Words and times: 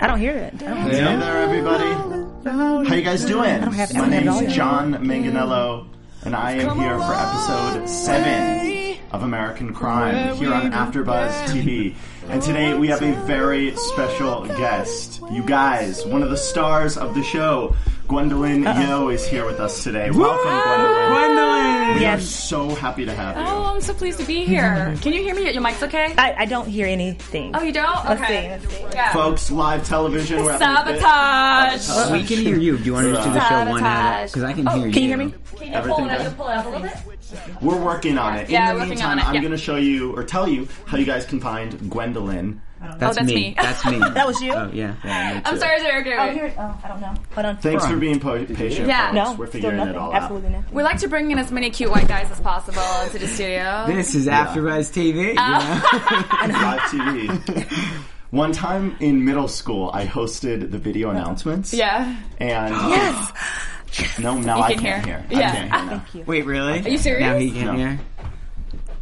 I 0.00 0.06
don't 0.06 0.18
hear 0.18 0.32
it. 0.36 0.54
I 0.62 0.66
don't 0.66 0.76
Hey 0.90 1.00
there, 1.00 1.36
everybody. 1.42 2.88
How 2.88 2.94
you 2.94 3.02
guys 3.02 3.24
doing? 3.24 3.44
have- 3.44 3.64
I 3.64 3.98
My 3.98 4.08
don't 4.08 4.12
have 4.12 4.24
name's. 4.40 4.54
John 4.54 4.94
Manganello, 5.04 5.86
and 6.24 6.34
I 6.34 6.52
am 6.52 6.78
here 6.78 6.96
for 6.98 7.12
episode 7.14 7.86
seven 7.88 8.96
of 9.12 9.22
American 9.22 9.74
Crime 9.74 10.36
here 10.36 10.54
on 10.54 10.70
AfterBuzz 10.72 11.32
TV. 11.48 11.94
And 12.30 12.40
today 12.40 12.74
we 12.74 12.88
have 12.88 13.02
a 13.02 13.12
very 13.26 13.74
special 13.76 14.46
guest. 14.46 15.20
You 15.32 15.42
guys, 15.42 16.06
one 16.06 16.22
of 16.22 16.30
the 16.30 16.36
stars 16.36 16.96
of 16.96 17.14
the 17.14 17.22
show, 17.22 17.74
Gwendolyn 18.08 18.62
Yeo, 18.62 19.08
is 19.10 19.26
here 19.26 19.44
with 19.44 19.60
us 19.60 19.82
today. 19.84 20.10
Welcome, 20.10 20.50
Gwendolyn. 20.50 21.10
Gwendolyn! 21.10 21.69
We 21.94 22.06
are 22.06 22.20
so 22.20 22.68
happy 22.74 23.04
to 23.04 23.12
have 23.12 23.36
you. 23.36 23.42
Oh, 23.42 23.64
I'm 23.64 23.80
so 23.80 23.92
pleased 23.92 24.18
to 24.20 24.26
be 24.26 24.44
here. 24.44 24.96
Can 25.02 25.12
you 25.12 25.22
hear 25.22 25.34
me? 25.34 25.50
Your 25.50 25.60
mic's 25.62 25.82
okay? 25.82 26.14
I, 26.16 26.34
I 26.38 26.44
don't 26.46 26.68
hear 26.68 26.86
anything. 26.86 27.54
Oh, 27.54 27.62
you 27.62 27.72
don't? 27.72 28.04
Let's 28.06 28.20
Okay. 28.22 28.42
see, 28.42 28.48
let's 28.48 28.74
see. 28.74 28.82
Yeah. 28.94 29.12
Folks, 29.12 29.50
live 29.50 29.86
television. 29.86 30.42
We're 30.44 30.52
having 30.58 30.68
a 30.68 30.92
bit- 30.94 31.00
Sabotage. 31.02 32.12
We 32.12 32.24
can 32.24 32.38
hear 32.38 32.56
you. 32.58 32.78
Do 32.78 32.84
you 32.84 32.92
want 32.94 33.06
to 33.06 33.12
just 33.12 33.26
do 33.26 33.32
the 33.34 33.48
show 33.48 33.70
one 33.70 33.84
at 33.84 34.26
Because 34.26 34.42
I 34.44 34.52
can 34.52 34.66
hear 34.66 34.76
oh, 34.76 34.84
you. 34.84 34.92
Can 34.92 35.02
you 35.02 35.08
hear 35.08 35.16
me? 35.18 35.34
Can 35.56 35.68
you 35.68 35.74
Everything 35.74 35.96
pull 35.96 36.08
it 36.08 36.12
up? 36.12 36.18
good? 36.18 36.24
You 36.30 36.36
pull 36.36 36.48
it 36.48 36.52
up 36.56 36.66
a 36.66 36.68
little 36.68 36.82
bit? 36.82 37.62
We're 37.62 37.84
working 37.84 38.18
on 38.18 38.36
it. 38.36 38.48
Yeah, 38.50 38.70
In 38.70 38.74
the 38.74 38.80
working 38.80 38.90
meantime, 38.90 39.10
on 39.12 39.18
it, 39.18 39.24
I'm 39.28 39.34
yeah. 39.34 39.40
going 39.40 39.52
to 39.52 39.58
show 39.58 39.76
you 39.76 40.16
or 40.16 40.24
tell 40.24 40.48
you 40.48 40.68
how 40.86 40.96
you 40.96 41.04
guys 41.04 41.26
can 41.26 41.40
find 41.40 41.90
Gwendolyn. 41.90 42.60
That's, 42.80 43.16
that's 43.16 43.28
me. 43.28 43.34
me. 43.34 43.54
That's 43.60 43.84
me. 43.84 43.98
That 43.98 44.26
was 44.26 44.40
you? 44.40 44.52
Oh, 44.54 44.70
yeah. 44.72 44.94
yeah 45.04 45.34
me 45.34 45.42
I'm 45.44 45.54
too. 45.54 45.60
sorry, 45.60 45.80
sorry, 45.80 45.96
Oh, 45.96 46.00
okay. 46.24 46.32
here 46.34 46.54
oh, 46.58 46.80
I 46.82 46.88
don't 46.88 47.00
know. 47.00 47.14
Hold 47.34 47.46
on. 47.46 47.56
Thanks 47.58 47.84
Hold 47.84 47.94
for 47.94 48.00
being 48.00 48.18
po- 48.20 48.44
patient. 48.46 48.88
Yeah. 48.88 49.12
No, 49.12 49.34
We're 49.34 49.46
still 49.46 49.60
figuring 49.60 49.76
nothing. 49.76 49.94
it 49.94 49.98
all 49.98 50.14
Absolutely 50.14 50.48
out. 50.48 50.52
nothing. 50.62 50.74
We 50.74 50.82
like 50.82 50.98
to 51.00 51.08
bring 51.08 51.30
in 51.30 51.38
as 51.38 51.52
many 51.52 51.68
cute 51.70 51.90
white 51.90 52.08
guys 52.08 52.30
as 52.30 52.40
possible 52.40 52.80
into 53.04 53.18
the 53.18 53.26
studio. 53.26 53.84
This 53.86 54.14
is 54.14 54.26
AfterBuzz 54.26 54.92
TV. 54.92 55.34
You 55.34 55.34
Uh, 55.36 56.46
know? 56.46 56.58
Live 56.58 56.80
TV. 56.80 58.00
One 58.30 58.52
time 58.52 58.96
in 59.00 59.24
middle 59.24 59.48
school, 59.48 59.90
I 59.92 60.06
hosted 60.06 60.70
the 60.70 60.78
video 60.78 61.10
announcements. 61.10 61.74
yeah. 61.74 62.16
And 62.38 62.74
yes. 62.90 64.18
No, 64.18 64.38
now 64.38 64.56
You 64.58 64.62
I 64.62 64.72
can 64.74 64.82
can't 64.82 65.04
hear. 65.04 65.18
hear. 65.28 65.36
I 65.36 65.40
Yeah. 65.40 65.52
can't 65.52 66.06
hear 66.08 66.20
now. 66.22 66.26
Wait, 66.26 66.46
really? 66.46 66.80
Are 66.80 66.88
you 66.88 66.96
serious? 66.98 67.20
Now 67.20 67.36
he 67.36 67.50
can 67.50 67.66
No. 67.66 67.72
hear. 67.74 68.00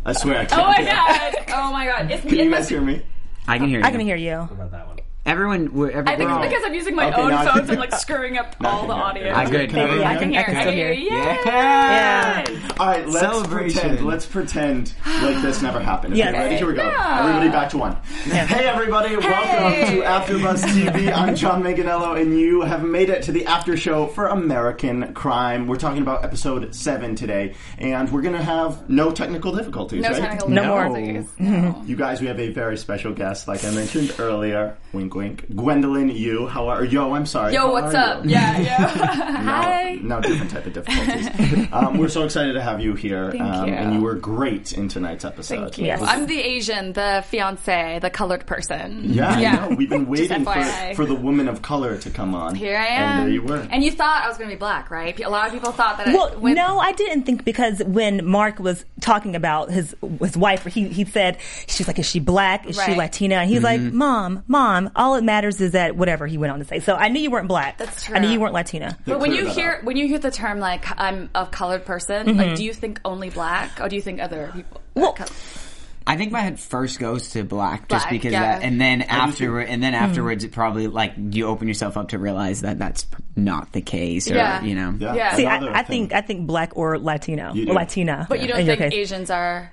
I 0.04 0.12
swear 0.14 0.38
I 0.40 0.44
can't. 0.46 0.62
Oh 0.62 0.64
my 0.66 0.82
god. 0.84 1.34
Oh 1.54 1.72
my 1.72 1.86
god. 1.86 2.10
It's 2.10 2.22
Can 2.22 2.38
you 2.38 2.50
guys 2.50 2.68
hear 2.68 2.80
me? 2.80 3.02
I 3.48 3.58
can 3.58 3.68
hear 3.68 3.80
you. 3.80 3.86
I 3.86 3.90
can 3.90 4.00
hear 4.00 4.16
you. 4.16 4.48
Everyone, 5.28 5.70
we're, 5.74 5.90
every, 5.90 6.10
I 6.10 6.16
think 6.16 6.30
it's 6.30 6.40
because 6.48 6.64
I'm 6.64 6.72
using 6.72 6.96
my 6.96 7.10
Okay, 7.10 7.20
own 7.20 7.28
now 7.28 7.42
I 7.42 7.44
phone, 7.44 7.52
can- 7.58 7.66
so 7.66 7.72
I'm 7.74 7.78
like 7.80 7.92
screwing 7.92 8.38
up 8.38 8.56
all 8.64 8.86
the 8.86 8.94
audio. 8.94 9.26
Yeah, 9.26 9.38
I 9.38 9.44
good. 9.50 9.68
Can 9.68 10.00
Yeah, 10.00 10.08
I 10.08 10.16
can, 10.16 10.30
me? 10.30 10.38
I 10.38 10.42
can 10.42 10.60
still 10.62 10.72
hear. 10.72 10.90
Yay! 10.90 11.04
Yeah. 11.44 12.44
All 12.80 12.86
right, 12.86 13.06
let's 13.06 13.20
Celebration. 13.20 13.80
pretend. 13.82 14.06
Let's 14.06 14.24
pretend 14.24 14.94
like 15.22 15.42
this 15.42 15.60
never 15.60 15.80
happened. 15.80 16.14
Okay, 16.14 16.20
Yes. 16.20 16.32
ready? 16.32 16.56
Here 16.56 16.66
we 16.66 16.72
go. 16.72 16.82
Yeah. 16.82 17.18
Everybody 17.20 17.50
back 17.50 17.68
to 17.70 17.76
one. 17.78 17.96
Hey, 18.24 18.66
everybody! 18.68 19.16
Welcome 19.18 19.96
to 19.96 20.02
AfterBuzz 20.02 20.62
TV. 20.64 21.12
I'm 21.14 21.34
John 21.36 21.62
Manganello, 21.62 22.18
and 22.18 22.38
you 22.40 22.62
have 22.62 22.82
made 22.82 23.10
it 23.10 23.22
to 23.24 23.32
the 23.32 23.44
after 23.44 23.76
show 23.76 24.06
for 24.06 24.28
American 24.28 25.12
Crime. 25.12 25.66
We're 25.66 25.76
talking 25.76 26.00
about 26.00 26.24
episode 26.24 26.74
seven 26.74 27.14
today, 27.14 27.54
and 27.76 28.10
we're 28.10 28.22
gonna 28.22 28.42
have 28.42 28.88
no 28.88 29.10
technical 29.10 29.52
difficulties. 29.54 30.00
No 30.02 30.08
right? 30.08 30.20
technical 30.20 30.48
No 30.48 30.64
more. 30.68 30.88
difficulties. 30.98 31.86
You 31.86 31.96
guys, 31.96 32.22
we 32.22 32.28
have 32.28 32.40
a 32.40 32.48
very 32.50 32.78
special 32.78 33.12
guest, 33.12 33.46
like 33.46 33.62
I 33.64 33.70
mentioned 33.72 34.14
earlier. 34.18 34.74
Wink, 34.94 35.14
wink. 35.18 35.44
Gwendolyn, 35.54 36.08
you. 36.10 36.46
How 36.46 36.68
are? 36.68 36.84
Yo, 36.84 37.12
I'm 37.14 37.26
sorry. 37.26 37.52
Yo, 37.54 37.60
How 37.66 37.72
what's 37.72 37.94
up? 37.94 38.24
you? 38.24 38.30
Yeah, 38.30 38.58
yeah. 38.58 39.34
No, 39.48 39.52
Hi. 39.54 39.98
no 40.02 40.20
different 40.20 40.50
type 40.50 40.66
of 40.66 40.72
difficulties. 40.72 41.68
um, 41.72 41.96
we're 41.98 42.08
so 42.08 42.24
excited 42.24 42.52
to 42.54 42.60
have 42.62 42.80
you 42.80 42.94
here, 42.94 43.30
Thank 43.30 43.42
um, 43.42 43.68
you. 43.68 43.74
and 43.74 43.94
you 43.94 44.00
were 44.00 44.14
great 44.14 44.72
in 44.72 44.88
tonight's 44.88 45.24
episode. 45.24 45.60
Thank 45.60 45.78
you. 45.78 45.86
Yes. 45.86 46.00
I'm 46.02 46.26
the 46.26 46.38
Asian, 46.40 46.92
the 46.92 47.24
fiance, 47.28 47.98
the 48.00 48.10
colored 48.10 48.46
person. 48.46 49.02
Yeah, 49.04 49.38
Yeah. 49.38 49.64
I 49.64 49.68
know. 49.70 49.76
We've 49.76 49.88
been 49.88 50.06
waiting 50.06 50.44
for, 50.44 50.94
for 50.94 51.06
the 51.06 51.14
woman 51.14 51.48
of 51.48 51.62
color 51.62 51.96
to 51.98 52.10
come 52.10 52.34
on. 52.34 52.54
Here 52.54 52.76
I 52.76 52.86
am. 52.86 53.02
And 53.02 53.22
there 53.26 53.32
you 53.34 53.42
were. 53.42 53.66
And 53.70 53.82
you 53.84 53.90
thought 53.90 54.22
I 54.24 54.28
was 54.28 54.36
going 54.38 54.50
to 54.50 54.56
be 54.56 54.58
black, 54.58 54.90
right? 54.90 55.18
A 55.20 55.28
lot 55.30 55.46
of 55.46 55.52
people 55.52 55.72
thought 55.72 55.96
that. 55.98 56.08
Well, 56.08 56.30
I, 56.32 56.36
when, 56.36 56.54
no, 56.54 56.78
I 56.78 56.92
didn't 56.92 57.22
think 57.24 57.44
because 57.44 57.82
when 57.84 58.24
Mark 58.26 58.58
was 58.58 58.84
talking 59.00 59.34
about 59.36 59.70
his 59.70 59.94
his 60.20 60.36
wife, 60.36 60.64
he 60.64 60.88
he 60.88 61.04
said 61.04 61.38
she's 61.66 61.86
like, 61.86 61.98
is 61.98 62.06
she 62.06 62.20
black? 62.20 62.66
Is 62.66 62.80
she 62.82 62.94
Latina? 62.94 63.36
And 63.36 63.48
he's 63.50 63.62
like, 63.62 63.80
Mm-hmm. 63.80 63.96
mom, 63.96 64.44
mom. 64.48 64.90
All 64.96 65.07
it 65.16 65.24
matters 65.24 65.60
is 65.60 65.72
that 65.72 65.96
whatever 65.96 66.26
he 66.26 66.38
went 66.38 66.52
on 66.52 66.58
to 66.58 66.64
say. 66.64 66.80
So 66.80 66.94
I 66.94 67.08
knew 67.08 67.20
you 67.20 67.30
weren't 67.30 67.48
black. 67.48 67.78
That's 67.78 68.04
true. 68.04 68.16
I 68.16 68.18
knew 68.18 68.28
you 68.28 68.40
weren't 68.40 68.54
Latina. 68.54 68.96
But 69.06 69.20
when 69.20 69.32
you 69.32 69.46
hear 69.46 69.72
up. 69.72 69.84
when 69.84 69.96
you 69.96 70.06
hear 70.08 70.18
the 70.18 70.30
term 70.30 70.58
like 70.60 70.84
I'm 71.00 71.30
a 71.34 71.46
colored 71.46 71.84
person, 71.84 72.26
Mm-hmm. 72.26 72.38
like 72.38 72.56
do 72.56 72.64
you 72.64 72.72
think 72.74 73.00
only 73.04 73.30
black 73.30 73.80
or 73.80 73.88
do 73.88 73.96
you 73.96 74.02
think 74.02 74.20
other 74.20 74.50
people? 74.54 74.80
Well, 74.94 75.16
I 76.06 76.16
think 76.16 76.32
my 76.32 76.40
head 76.40 76.58
first 76.58 76.98
goes 76.98 77.30
to 77.30 77.44
black, 77.44 77.86
just 77.88 78.08
because 78.08 78.32
yeah. 78.32 78.58
that, 78.58 78.62
and 78.62 78.80
then 78.80 79.00
do 79.00 79.04
too. 79.04 79.10
afterward, 79.10 79.68
and 79.68 79.82
then 79.82 79.92
afterwards, 79.92 80.42
it 80.42 80.52
probably 80.52 80.86
like 80.86 81.12
you 81.18 81.46
open 81.46 81.68
yourself 81.68 81.98
up 81.98 82.08
to 82.08 82.18
realize 82.18 82.62
that 82.62 82.78
that's 82.78 83.06
not 83.36 83.72
the 83.72 83.82
case, 83.82 84.30
or 84.30 84.34
Yeah. 84.36 84.62
you 84.62 84.74
know. 84.74 84.96
Yeah. 84.98 85.14
Yeah. 85.14 85.36
See, 85.36 85.44
I, 85.44 85.80
I 85.80 85.82
think 85.82 86.14
I 86.14 86.22
think 86.22 86.46
black 86.46 86.76
or 86.76 86.98
Latino 86.98 87.52
or. 87.54 87.74
Latina. 87.74 88.24
But 88.26 88.40
you 88.40 88.48
don't 88.48 88.60
in 88.60 88.66
think. 88.78 88.94
Asians 88.94 89.28
are? 89.30 89.70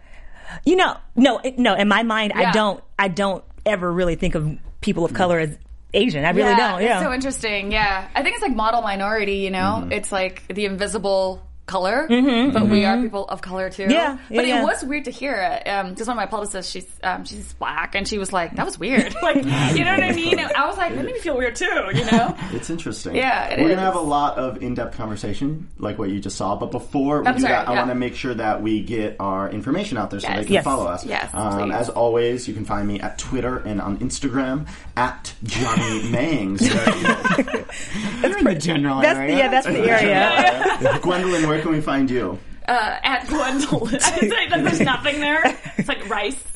You 0.66 0.75
know, 0.75 0.97
no, 1.16 1.40
no. 1.57 1.73
In 1.75 1.88
my 1.88 2.03
mind, 2.03 2.34
Yeah. 2.35 2.50
I 2.50 2.52
don't. 2.52 2.84
I 3.00 3.07
don't 3.07 3.44
ever 3.66 3.90
really 3.91 4.16
think 4.16 4.35
of 4.35 4.57
people 4.85 5.03
of 5.03 5.13
color 5.13 5.40
as 5.40 5.57
Asian. 5.94 6.23
I 6.23 6.29
really 6.29 6.56
don't. 6.56 6.81
Yeah. 6.81 6.97
It's 6.97 7.06
so 7.06 7.12
interesting. 7.13 7.72
Yeah. 7.72 8.07
I 8.13 8.22
think 8.22 8.35
it's 8.35 8.44
like 8.44 8.56
model 8.56 8.81
minority, 8.81 9.38
you 9.38 9.50
know? 9.50 9.81
Mm-hmm. 9.81 9.91
It's 9.91 10.12
like 10.12 10.44
the 10.47 10.66
invisible 10.66 11.46
color, 11.66 12.06
but 12.08 12.68
we 12.68 12.86
are 12.86 13.02
people 13.02 13.26
of 13.28 13.42
color 13.42 13.70
too. 13.70 13.84
Mm-hmm. 13.84 13.92
Yeah, 13.92 14.18
yeah, 14.30 14.36
but 14.38 14.46
it 14.46 14.50
yeah. 14.50 14.64
was 14.64 14.84
weird 14.84 15.06
to 15.06 15.12
hear 15.12 15.34
it. 15.36 15.68
Um, 15.68 15.96
just 15.96 16.08
one 16.08 16.16
of 16.18 16.22
my 16.22 16.28
publicists, 16.28 16.72
she's 16.72 16.88
um, 17.03 17.26
she's 17.26 17.53
black, 17.53 17.96
and 17.96 18.08
she 18.08 18.18
was 18.18 18.31
like, 18.31 18.56
"That 18.56 18.66
was 18.66 18.78
weird." 18.78 19.16
like, 19.22 19.38
you 19.38 19.44
know 19.84 19.92
what 19.94 20.03
I 20.03 20.12
mean? 20.14 20.38
And 20.40 20.52
I 20.53 20.68
was 20.68 20.78
like, 20.78 20.94
"That 20.96 21.03
made 21.06 21.14
me 21.16 21.20
feel 21.20 21.38
weird 21.38 21.56
too," 21.56 21.66
you 21.94 22.06
know? 22.06 22.36
It's 22.56 22.70
interesting. 22.70 23.16
Yeah, 23.16 23.48
it 23.50 23.59
We're 23.59 23.70
is. 23.70 23.76
gonna 23.76 23.81
have 23.86 23.96
a 23.96 24.00
lot 24.00 24.38
of 24.38 24.62
in-depth 24.64 24.96
conversation, 24.96 25.68
like 25.80 25.98
what 25.98 26.09
you 26.09 26.20
just 26.20 26.38
saw. 26.38 26.56
But 26.56 26.72
before 26.72 27.22
we 27.22 27.28
I'm 27.28 27.36
do 27.36 27.42
sorry, 27.42 27.53
that, 27.53 27.68
I 27.68 27.72
want 27.72 27.90
to 27.90 27.96
make 27.96 28.16
sure 28.16 28.34
that 28.34 28.62
we 28.62 28.82
get 28.82 29.18
our 29.20 29.50
information 29.50 29.97
out 29.97 30.12
there 30.12 30.20
so 30.20 30.28
Yes. 30.30 30.38
they 30.38 30.44
can 30.46 30.53
Yes. 30.53 30.64
follow 30.64 30.86
us. 30.86 31.06
Yes, 31.06 31.30
Um, 31.34 31.72
as 31.72 31.90
always, 31.90 32.47
you 32.47 32.53
can 32.53 32.64
find 32.66 32.88
me 32.88 33.00
at 33.02 33.18
Twitter 33.18 33.58
and 33.58 33.82
on 33.82 33.97
Instagram 33.97 34.68
at 34.96 35.34
Johnny 35.44 36.09
Mangs. 36.12 36.59
That's 36.62 38.44
the 38.44 38.56
general 38.59 39.02
That's 39.02 39.20
area. 39.20 39.38
yeah. 39.38 39.47
That's 39.50 39.66
the 39.68 39.80
area. 39.80 41.00
Gwendolyn, 41.02 41.47
where 41.56 41.64
can 41.64 41.72
we 41.72 41.82
find 41.82 42.10
you? 42.10 42.38
Uh, 42.68 43.00
at 43.04 43.28
Gwendolyn, 43.28 43.70
I 43.72 43.78
would 43.78 44.02
say 44.02 44.50
that 44.50 44.64
there's 44.64 44.82
nothing 44.82 45.20
there. 45.22 45.58
It's 45.78 45.88
like 45.88 46.10
rice. 46.10 46.44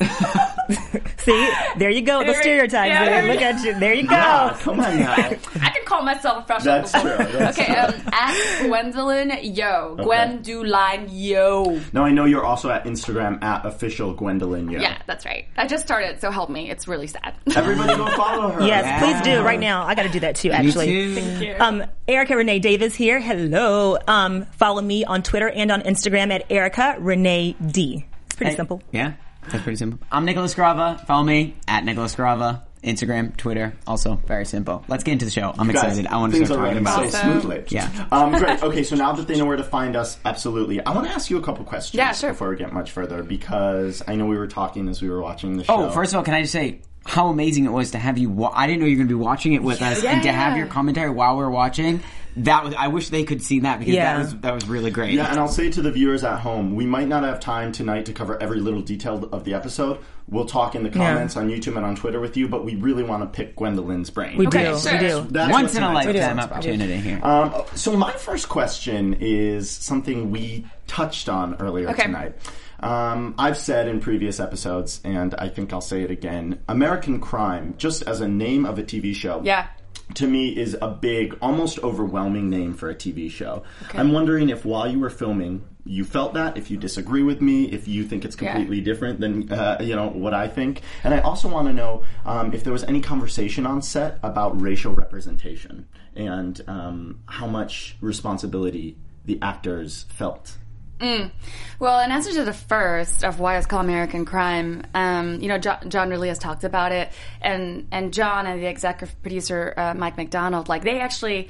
See, 1.18 1.50
there 1.78 1.90
you 1.90 2.02
go. 2.02 2.20
The 2.20 2.32
There- 2.32 2.42
stereotypes. 2.42 2.88
yeah, 2.88 3.04
there. 3.04 3.22
there 3.22 3.32
Look 3.32 3.40
you- 3.40 3.46
at 3.46 3.64
you. 3.64 3.78
There 3.80 3.94
you 3.94 4.06
go. 4.08 4.56
Come 4.60 4.80
on 4.80 4.98
now. 4.98 5.12
I 5.14 5.34
can 5.70 5.84
call 5.84 6.02
myself 6.02 6.44
a 6.44 6.46
fresh 6.46 6.62
That's 6.64 6.94
uncle. 6.94 7.16
true, 7.26 7.38
that's 7.38 7.58
okay, 7.58 7.74
um, 7.76 7.94
at 8.12 8.62
Gwendolyn 8.66 9.32
Yeo. 9.42 9.96
Gwendolyn 9.96 11.08
Yeo. 11.10 11.80
No, 11.92 12.02
I 12.04 12.10
know 12.10 12.24
you're 12.24 12.44
also 12.44 12.70
at 12.70 12.84
Instagram 12.84 13.42
at 13.42 13.64
official 13.66 14.14
Gwendolyn. 14.14 14.70
Yo. 14.70 14.80
Yeah, 14.80 14.98
that's 15.06 15.24
right. 15.24 15.46
I 15.56 15.66
just 15.66 15.84
started, 15.84 16.20
so 16.20 16.30
help 16.30 16.50
me. 16.50 16.70
It's 16.70 16.88
really 16.88 17.06
sad. 17.06 17.34
Everybody 17.54 17.96
go 17.96 18.06
follow 18.16 18.50
her. 18.50 18.62
Yes, 18.66 18.84
Yeah. 18.84 18.98
please 19.00 19.20
do 19.22 19.42
right 19.42 19.60
now. 19.60 19.84
I 19.84 19.94
got 19.94 20.02
to 20.04 20.08
do 20.08 20.20
that 20.20 20.36
too. 20.36 20.50
Me 20.50 20.54
Actually. 20.54 20.86
too. 20.86 21.14
Thank 21.14 21.42
you. 21.42 21.54
Um, 21.58 21.84
Erica 22.08 22.36
Renee 22.36 22.58
Davis 22.58 22.94
here. 22.94 23.20
Hello. 23.20 23.98
Um, 24.08 24.46
follow 24.58 24.82
me 24.82 25.04
on 25.04 25.22
Twitter 25.22 25.48
and 25.48 25.70
on 25.70 25.82
Instagram 25.82 26.32
at 26.32 26.44
Erica 26.50 26.96
Renee 26.98 27.54
D. 27.64 28.06
It's 28.26 28.36
pretty 28.36 28.50
Hey, 28.52 28.56
simple. 28.56 28.82
Yeah, 28.92 29.12
that's 29.48 29.62
pretty 29.62 29.76
simple. 29.76 29.98
I'm 30.12 30.24
Nicholas 30.24 30.54
Grava. 30.54 31.04
Follow 31.06 31.24
me 31.24 31.54
at 31.68 31.84
Nicholas 31.84 32.14
Grava. 32.14 32.62
Instagram, 32.82 33.36
Twitter, 33.36 33.74
also 33.86 34.14
very 34.26 34.46
simple. 34.46 34.82
Let's 34.88 35.04
get 35.04 35.12
into 35.12 35.26
the 35.26 35.30
show. 35.30 35.52
I'm 35.58 35.66
Guys, 35.66 35.82
excited. 35.98 36.06
I 36.06 36.16
want 36.16 36.32
to 36.32 36.46
start 36.46 36.60
talking 36.60 36.78
about 36.78 36.94
so 36.96 37.02
it. 37.02 37.06
Awesome. 37.08 37.30
smoothly. 37.42 37.64
Yeah. 37.68 38.08
Um, 38.10 38.32
great. 38.32 38.62
Okay, 38.62 38.84
so 38.84 38.96
now 38.96 39.12
that 39.12 39.26
they 39.28 39.36
know 39.36 39.44
where 39.44 39.58
to 39.58 39.62
find 39.64 39.96
us, 39.96 40.16
absolutely. 40.24 40.82
I 40.82 40.90
want 40.94 41.06
to 41.06 41.12
ask 41.12 41.28
you 41.28 41.36
a 41.36 41.42
couple 41.42 41.62
questions 41.66 41.98
Yeah, 41.98 42.12
sure. 42.12 42.30
before 42.30 42.48
we 42.48 42.56
get 42.56 42.72
much 42.72 42.90
further 42.92 43.22
because 43.22 44.02
I 44.08 44.14
know 44.16 44.24
we 44.24 44.38
were 44.38 44.46
talking 44.46 44.88
as 44.88 45.02
we 45.02 45.10
were 45.10 45.20
watching 45.20 45.58
the 45.58 45.64
show. 45.64 45.74
Oh, 45.74 45.90
first 45.90 46.14
of 46.14 46.16
all, 46.16 46.22
can 46.24 46.32
I 46.32 46.40
just 46.40 46.52
say 46.54 46.80
how 47.04 47.28
amazing 47.28 47.66
it 47.66 47.70
was 47.70 47.90
to 47.90 47.98
have 47.98 48.16
you. 48.16 48.30
Wa- 48.30 48.52
I 48.54 48.66
didn't 48.66 48.80
know 48.80 48.86
you 48.86 48.92
were 48.96 49.04
going 49.04 49.08
to 49.08 49.14
be 49.18 49.22
watching 49.24 49.52
it 49.52 49.62
with 49.62 49.82
us, 49.82 50.02
and 50.02 50.22
to 50.22 50.32
have 50.32 50.56
your 50.56 50.66
commentary 50.66 51.10
while 51.10 51.36
we 51.36 51.42
are 51.44 51.50
watching. 51.50 52.02
That 52.36 52.64
was. 52.64 52.74
I 52.74 52.88
wish 52.88 53.08
they 53.10 53.24
could 53.24 53.42
see 53.42 53.60
that 53.60 53.78
because 53.80 53.94
Yeah. 53.94 54.12
that 54.14 54.18
was 54.18 54.36
that 54.36 54.54
was 54.54 54.68
really 54.68 54.90
great. 54.90 55.12
Yeah, 55.14 55.30
and 55.30 55.38
I'll 55.38 55.48
say 55.48 55.70
to 55.70 55.82
the 55.82 55.90
viewers 55.90 56.22
at 56.24 56.38
home, 56.40 56.74
we 56.74 56.86
might 56.86 57.08
not 57.08 57.24
have 57.24 57.40
time 57.40 57.72
tonight 57.72 58.06
to 58.06 58.12
cover 58.12 58.40
every 58.42 58.60
little 58.60 58.82
detail 58.82 59.28
of 59.32 59.44
the 59.44 59.54
episode. 59.54 59.98
We'll 60.28 60.44
talk 60.44 60.76
in 60.76 60.84
the 60.84 60.90
comments 60.90 61.36
on 61.36 61.48
YouTube 61.50 61.76
and 61.76 61.84
on 61.84 61.96
Twitter 61.96 62.20
with 62.20 62.36
you, 62.36 62.46
but 62.46 62.64
we 62.64 62.76
really 62.76 63.02
want 63.02 63.22
to 63.24 63.26
pick 63.26 63.56
Gwendolyn's 63.56 64.10
brain. 64.10 64.38
We 64.38 64.46
Okay, 64.46 64.70
do. 64.70 64.78
sure. 64.78 64.92
We 64.92 64.98
do. 64.98 65.26
That's 65.28 65.50
Once 65.52 65.74
in 65.74 65.82
a 65.82 65.92
lifetime 65.92 66.38
opportunity 66.38 66.96
here. 66.98 67.18
Um, 67.22 67.52
so 67.74 67.96
my 67.96 68.12
first 68.12 68.48
question 68.48 69.16
is 69.18 69.68
something 69.68 70.30
we 70.30 70.66
touched 70.86 71.28
on 71.28 71.56
earlier 71.58 71.88
Okay. 71.90 72.04
tonight. 72.04 72.34
Um, 72.78 73.34
I've 73.38 73.58
said 73.58 73.88
in 73.88 74.00
previous 74.00 74.40
episodes, 74.40 75.00
and 75.04 75.34
I 75.34 75.48
think 75.48 75.72
I'll 75.72 75.80
say 75.82 76.02
it 76.02 76.10
again: 76.10 76.60
American 76.68 77.20
Crime, 77.20 77.74
just 77.76 78.02
as 78.04 78.20
a 78.20 78.28
name 78.28 78.64
of 78.64 78.78
a 78.78 78.82
TV 78.82 79.12
show, 79.14 79.42
Yeah. 79.44 79.66
To 80.14 80.26
me 80.26 80.56
is 80.56 80.76
a 80.80 80.88
big, 80.88 81.36
almost 81.40 81.78
overwhelming 81.80 82.48
name 82.50 82.74
for 82.74 82.90
a 82.90 82.94
TV 82.94 83.30
show. 83.30 83.62
I'm 83.94 84.12
wondering 84.12 84.48
if 84.50 84.64
while 84.64 84.90
you 84.90 84.98
were 85.00 85.10
filming, 85.10 85.64
you 85.84 86.04
felt 86.04 86.34
that. 86.34 86.56
If 86.56 86.70
you 86.70 86.76
disagree 86.76 87.22
with 87.22 87.40
me, 87.40 87.64
if 87.72 87.88
you 87.88 88.04
think 88.04 88.24
it's 88.24 88.36
Yeah. 88.40 88.52
completely 88.52 88.80
different 88.80 89.20
than 89.20 89.50
uh, 89.52 89.78
you 89.80 89.96
know 89.96 90.08
what 90.08 90.34
I 90.34 90.46
think, 90.48 90.82
and 91.04 91.14
I 91.14 91.20
also 91.20 91.48
want 91.48 91.68
to 91.68 91.72
know 91.72 92.02
um, 92.24 92.52
if 92.52 92.64
there 92.64 92.72
was 92.72 92.84
any 92.84 93.00
conversation 93.00 93.66
on 93.66 93.82
set 93.82 94.18
about 94.22 94.60
racial 94.60 94.94
representation 94.94 95.86
and 96.14 96.60
um, 96.66 97.20
how 97.26 97.46
much 97.46 97.96
responsibility 98.00 98.96
the 99.24 99.38
actors 99.42 100.04
felt. 100.10 100.56
Well, 101.00 102.00
in 102.00 102.10
answer 102.10 102.32
to 102.34 102.44
the 102.44 102.52
first 102.52 103.24
of 103.24 103.40
why 103.40 103.56
it's 103.56 103.66
called 103.66 103.84
American 103.86 104.24
Crime, 104.26 104.82
um, 104.94 105.40
you 105.40 105.48
know, 105.48 105.56
John, 105.58 105.88
John 105.88 106.10
Ridley 106.10 106.28
has 106.28 106.38
talked 106.38 106.64
about 106.64 106.92
it, 106.92 107.10
and 107.40 107.86
and 107.90 108.12
John 108.12 108.46
and 108.46 108.62
the 108.62 108.66
executive 108.66 109.20
producer 109.22 109.72
uh, 109.76 109.94
Mike 109.94 110.16
McDonald, 110.16 110.68
like 110.68 110.82
they 110.84 111.00
actually 111.00 111.48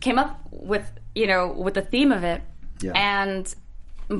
came 0.00 0.18
up 0.18 0.40
with 0.50 0.88
you 1.14 1.26
know 1.26 1.48
with 1.52 1.74
the 1.74 1.82
theme 1.82 2.12
of 2.12 2.22
it, 2.24 2.42
Yeah. 2.80 2.92
and 2.94 3.52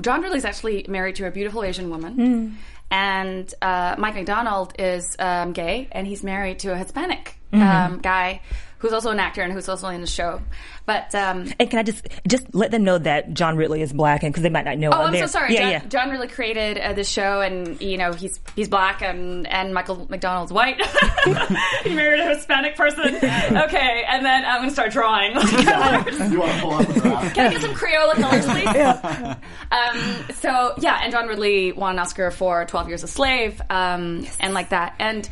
John 0.01 0.21
Ridley 0.23 0.39
is 0.39 0.45
actually 0.45 0.85
married 0.89 1.17
to 1.17 1.27
a 1.27 1.31
beautiful 1.31 1.63
Asian 1.63 1.89
woman, 1.91 2.59
and 2.91 3.55
uh, 3.63 3.95
Mike 3.99 4.15
McDonald 4.15 4.75
is 4.79 5.15
um, 5.19 5.53
gay, 5.53 5.89
and 5.93 6.07
he's 6.07 6.23
married 6.25 6.59
to 6.61 6.73
a 6.73 6.77
Hispanic 6.77 7.37
um, 7.53 7.99
guy 8.01 8.41
who's 8.83 8.93
also 8.93 9.11
an 9.11 9.21
actor 9.21 9.41
and 9.43 9.53
who's 9.53 9.69
also 9.69 9.89
in 9.89 10.01
the 10.01 10.07
show, 10.09 10.43
but. 10.85 11.15
Um, 11.15 11.47
And 11.61 11.71
can 11.71 11.79
I 11.79 11.83
just 11.85 12.07
just 12.27 12.53
let 12.55 12.73
them 12.73 12.83
know 12.85 12.99
that 12.99 13.33
John 13.33 13.57
Ridley 13.57 13.81
is 13.81 13.93
black, 13.93 14.25
and 14.25 14.33
because 14.33 14.43
they 14.43 14.49
might 14.51 14.65
not 14.65 14.77
know. 14.77 14.91
Oh, 14.93 15.05
I'm 15.05 15.13
They're- 15.13 15.27
so 15.29 15.39
sorry. 15.39 15.55
Yeah, 15.55 15.61
John, 15.61 15.71
yeah. 15.71 15.79
John 15.87 16.11
Ridley 16.11 16.27
created 16.29 16.79
uh, 16.79 16.93
this 16.93 17.09
show, 17.09 17.41
and 17.41 17.81
you 17.81 17.97
know 17.97 18.13
he's 18.13 18.41
he's 18.57 18.69
black, 18.69 19.01
and 19.03 19.47
and 19.47 19.73
Michael 19.73 20.07
McDonald's 20.11 20.53
white. 20.53 20.81
he 21.85 21.95
married 21.95 22.21
a 22.21 22.35
Hispanic 22.35 22.77
person. 22.77 23.19
Okay, 23.63 24.05
and 24.09 24.25
then 24.27 24.45
I'm 24.45 24.61
gonna 24.63 24.71
start 24.71 24.91
drawing. 24.93 25.33
You 26.33 26.41
want 26.41 26.53
to 26.53 26.61
pull 26.61 26.73
up 26.73 26.89
a 26.89 27.01
graph? 27.01 27.35
Can 27.35 27.47
I 27.47 27.51
get 27.53 27.61
some 27.61 27.75
Crayola 27.75 28.15
colors, 28.15 28.47
please? 28.47 29.37
Um, 29.71 30.35
so 30.35 30.75
yeah, 30.79 31.01
and 31.03 31.13
John 31.13 31.29
Ridley 31.29 31.73
won 31.73 31.93
an 31.95 31.99
Oscar 32.01 32.31
for 32.31 32.65
Twelve 32.65 32.89
Years 32.89 33.03
a 33.05 33.09
Slave, 33.09 33.61
um, 33.71 34.27
and 34.41 34.53
like 34.55 34.71
that. 34.71 34.95
And 34.99 35.29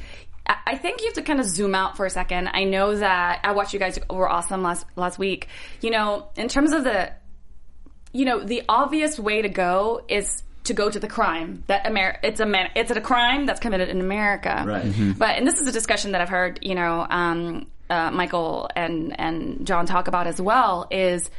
I 0.50 0.56
I 0.72 0.76
think 0.76 1.00
you 1.00 1.06
have 1.06 1.14
to 1.14 1.22
kind 1.22 1.40
of 1.40 1.46
zoom 1.46 1.74
out 1.74 1.96
for 1.96 2.04
a 2.06 2.10
second. 2.10 2.48
I 2.52 2.64
know 2.64 2.96
that 2.96 3.40
I 3.44 3.52
watched 3.52 3.72
you 3.72 3.78
guys 3.78 3.98
were 4.10 4.28
awesome 4.28 4.62
last 4.62 4.84
last 4.96 5.18
week. 5.18 5.48
You 5.80 5.90
know, 5.90 6.28
in 6.36 6.48
terms 6.48 6.72
of 6.72 6.84
the, 6.84 7.12
you 8.12 8.24
know, 8.24 8.40
the 8.44 8.62
obvious 8.68 9.18
way 9.18 9.42
to 9.42 9.48
go 9.48 10.02
is 10.08 10.42
to 10.64 10.74
go 10.74 10.90
to 10.90 11.00
the 11.00 11.08
crime 11.08 11.64
that 11.68 11.86
Amer- 11.86 12.18
it's 12.22 12.38
a 12.40 12.46
man- 12.46 12.70
it's 12.74 12.90
a 12.90 13.00
crime 13.00 13.46
that's 13.46 13.60
committed 13.60 13.88
in 13.88 14.00
America. 14.00 14.62
Right. 14.66 14.84
Mhm. 14.84 15.16
But 15.18 15.36
and 15.38 15.46
this 15.46 15.58
is 15.60 15.66
a 15.66 15.72
discussion 15.72 16.12
that 16.12 16.20
I've 16.20 16.28
heard, 16.28 16.58
you 16.62 16.74
know, 16.74 17.06
um, 17.08 17.66
uh, 17.88 18.10
Michael 18.10 18.68
and 18.76 19.18
and 19.18 19.66
John 19.66 19.86
talk 19.86 20.06
about 20.08 20.26
as 20.26 20.40
well. 20.40 20.86
Is 20.90 21.30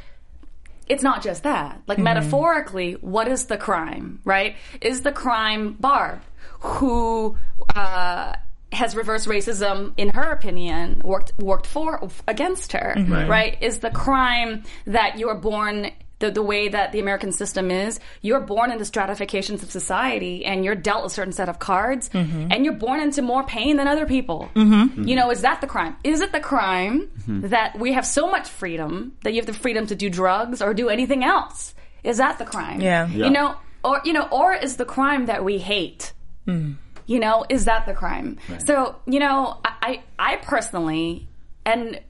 it's 0.88 1.02
not 1.02 1.22
just 1.22 1.44
that. 1.44 1.80
Like 1.86 1.98
metaphorically, 1.98 2.94
what 2.94 3.28
is 3.28 3.46
the 3.46 3.56
crime? 3.56 4.20
Right? 4.24 4.56
Is 4.80 5.02
the 5.02 5.12
crime 5.12 5.76
Barb, 5.78 6.20
who 6.60 7.36
uh, 7.76 8.34
has 8.72 8.96
reversed 8.96 9.28
racism, 9.28 9.92
in 9.96 10.08
her 10.10 10.30
opinion, 10.32 11.00
worked 11.04 11.32
worked 11.38 11.66
for 11.66 12.08
against 12.26 12.72
her? 12.72 12.94
Mm-hmm. 12.96 13.30
Right? 13.30 13.58
Is 13.60 13.78
the 13.78 13.90
crime 13.90 14.64
that 14.86 15.18
you 15.18 15.28
are 15.28 15.36
born? 15.38 15.90
The, 16.18 16.30
the 16.30 16.40
way 16.40 16.68
that 16.68 16.92
the 16.92 17.00
American 17.00 17.32
system 17.32 17.72
is, 17.72 17.98
you're 18.20 18.38
born 18.38 18.70
into 18.70 18.84
stratifications 18.84 19.64
of 19.64 19.72
society 19.72 20.44
and 20.44 20.64
you're 20.64 20.76
dealt 20.76 21.04
a 21.04 21.10
certain 21.10 21.32
set 21.32 21.48
of 21.48 21.58
cards 21.58 22.10
mm-hmm. 22.10 22.46
and 22.48 22.64
you're 22.64 22.74
born 22.74 23.00
into 23.00 23.22
more 23.22 23.42
pain 23.42 23.76
than 23.76 23.88
other 23.88 24.06
people. 24.06 24.48
Mm-hmm. 24.54 25.02
You 25.02 25.16
know, 25.16 25.32
is 25.32 25.42
that 25.42 25.60
the 25.60 25.66
crime? 25.66 25.96
Is 26.04 26.20
it 26.20 26.30
the 26.30 26.38
crime 26.38 27.10
that 27.26 27.76
we 27.76 27.94
have 27.94 28.06
so 28.06 28.30
much 28.30 28.48
freedom 28.48 29.16
that 29.24 29.32
you 29.32 29.40
have 29.40 29.46
the 29.46 29.52
freedom 29.52 29.84
to 29.88 29.96
do 29.96 30.08
drugs 30.08 30.62
or 30.62 30.74
do 30.74 30.88
anything 30.88 31.24
else? 31.24 31.74
Is 32.04 32.18
that 32.18 32.38
the 32.38 32.44
crime? 32.44 32.80
Yeah. 32.80 33.08
Yeah. 33.08 33.24
You 33.24 33.30
know, 33.32 33.56
or 33.82 34.00
you 34.04 34.12
know, 34.12 34.28
or 34.30 34.54
is 34.54 34.76
the 34.76 34.84
crime 34.84 35.26
that 35.26 35.44
we 35.44 35.58
hate? 35.58 36.12
Mm. 36.46 36.76
You 37.06 37.20
know, 37.20 37.44
is 37.48 37.64
that 37.64 37.86
the 37.86 37.94
crime? 37.94 38.38
So, 38.66 38.96
you 39.06 39.18
know, 39.18 39.60
I, 39.64 40.02
I 40.18 40.36
personally 40.36 41.28
and 41.64 42.00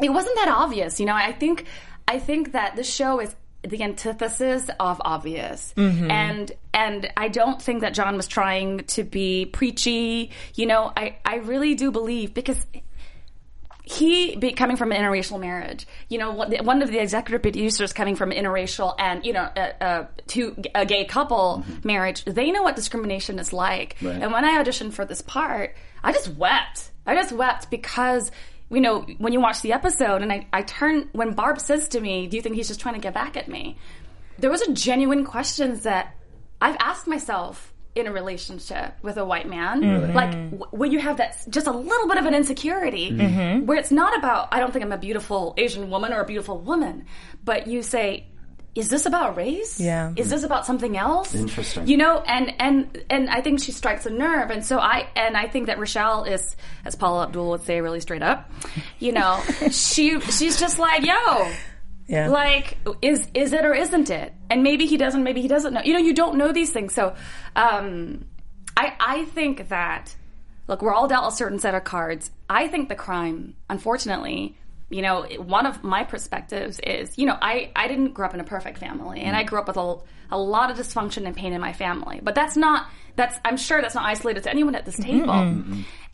it 0.00 0.10
wasn't 0.10 0.36
that 0.36 0.48
obvious. 0.48 1.00
You 1.00 1.06
know, 1.06 1.14
I 1.14 1.32
think 1.32 1.66
I 2.08 2.18
think 2.18 2.52
that 2.52 2.76
the 2.76 2.84
show 2.84 3.20
is 3.20 3.34
the 3.62 3.82
antithesis 3.82 4.68
of 4.80 5.00
obvious, 5.04 5.72
mm-hmm. 5.76 6.10
and 6.10 6.52
and 6.74 7.10
I 7.16 7.28
don't 7.28 7.60
think 7.60 7.82
that 7.82 7.94
John 7.94 8.16
was 8.16 8.26
trying 8.26 8.78
to 8.84 9.04
be 9.04 9.46
preachy. 9.46 10.30
You 10.54 10.66
know, 10.66 10.92
I 10.96 11.16
I 11.24 11.36
really 11.36 11.74
do 11.74 11.90
believe 11.90 12.34
because 12.34 12.66
he 13.84 14.36
be, 14.36 14.52
coming 14.52 14.76
from 14.76 14.92
an 14.92 15.02
interracial 15.02 15.40
marriage, 15.40 15.86
you 16.08 16.18
know, 16.18 16.32
one 16.32 16.52
one 16.64 16.82
of 16.82 16.90
the 16.90 17.00
executive 17.00 17.42
producers 17.42 17.92
coming 17.92 18.14
from 18.14 18.30
interracial 18.30 18.94
and 18.98 19.24
you 19.24 19.32
know, 19.32 19.48
a, 19.56 19.74
a, 19.80 20.08
to 20.28 20.62
a 20.74 20.86
gay 20.86 21.04
couple 21.04 21.64
mm-hmm. 21.66 21.86
marriage, 21.86 22.24
they 22.24 22.50
know 22.52 22.62
what 22.62 22.76
discrimination 22.76 23.38
is 23.38 23.52
like. 23.52 23.96
Right. 24.00 24.22
And 24.22 24.32
when 24.32 24.44
I 24.44 24.62
auditioned 24.62 24.92
for 24.92 25.04
this 25.04 25.20
part, 25.20 25.74
I 26.02 26.12
just 26.12 26.28
wept. 26.28 26.90
I 27.06 27.14
just 27.14 27.32
wept 27.32 27.70
because. 27.70 28.30
You 28.70 28.80
know, 28.80 29.02
when 29.18 29.34
you 29.34 29.40
watch 29.42 29.60
the 29.60 29.74
episode, 29.74 30.22
and 30.22 30.32
I, 30.32 30.46
I 30.50 30.62
turn 30.62 31.10
when 31.12 31.34
Barb 31.34 31.60
says 31.60 31.88
to 31.88 32.00
me, 32.00 32.26
"Do 32.26 32.38
you 32.38 32.42
think 32.42 32.54
he's 32.54 32.68
just 32.68 32.80
trying 32.80 32.94
to 32.94 33.02
get 33.02 33.12
back 33.12 33.36
at 33.36 33.46
me?" 33.46 33.76
There 34.38 34.48
was 34.48 34.62
a 34.62 34.72
genuine 34.72 35.26
questions 35.26 35.82
that 35.82 36.16
I've 36.58 36.78
asked 36.80 37.06
myself 37.06 37.71
in 37.94 38.06
a 38.06 38.12
relationship 38.12 38.94
with 39.02 39.18
a 39.18 39.24
white 39.24 39.48
man. 39.48 39.82
Mm-hmm. 39.82 40.14
Like, 40.14 40.32
w- 40.32 40.66
when 40.70 40.92
you 40.92 40.98
have 40.98 41.18
that, 41.18 41.44
just 41.50 41.66
a 41.66 41.72
little 41.72 42.08
bit 42.08 42.16
of 42.16 42.24
an 42.24 42.34
insecurity, 42.34 43.10
mm-hmm. 43.10 43.20
Mm-hmm. 43.20 43.66
where 43.66 43.78
it's 43.78 43.90
not 43.90 44.16
about, 44.16 44.48
I 44.52 44.60
don't 44.60 44.72
think 44.72 44.84
I'm 44.84 44.92
a 44.92 44.98
beautiful 44.98 45.54
Asian 45.58 45.90
woman 45.90 46.12
or 46.12 46.20
a 46.20 46.26
beautiful 46.26 46.58
woman, 46.58 47.04
but 47.44 47.66
you 47.66 47.82
say, 47.82 48.26
is 48.74 48.88
this 48.88 49.04
about 49.04 49.36
race? 49.36 49.78
Yeah. 49.78 50.14
Is 50.16 50.30
this 50.30 50.44
about 50.44 50.64
something 50.64 50.96
else? 50.96 51.34
Interesting. 51.34 51.86
You 51.86 51.98
know, 51.98 52.22
and 52.22 52.54
and 52.58 53.04
and 53.10 53.28
I 53.28 53.42
think 53.42 53.60
she 53.60 53.70
strikes 53.70 54.06
a 54.06 54.10
nerve, 54.10 54.50
and 54.50 54.64
so 54.64 54.78
I 54.78 55.08
and 55.14 55.36
I 55.36 55.46
think 55.46 55.66
that 55.66 55.78
Rochelle 55.78 56.24
is, 56.24 56.56
as 56.86 56.94
Paula 56.94 57.24
Abdul 57.24 57.50
would 57.50 57.64
say, 57.64 57.82
really 57.82 58.00
straight 58.00 58.22
up. 58.22 58.50
You 58.98 59.12
know, 59.12 59.42
she 59.70 60.18
she's 60.20 60.58
just 60.58 60.78
like, 60.78 61.04
yo, 61.04 61.52
Yeah. 62.08 62.28
like 62.28 62.78
is 63.00 63.28
is 63.32 63.52
it 63.52 63.64
or 63.64 63.74
isn't 63.74 64.10
it? 64.10 64.32
And 64.50 64.62
maybe 64.62 64.86
he 64.86 64.96
doesn't 64.96 65.22
maybe 65.22 65.40
he 65.40 65.48
doesn't 65.48 65.72
know. 65.72 65.82
You 65.82 65.94
know 65.94 66.00
you 66.00 66.14
don't 66.14 66.36
know 66.36 66.52
these 66.52 66.70
things. 66.70 66.94
So 66.94 67.14
um 67.56 68.24
i 68.76 68.94
i 69.00 69.24
think 69.26 69.68
that 69.68 70.14
look 70.68 70.82
we're 70.82 70.92
all 70.94 71.08
dealt 71.08 71.32
a 71.32 71.36
certain 71.36 71.58
set 71.58 71.74
of 71.74 71.84
cards. 71.84 72.30
I 72.48 72.68
think 72.68 72.88
the 72.88 72.94
crime 72.94 73.54
unfortunately 73.70 74.56
you 74.90 75.00
know 75.00 75.22
one 75.38 75.64
of 75.64 75.82
my 75.82 76.04
perspectives 76.04 76.78
is 76.80 77.16
you 77.16 77.24
know 77.24 77.36
i 77.40 77.70
i 77.74 77.88
didn't 77.88 78.12
grow 78.12 78.26
up 78.26 78.34
in 78.34 78.40
a 78.40 78.44
perfect 78.44 78.76
family 78.76 79.20
and 79.22 79.34
i 79.34 79.42
grew 79.42 79.58
up 79.58 79.66
with 79.66 79.78
a, 79.78 79.96
a 80.30 80.38
lot 80.38 80.70
of 80.70 80.76
dysfunction 80.76 81.26
and 81.26 81.34
pain 81.36 81.52
in 81.54 81.60
my 81.60 81.72
family. 81.72 82.20
But 82.22 82.34
that's 82.34 82.56
not 82.56 82.86
that's 83.16 83.38
i'm 83.44 83.56
sure 83.56 83.80
that's 83.80 83.94
not 83.94 84.04
isolated 84.04 84.42
to 84.44 84.50
anyone 84.50 84.74
at 84.74 84.84
this 84.84 84.96
table. 84.96 85.32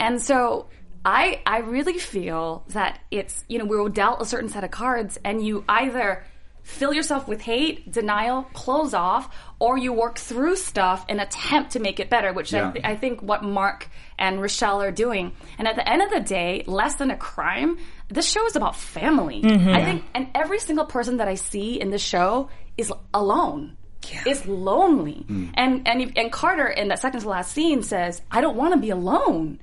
And 0.00 0.22
so 0.22 0.68
I 1.08 1.40
I 1.46 1.58
really 1.60 1.98
feel 1.98 2.64
that 2.68 3.00
it's 3.10 3.42
you 3.48 3.58
know 3.58 3.64
we 3.64 3.76
were 3.78 3.88
dealt 3.88 4.20
a 4.20 4.26
certain 4.26 4.50
set 4.50 4.62
of 4.62 4.70
cards, 4.70 5.18
and 5.24 5.44
you 5.44 5.64
either 5.66 6.22
fill 6.62 6.92
yourself 6.92 7.26
with 7.26 7.40
hate, 7.40 7.90
denial, 7.90 8.42
close 8.52 8.92
off, 8.92 9.34
or 9.58 9.78
you 9.78 9.90
work 9.90 10.18
through 10.18 10.54
stuff 10.54 11.06
and 11.08 11.18
attempt 11.18 11.72
to 11.72 11.80
make 11.80 11.98
it 11.98 12.10
better, 12.10 12.34
which 12.34 12.52
Yeah. 12.52 12.68
I, 12.68 12.72
th- 12.72 12.84
I 12.84 12.94
think 12.96 13.22
what 13.22 13.42
Mark 13.42 13.88
and 14.18 14.42
Rochelle 14.42 14.82
are 14.82 14.90
doing. 14.92 15.32
And 15.56 15.66
at 15.66 15.76
the 15.76 15.88
end 15.88 16.02
of 16.02 16.10
the 16.10 16.20
day, 16.20 16.64
less 16.66 16.96
than 16.96 17.10
a 17.10 17.16
crime, 17.16 17.78
this 18.08 18.28
show 18.28 18.44
is 18.44 18.54
about 18.54 18.76
family. 18.76 19.40
Mm-hmm. 19.40 19.70
I 19.70 19.82
think, 19.82 20.04
and 20.14 20.28
every 20.34 20.58
single 20.58 20.84
person 20.84 21.16
that 21.16 21.28
I 21.28 21.36
see 21.36 21.80
in 21.80 21.88
this 21.88 22.02
show 22.02 22.50
is 22.76 22.92
alone. 23.14 23.78
Is 24.26 24.46
lonely, 24.46 25.24
mm. 25.28 25.50
and 25.54 25.86
and 25.88 26.16
and 26.16 26.32
Carter 26.32 26.66
in 26.66 26.88
that 26.88 27.00
second 27.00 27.20
to 27.20 27.28
last 27.28 27.52
scene 27.52 27.82
says, 27.82 28.22
"I 28.30 28.40
don't 28.40 28.56
want 28.56 28.72
to 28.74 28.80
be 28.80 28.90
alone." 28.90 29.58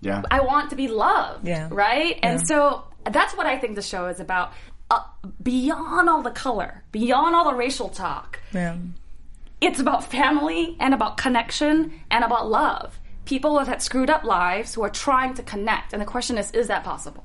Yeah. 0.00 0.22
I 0.30 0.40
want 0.40 0.70
to 0.70 0.76
be 0.76 0.88
loved. 0.88 1.46
Yeah. 1.46 1.68
Right? 1.70 2.18
And 2.22 2.40
so 2.46 2.84
that's 3.10 3.36
what 3.36 3.46
I 3.46 3.58
think 3.58 3.74
the 3.74 3.82
show 3.82 4.06
is 4.06 4.20
about. 4.20 4.52
Uh, 4.90 5.00
beyond 5.42 6.08
all 6.08 6.22
the 6.22 6.30
color, 6.30 6.82
beyond 6.92 7.34
all 7.34 7.50
the 7.50 7.56
racial 7.56 7.88
talk, 7.88 8.40
yeah. 8.52 8.76
it's 9.60 9.80
about 9.80 10.10
family 10.10 10.76
and 10.80 10.94
about 10.94 11.16
connection 11.18 11.92
and 12.10 12.24
about 12.24 12.48
love. 12.48 12.98
people 13.28 13.52
who 13.52 13.58
have 13.58 13.68
had 13.68 13.82
screwed 13.82 14.10
up 14.10 14.24
lives 14.24 14.74
who 14.74 14.82
are 14.82 14.90
trying 14.90 15.34
to 15.34 15.42
connect. 15.42 15.92
And 15.92 16.00
the 16.00 16.06
question 16.06 16.38
is, 16.38 16.50
is 16.52 16.68
that 16.68 16.82
possible? 16.82 17.24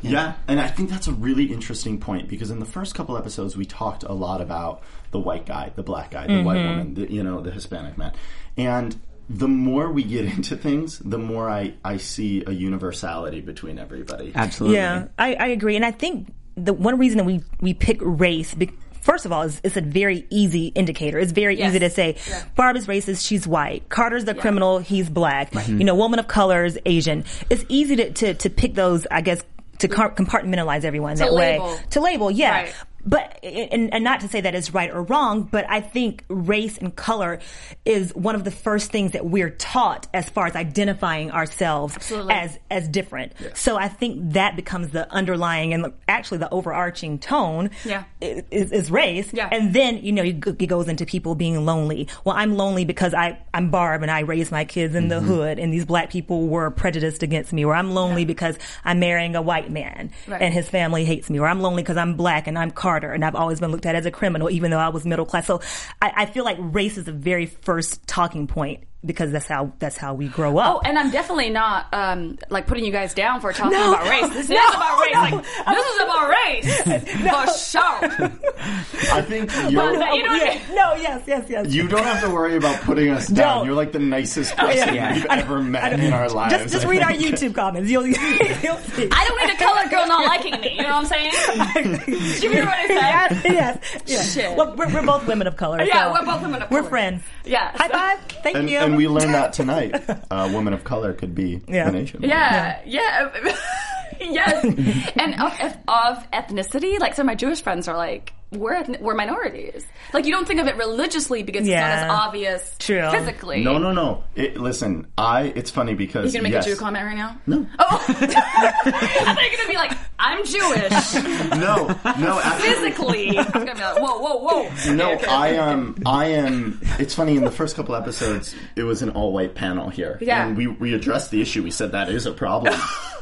Yeah, 0.00 0.34
and 0.48 0.60
I 0.60 0.66
think 0.66 0.90
that's 0.90 1.06
a 1.06 1.12
really 1.12 1.44
interesting 1.44 2.00
point 2.00 2.28
because 2.28 2.50
in 2.50 2.58
the 2.58 2.66
first 2.66 2.94
couple 2.94 3.16
episodes 3.16 3.56
we 3.56 3.64
talked 3.64 4.02
a 4.02 4.12
lot 4.12 4.40
about 4.40 4.82
the 5.12 5.20
white 5.20 5.46
guy, 5.46 5.72
the 5.76 5.82
black 5.82 6.10
guy, 6.10 6.26
the 6.26 6.42
white 6.42 6.56
woman, 6.64 6.94
the, 6.94 7.10
you 7.10 7.22
know, 7.22 7.40
the 7.40 7.50
Hispanic 7.50 7.96
man, 7.96 8.12
and 8.56 8.98
the 9.38 9.48
more 9.48 9.90
we 9.90 10.02
get 10.02 10.24
into 10.36 10.56
things, 10.56 10.98
the 10.98 11.18
more 11.18 11.48
I, 11.48 11.74
I 11.84 11.96
see 11.96 12.44
a 12.46 12.52
universality 12.52 13.40
between 13.40 13.78
everybody. 13.78 14.32
Absolutely. 14.34 14.76
Yeah, 14.78 15.08
I, 15.18 15.34
I 15.34 15.46
agree, 15.48 15.76
and 15.76 15.84
I 15.84 15.90
think 15.90 16.32
the 16.56 16.72
one 16.72 16.98
reason 16.98 17.18
that 17.18 17.24
we 17.24 17.42
we 17.60 17.74
pick 17.74 17.98
race. 18.00 18.54
Be- 18.54 18.70
First 19.00 19.26
of 19.26 19.32
all, 19.32 19.42
is 19.42 19.60
it's 19.64 19.76
a 19.76 19.80
very 19.80 20.26
easy 20.30 20.66
indicator. 20.68 21.18
It's 21.18 21.32
very 21.32 21.58
Yes. 21.58 21.70
easy 21.70 21.78
to 21.80 21.90
say, 21.90 22.14
Yeah. 22.28 22.44
Barb 22.54 22.76
is 22.76 22.86
racist, 22.86 23.26
she's 23.26 23.48
white. 23.48 23.88
Carter's 23.88 24.24
the 24.26 24.32
criminal, 24.32 24.78
he's 24.78 25.10
black. 25.10 25.52
You 25.66 25.82
know, 25.82 25.96
woman 25.96 26.20
of 26.20 26.28
color 26.28 26.64
is 26.64 26.78
Asian. 26.86 27.24
It's 27.50 27.64
easy 27.68 27.96
to, 27.96 28.12
to, 28.12 28.34
to 28.34 28.48
pick 28.48 28.74
those, 28.74 29.04
I 29.10 29.20
guess, 29.22 29.42
to 29.80 29.88
compartmentalize 29.88 30.84
everyone 30.84 31.16
that 31.16 31.32
label. 31.32 31.66
way. 31.66 31.78
To 31.90 32.00
label, 32.00 32.30
yeah. 32.30 32.50
Right. 32.62 32.74
But 33.04 33.40
and, 33.42 33.92
and 33.92 34.04
not 34.04 34.20
to 34.20 34.28
say 34.28 34.40
that 34.40 34.54
it's 34.54 34.72
right 34.72 34.90
or 34.90 35.02
wrong, 35.02 35.42
but 35.42 35.66
I 35.68 35.80
think 35.80 36.24
race 36.28 36.78
and 36.78 36.94
color 36.94 37.40
is 37.84 38.14
one 38.14 38.34
of 38.34 38.44
the 38.44 38.50
first 38.50 38.90
things 38.92 39.12
that 39.12 39.24
we're 39.26 39.50
taught 39.50 40.06
as 40.14 40.28
far 40.28 40.46
as 40.46 40.54
identifying 40.54 41.30
ourselves 41.30 41.96
Absolutely. 41.96 42.34
as 42.34 42.58
as 42.70 42.88
different. 42.88 43.32
So 43.54 43.76
I 43.76 43.88
think 43.88 44.32
that 44.34 44.56
becomes 44.56 44.90
the 44.90 45.10
underlying 45.12 45.74
and 45.74 45.92
actually 46.08 46.38
the 46.38 46.50
overarching 46.50 47.18
tone. 47.18 47.70
Yeah. 47.84 48.04
Is, 48.20 48.70
is 48.72 48.90
race. 48.90 49.32
Yeah. 49.32 49.48
And 49.50 49.74
then 49.74 49.98
you 50.04 50.12
know 50.12 50.22
it 50.22 50.68
goes 50.68 50.88
into 50.88 51.06
people 51.06 51.34
being 51.34 51.64
lonely. 51.64 52.08
Well, 52.24 52.36
I'm 52.36 52.56
lonely 52.56 52.84
because 52.84 53.14
I 53.14 53.38
I'm 53.52 53.70
Barb 53.70 54.02
and 54.02 54.10
I 54.10 54.20
raised 54.20 54.52
my 54.52 54.64
kids 54.64 54.94
in 54.94 55.08
the 55.08 55.16
mm-hmm. 55.16 55.26
hood, 55.26 55.58
and 55.58 55.72
these 55.72 55.84
black 55.84 56.10
people 56.10 56.46
were 56.46 56.70
prejudiced 56.70 57.22
against 57.22 57.52
me. 57.52 57.64
Or 57.64 57.74
I'm 57.74 57.92
lonely 57.94 58.24
because 58.24 58.56
I'm 58.84 59.00
marrying 59.00 59.34
a 59.34 59.42
white 59.42 59.70
man 59.70 60.10
Right. 60.26 60.42
and 60.42 60.54
his 60.54 60.68
family 60.68 61.04
hates 61.04 61.30
me. 61.30 61.40
Or 61.40 61.46
I'm 61.46 61.60
lonely 61.60 61.82
because 61.82 61.96
I'm 61.96 62.14
black 62.14 62.46
and 62.46 62.58
I'm 62.58 62.70
And 63.00 63.24
I've 63.24 63.34
always 63.34 63.60
been 63.60 63.70
looked 63.70 63.86
at 63.86 63.94
as 63.94 64.06
a 64.06 64.10
criminal, 64.10 64.50
even 64.50 64.70
though 64.70 64.78
I 64.78 64.88
was 64.88 65.04
middle 65.04 65.26
class. 65.26 65.46
So 65.46 65.60
I, 66.00 66.12
I 66.16 66.26
feel 66.26 66.44
like 66.44 66.58
race 66.60 66.98
is 66.98 67.04
the 67.04 67.12
very 67.12 67.46
first 67.46 68.06
talking 68.06 68.46
point 68.46 68.84
because 69.04 69.32
that's 69.32 69.46
how 69.48 69.72
that's 69.78 69.96
how 69.96 70.14
we 70.14 70.28
grow 70.28 70.58
up. 70.58 70.76
Oh, 70.76 70.80
and 70.84 70.98
I'm 70.98 71.10
definitely 71.10 71.50
not 71.50 71.86
um, 71.92 72.38
like 72.50 72.66
putting 72.66 72.84
you 72.84 72.92
guys 72.92 73.14
down 73.14 73.40
for 73.40 73.52
talking 73.52 73.72
No, 73.78 73.92
about 73.94 74.08
race. 74.08 74.32
This 74.34 74.48
no, 74.48 74.56
is 74.56 74.74
about 74.74 75.00
race. 75.00 75.14
no. 75.14 75.20
Like 75.20 75.44
this 75.76 75.86
is 75.86 76.00
about 76.02 76.28
race 76.28 76.82
for 77.72 77.80
sure. 77.80 79.12
I 79.12 79.22
think 79.22 79.52
you're, 79.54 79.70
you 79.70 79.76
know 79.76 79.92
what 79.92 80.02
I 80.02 80.14
yeah. 80.14 80.54
mean? 80.54 80.76
No, 80.76 80.94
yes, 80.94 81.22
yes, 81.26 81.46
yes. 81.48 81.66
you 81.72 81.88
don't 81.88 82.04
have 82.04 82.22
to 82.22 82.30
worry 82.30 82.56
about 82.56 82.80
putting 82.82 83.10
us 83.10 83.26
down. 83.28 83.58
Don't. 83.58 83.66
You're 83.66 83.74
like 83.74 83.92
the 83.92 83.98
nicest 83.98 84.56
person 84.56 84.94
Yeah. 84.94 85.14
we've 85.14 85.26
ever 85.26 85.60
met 85.60 85.98
in 85.98 86.12
our 86.12 86.28
lives. 86.28 86.54
just 86.54 86.72
just 86.72 86.86
I 86.86 86.90
read 86.90 87.02
our 87.02 87.12
think. 87.12 87.34
YouTube 87.38 87.54
comments. 87.54 87.90
You'll, 87.90 88.06
you'll 88.06 88.16
see. 88.16 89.08
I 89.10 89.24
don't 89.26 89.40
need 89.46 89.54
a 89.54 89.56
colored 89.58 89.90
girl 89.90 90.06
not 90.06 90.26
liking 90.26 90.60
me. 90.60 90.76
You 90.76 90.82
know 90.82 91.00
what 91.00 91.12
I'm 91.12 91.32
saying? 91.74 92.04
Did 92.06 92.42
you 92.42 92.50
hear 92.52 92.64
what 92.64 92.74
I 92.78 92.86
said? 92.86 92.96
yes, 92.98 93.44
yes, 93.44 94.02
yes. 94.06 94.34
Shit. 94.34 94.56
Well, 94.56 94.74
we're, 94.76 94.92
we're 94.92 95.04
both 95.06 95.26
women 95.26 95.46
of 95.46 95.56
color. 95.56 95.82
Yeah, 95.82 96.04
so 96.06 96.12
we're 96.12 96.24
both 96.26 96.42
women 96.42 96.62
of 96.62 96.68
color. 96.68 96.82
We're 96.82 96.88
friends. 96.88 97.22
Yeah. 97.44 97.72
High 97.76 97.88
five. 97.88 98.18
Thank 98.42 98.56
And, 98.56 98.70
you. 98.70 98.78
and 98.78 98.91
we 98.96 99.08
learned 99.16 99.34
that 99.34 99.52
tonight. 99.52 99.94
A 100.30 100.50
woman 100.52 100.72
of 100.72 100.84
color 100.84 101.12
could 101.12 101.34
be 101.34 101.60
Yeah. 101.68 101.88
an 101.88 101.96
Asian. 101.96 102.22
Yeah, 102.22 102.80
yeah, 102.84 103.30
yes. 104.20 104.64
And 105.16 105.34
of, 105.40 105.76
of 105.88 106.30
ethnicity, 106.32 106.98
like 106.98 107.14
some 107.14 107.24
of 107.24 107.32
my 107.32 107.34
Jewish 107.34 107.62
friends 107.62 107.88
are 107.88 107.96
like, 107.96 108.32
we're 108.52 108.84
we're 109.00 109.14
minorities. 109.14 109.86
Like 110.12 110.24
you 110.26 110.32
don't 110.32 110.46
think 110.46 110.60
of 110.60 110.66
it 110.66 110.76
religiously 110.76 111.42
because 111.42 111.66
Yeah. 111.66 112.02
it's 112.02 112.08
not 112.08 112.14
as 112.14 112.26
obvious 112.28 112.76
True. 112.78 113.10
physically. 113.10 113.64
No, 113.64 113.78
no, 113.78 113.92
no. 113.92 114.24
It, 114.34 114.56
listen, 114.58 115.06
I. 115.18 115.52
It's 115.56 115.70
funny 115.70 115.94
because 115.94 116.26
You 116.34 116.40
gonna 116.40 116.44
make 116.44 116.52
yes. 116.52 116.66
a 116.66 116.70
Jew 116.70 116.76
comment 116.76 117.04
right 117.06 117.16
now? 117.16 117.38
No. 117.46 117.66
Oh, 117.78 118.04
I 118.08 118.12
thought 118.14 119.42
you 119.42 119.50
were 119.50 119.56
gonna 119.56 119.68
be 119.68 119.76
like, 119.76 119.96
I'm 120.18 120.44
Jewish 120.44 121.14
No, 121.58 121.88
no. 122.18 122.40
Actually, 122.44 122.68
physically. 122.68 123.38
I 123.38 123.42
was 123.42 123.50
gonna 123.52 123.74
be 123.74 123.80
like, 123.80 124.00
whoa, 124.00 124.18
whoa, 124.18 124.36
whoa. 124.36 124.92
No, 124.94 125.12
Okay, 125.12 125.22
okay. 125.24 125.26
I 125.26 125.56
um 125.58 125.96
I 126.06 126.26
am. 126.26 126.80
It's 126.98 127.14
funny. 127.14 127.36
In 127.36 127.44
the 127.44 127.50
first 127.50 127.76
couple 127.76 127.94
episodes, 127.94 128.54
it 128.76 128.82
was 128.84 129.02
an 129.02 129.10
all 129.10 129.32
white 129.32 129.54
panel 129.54 129.88
here, 129.88 130.18
Yeah. 130.20 130.46
and 130.46 130.56
we 130.56 130.66
we 130.68 130.94
addressed 130.94 131.30
the 131.30 131.40
issue. 131.40 131.62
We 131.62 131.70
said 131.70 131.92
that 131.92 132.08
is 132.08 132.26
a 132.26 132.32
problem. 132.32 132.74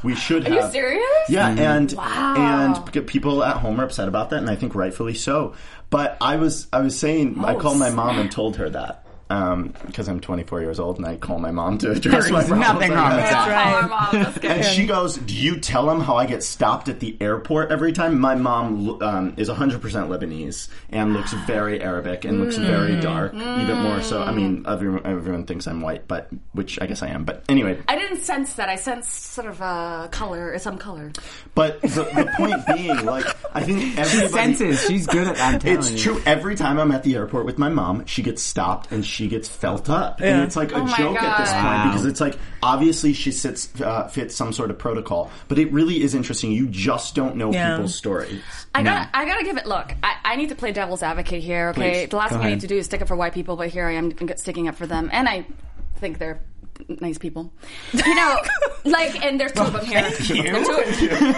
We 0.02 0.14
should 0.14 0.46
Are 0.46 0.50
have. 0.54 0.64
you 0.66 0.70
serious? 0.72 1.04
Yeah, 1.28 1.48
and 1.48 1.92
Wow. 1.92 2.34
and 2.86 3.06
people 3.06 3.44
at 3.44 3.56
home 3.58 3.80
are 3.80 3.84
upset 3.84 4.08
about 4.08 4.30
that, 4.30 4.38
and 4.38 4.48
I 4.48 4.56
think 4.56 4.74
rightfully 4.74 5.12
so. 5.20 5.54
But 5.90 6.16
I 6.20 6.36
was 6.36 6.66
I 6.72 6.80
was 6.80 6.98
saying 6.98 7.36
I 7.38 7.54
Oh, 7.54 7.58
called 7.60 7.78
my 7.78 7.90
mom 7.90 8.18
and 8.18 8.30
told 8.30 8.56
her 8.56 8.70
that. 8.70 9.04
Um, 9.30 9.72
because 9.86 10.08
I'm 10.08 10.18
24 10.18 10.60
years 10.60 10.80
old 10.80 10.98
and 10.98 11.06
I 11.06 11.14
call 11.16 11.38
my 11.38 11.52
mom 11.52 11.78
to 11.78 11.92
address 11.92 12.28
my 12.30 12.40
There's 12.42 12.48
problems. 12.48 12.60
nothing 12.60 12.90
wrong 12.92 13.14
with 13.16 13.24
that. 13.30 13.88
Call. 13.88 14.12
That's 14.20 14.38
good. 14.38 14.50
And 14.50 14.64
she 14.64 14.86
goes, 14.86 15.16
"Do 15.18 15.34
you 15.34 15.60
tell 15.60 15.86
them 15.86 16.00
how 16.00 16.16
I 16.16 16.26
get 16.26 16.42
stopped 16.42 16.88
at 16.88 16.98
the 16.98 17.16
airport 17.20 17.70
every 17.70 17.92
time?" 17.92 18.18
My 18.20 18.34
mom 18.34 19.00
um, 19.02 19.34
is 19.36 19.48
100% 19.48 19.80
Lebanese 19.80 20.68
and 20.90 21.12
looks 21.14 21.32
very 21.32 21.80
Arabic 21.80 22.24
and 22.24 22.40
looks 22.40 22.56
very 22.56 22.90
Mm. 22.94 23.02
dark, 23.02 23.34
even 23.34 23.76
more 23.82 24.02
so. 24.02 24.20
I 24.20 24.32
mean, 24.32 24.64
everyone, 24.66 25.02
everyone 25.06 25.44
thinks 25.46 25.68
I'm 25.68 25.80
white, 25.80 26.08
but 26.08 26.28
which 26.52 26.80
I 26.82 26.86
guess 26.86 27.02
I 27.02 27.08
am. 27.08 27.22
But 27.24 27.44
anyway, 27.48 27.78
I 27.86 27.94
didn't 27.96 28.22
sense 28.22 28.54
that. 28.54 28.68
I 28.68 28.74
sensed 28.74 29.12
sort 29.32 29.46
of 29.46 29.60
a 29.60 30.08
color, 30.10 30.58
some 30.58 30.76
color. 30.76 31.12
but 31.54 31.80
the, 31.82 31.88
the 31.88 32.32
point 32.36 32.66
being, 32.74 33.04
like, 33.06 33.26
I 33.54 33.62
think 33.62 33.96
everybody. 33.96 34.28
Senses. 34.54 34.84
She's 34.88 35.06
good 35.06 35.28
at 35.28 35.36
that. 35.36 35.64
I'm 35.64 35.78
It's 35.78 35.92
you. 35.92 35.98
true. 35.98 36.22
Every 36.26 36.56
time 36.56 36.78
I'm 36.80 36.90
at 36.90 37.04
the 37.04 37.14
airport 37.14 37.46
with 37.46 37.58
my 37.58 37.68
mom, 37.68 38.06
she 38.06 38.22
gets 38.22 38.42
stopped 38.42 38.90
and 38.90 39.04
she 39.06 39.19
gets 39.28 39.48
felt 39.48 39.88
up, 39.90 40.20
Yeah. 40.20 40.28
and 40.34 40.42
it's 40.44 40.56
like 40.56 40.72
a 40.72 40.76
Oh 40.76 40.84
my 40.84 40.96
joke 40.96 41.22
at 41.22 41.38
this 41.38 41.50
God. 41.50 41.62
point 41.62 41.64
Wow. 41.74 41.84
because 41.90 42.06
it's 42.06 42.20
like 42.20 42.36
obviously 42.62 43.12
she 43.12 43.32
sits 43.32 43.68
uh, 43.80 44.08
fits 44.08 44.34
some 44.34 44.52
sort 44.52 44.70
of 44.70 44.78
protocol, 44.78 45.30
but 45.48 45.58
it 45.58 45.72
really 45.72 46.02
is 46.02 46.14
interesting. 46.14 46.52
You 46.52 46.66
just 46.68 47.14
don't 47.14 47.36
know 47.36 47.52
Yeah. 47.52 47.76
people's 47.76 47.94
stories. 47.94 48.40
I 48.74 48.82
gotta, 48.82 49.08
I 49.14 49.24
gotta 49.24 49.44
give 49.44 49.56
it. 49.56 49.66
Look, 49.66 49.94
I, 50.02 50.14
I 50.24 50.36
need 50.36 50.50
to 50.50 50.54
play 50.54 50.72
devil's 50.72 51.02
advocate 51.02 51.42
here. 51.42 51.70
Okay, 51.70 52.02
Please, 52.02 52.08
the 52.10 52.16
last 52.16 52.30
go 52.30 52.36
thing 52.36 52.44
I 52.44 52.46
ahead. 52.48 52.56
need 52.58 52.60
to 52.62 52.66
do 52.68 52.76
is 52.76 52.86
stick 52.86 53.02
up 53.02 53.08
for 53.08 53.16
white 53.16 53.32
people, 53.34 53.56
but 53.56 53.68
here 53.68 53.86
I 53.86 53.92
am 53.94 54.12
sticking 54.36 54.68
up 54.68 54.76
for 54.76 54.86
them, 54.86 55.08
and 55.12 55.28
I 55.28 55.46
think 55.96 56.18
they're 56.18 56.40
nice 57.00 57.18
people. 57.18 57.52
You 57.92 58.14
know, 58.14 58.36
like, 58.84 59.22
and 59.24 59.38
there's 59.38 59.52
two 59.52 59.62
of 59.62 59.72
them 59.74 59.84
here. 59.84 60.00
There 60.00 60.10
are 60.10 60.14
two, 60.14 60.32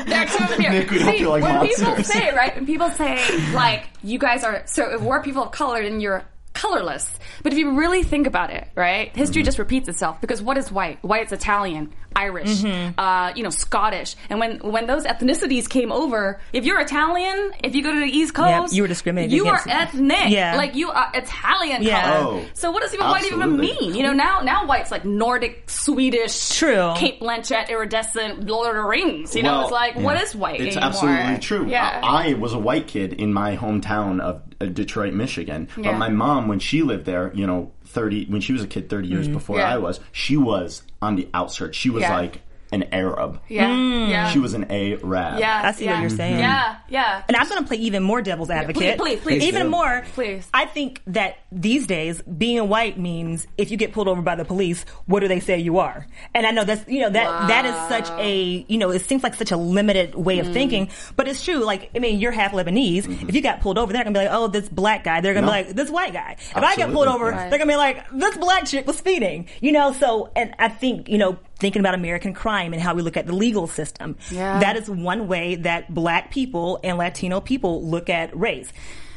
there 0.04 0.22
are 0.22 0.26
two 0.26 0.44
of 0.44 0.50
them 0.50 0.60
here. 0.60 0.70
Nick, 0.70 0.90
we 0.90 0.98
don't 0.98 1.12
See, 1.12 1.18
feel 1.18 1.30
like 1.30 1.42
when 1.42 1.66
people 1.68 1.84
monsters. 1.86 2.06
say 2.06 2.34
right, 2.34 2.54
when 2.54 2.66
people 2.66 2.90
say 2.90 3.52
like, 3.52 3.86
you 4.04 4.18
guys 4.18 4.44
are 4.44 4.62
so 4.66 4.94
if 4.94 5.00
we're 5.00 5.22
people 5.22 5.42
of 5.44 5.50
color, 5.52 5.82
then 5.82 6.00
you're 6.00 6.22
colorless. 6.54 7.10
But 7.42 7.52
if 7.52 7.58
you 7.58 7.78
really 7.78 8.02
think 8.02 8.26
about 8.26 8.50
it, 8.50 8.68
right, 8.74 9.14
history 9.16 9.42
Mm-hmm. 9.42 9.46
just 9.46 9.58
repeats 9.58 9.88
itself 9.88 10.20
because 10.20 10.40
what 10.42 10.56
is 10.58 10.70
white? 10.70 11.02
White's 11.02 11.32
Italian, 11.32 11.92
Irish, 12.14 12.60
Mm-hmm. 12.62 13.00
uh, 13.00 13.32
you 13.34 13.42
know, 13.42 13.50
Scottish. 13.50 14.14
And 14.30 14.38
when 14.38 14.58
when 14.58 14.86
those 14.86 15.04
ethnicities 15.04 15.68
came 15.68 15.90
over, 15.90 16.40
if 16.52 16.64
you're 16.64 16.78
Italian, 16.80 17.52
if 17.64 17.74
you 17.74 17.82
go 17.82 17.92
to 17.92 17.98
the 18.00 18.06
East 18.06 18.34
Coast, 18.34 18.74
you 18.74 18.82
were 18.82 18.88
discriminated 18.88 19.32
You 19.34 19.46
are 19.46 19.60
against. 19.62 19.94
ethnic, 19.94 20.28
Yeah. 20.30 20.56
like 20.56 20.74
you 20.74 20.90
are 20.90 21.10
Italian. 21.14 21.82
Yeah. 21.82 22.02
color. 22.18 22.40
Oh, 22.42 22.44
so 22.54 22.70
what 22.70 22.82
does 22.82 22.92
even 22.94 23.06
white 23.08 23.24
even 23.24 23.56
mean? 23.56 23.94
You 23.94 24.02
know, 24.02 24.12
now 24.12 24.40
now 24.40 24.66
white's 24.66 24.90
like 24.90 25.04
Nordic, 25.06 25.68
Swedish, 25.70 26.50
True. 26.58 26.92
Cate 26.96 27.20
Blanchett, 27.20 27.70
iridescent, 27.70 28.46
Lord 28.46 28.68
of 28.68 28.74
the 28.82 28.82
Rings. 28.88 29.34
You 29.34 29.42
know, 29.42 29.62
it's 29.62 29.70
like 29.72 29.96
what 29.96 30.20
is 30.22 30.34
white 30.36 30.60
It's 30.60 30.76
anymore? 30.76 30.88
absolutely 30.90 31.38
true. 31.38 31.66
Yeah. 31.68 32.00
I, 32.04 32.30
I 32.30 32.34
was 32.34 32.52
a 32.52 32.58
white 32.58 32.86
kid 32.86 33.14
in 33.14 33.32
my 33.32 33.56
hometown 33.56 34.20
of 34.20 34.42
Detroit, 34.66 35.14
Michigan. 35.14 35.68
Yeah. 35.76 35.92
But 35.92 35.98
my 35.98 36.08
mom, 36.08 36.48
when 36.48 36.58
she 36.58 36.82
lived 36.82 37.04
there, 37.04 37.32
you 37.34 37.46
know, 37.46 37.72
thirty 37.84 38.24
when 38.26 38.40
she 38.40 38.52
was 38.52 38.62
a 38.62 38.66
kid, 38.66 38.88
thirty 38.88 39.08
years 39.08 39.28
before 39.28 39.56
Mm-hmm. 39.56 39.66
Yeah. 39.68 39.74
I 39.74 39.78
was, 39.78 40.00
she 40.12 40.36
was 40.36 40.82
on 41.00 41.16
the 41.16 41.28
outskirts. 41.34 41.76
She 41.76 41.90
was 41.90 42.02
Yeah. 42.02 42.16
like 42.16 42.40
an 42.72 42.84
Arab. 42.92 43.40
yeah, 43.48 43.74
yeah, 44.08 44.30
She 44.30 44.38
was 44.38 44.54
an 44.54 44.64
Arab. 44.70 45.02
yeah. 45.38 45.62
I 45.64 45.72
see 45.72 45.84
yeah. 45.84 45.92
what 45.92 46.00
you're 46.00 46.10
saying. 46.10 46.38
Yeah, 46.38 46.76
yeah. 46.88 47.22
And 47.28 47.36
I'm 47.36 47.48
going 47.48 47.62
to 47.62 47.68
play 47.68 47.76
even 47.78 48.02
more 48.02 48.22
devil's 48.22 48.50
advocate. 48.50 48.98
please, 48.98 49.20
please. 49.20 49.38
please. 49.40 49.42
Even 49.44 49.64
do. 49.64 49.68
more. 49.70 50.04
Please. 50.14 50.48
I 50.54 50.64
think 50.66 51.02
that 51.08 51.36
these 51.52 51.86
days, 51.86 52.22
being 52.22 52.68
white 52.68 52.98
means 52.98 53.46
if 53.58 53.70
you 53.70 53.76
get 53.76 53.92
pulled 53.92 54.08
over 54.08 54.22
by 54.22 54.34
the 54.36 54.44
police, 54.44 54.84
what 55.06 55.20
do 55.20 55.28
they 55.28 55.40
say 55.40 55.58
you 55.58 55.78
are? 55.78 56.06
And 56.34 56.46
I 56.46 56.50
know 56.50 56.64
that's, 56.64 56.88
you 56.88 57.00
know, 57.00 57.10
that, 57.10 57.48
that 57.48 57.64
is 57.66 57.74
such 57.88 58.18
a, 58.18 58.64
you 58.68 58.78
know, 58.78 58.90
it 58.90 59.00
seems 59.00 59.22
like 59.22 59.34
such 59.34 59.52
a 59.52 59.56
limited 59.56 60.14
way 60.14 60.38
Mm. 60.38 60.46
of 60.48 60.52
thinking, 60.54 60.88
but 61.16 61.28
it's 61.28 61.44
true. 61.44 61.58
Like, 61.64 61.90
I 61.94 61.98
mean, 61.98 62.18
you're 62.18 62.32
half 62.32 62.52
Lebanese. 62.52 63.28
If 63.28 63.34
you 63.34 63.42
got 63.42 63.60
pulled 63.60 63.76
over, 63.78 63.92
they're 63.92 64.02
going 64.04 64.14
to 64.14 64.18
be 64.20 64.24
like, 64.24 64.34
oh, 64.34 64.48
this 64.48 64.68
black 64.68 65.04
guy. 65.04 65.20
They're 65.20 65.34
going 65.34 65.44
to 65.44 65.50
No. 65.52 65.58
be 65.62 65.66
like, 65.66 65.76
this 65.76 65.90
white 65.90 66.12
guy. 66.14 66.36
If 66.38 66.56
I 66.56 66.74
get 66.76 66.90
pulled 66.92 67.08
over, 67.08 67.26
Right. 67.30 67.50
they're 67.50 67.58
going 67.58 67.68
to 67.68 67.74
be 67.74 67.76
like, 67.76 68.08
this 68.12 68.36
black 68.38 68.64
chick 68.66 68.86
was 68.86 68.96
speeding. 68.96 69.48
You 69.60 69.72
know, 69.72 69.92
so, 69.92 70.30
and 70.34 70.54
I 70.58 70.68
think, 70.68 71.08
you 71.08 71.18
know, 71.18 71.38
thinking 71.62 71.80
about 71.80 71.94
American 71.94 72.34
crime 72.34 72.74
and 72.74 72.82
how 72.82 72.92
we 72.94 73.00
look 73.00 73.16
at 73.16 73.26
the 73.26 73.32
legal 73.32 73.66
system. 73.66 74.16
Yeah. 74.30 74.58
That 74.58 74.76
is 74.76 74.90
one 74.90 75.28
way 75.28 75.54
that 75.54 75.94
black 75.94 76.30
people 76.30 76.78
and 76.84 76.98
Latino 76.98 77.40
people 77.40 77.82
look 77.88 78.10
at 78.10 78.36
race. 78.36 78.70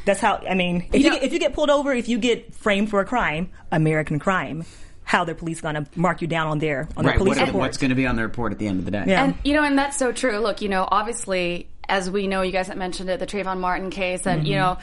That's 0.05 0.19
how, 0.21 0.35
I 0.47 0.53
mean, 0.53 0.87
if 0.93 0.95
you, 0.95 0.99
You 1.01 1.09
know- 1.09 1.15
get, 1.15 1.23
if 1.23 1.33
you 1.33 1.39
get 1.39 1.53
pulled 1.53 1.71
over, 1.71 1.91
if 1.91 2.07
you 2.07 2.19
get 2.19 2.53
framed 2.53 2.89
for 2.91 2.99
a 3.01 3.05
crime, 3.05 3.49
American 3.71 4.19
crime, 4.19 4.63
how 5.03 5.25
their 5.25 5.33
police 5.35 5.61
going 5.61 5.75
to 5.75 5.85
mark 5.95 6.21
you 6.21 6.27
down 6.27 6.47
on 6.47 6.59
their, 6.59 6.87
on 6.95 7.03
Right. 7.05 7.11
their 7.13 7.17
police 7.17 7.37
What, 7.37 7.47
report. 7.47 7.61
what's 7.61 7.77
going 7.77 7.89
to 7.89 7.95
be 7.95 8.05
on 8.05 8.15
the 8.15 8.21
report 8.21 8.51
at 8.53 8.59
the 8.59 8.67
end 8.67 8.79
of 8.79 8.85
the 8.85 8.91
day? 8.91 9.03
Yeah. 9.07 9.23
And 9.25 9.35
you 9.43 9.53
know, 9.55 9.63
and 9.63 9.77
that's 9.77 9.97
so 9.97 10.11
true. 10.11 10.37
Look, 10.39 10.61
you 10.61 10.69
know, 10.69 10.87
obviously, 10.89 11.67
as 11.89 12.09
we 12.09 12.27
know, 12.27 12.43
you 12.43 12.51
guys 12.51 12.67
have 12.67 12.77
mentioned 12.77 13.09
it, 13.09 13.19
the 13.19 13.25
Trayvon 13.27 13.59
Martin 13.59 13.89
case, 13.89 14.25
and 14.27 14.41
Mm-hmm. 14.41 14.47
you 14.51 14.55
know, 14.57 14.77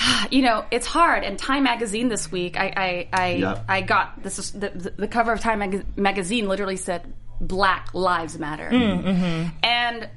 you 0.30 0.42
know, 0.42 0.64
it's 0.70 0.86
hard. 0.86 1.24
And 1.24 1.38
Time 1.38 1.62
Magazine 1.64 2.08
this 2.08 2.30
week, 2.30 2.56
I 2.58 2.72
I 2.76 3.08
I, 3.12 3.28
Yep. 3.34 3.64
I 3.68 3.80
got 3.82 4.22
this. 4.22 4.38
is- 4.38 4.52
The, 4.52 4.70
the, 4.70 4.90
the 4.90 5.08
cover 5.08 5.32
of 5.32 5.40
Time 5.40 5.58
Mag- 5.60 5.98
Magazine 5.98 6.48
literally 6.48 6.76
said 6.76 7.12
"Black 7.40 7.94
Lives 7.94 8.38
Matter," 8.38 8.70
mm, 8.70 9.02
mm-hmm. 9.04 9.48
and 9.62 10.08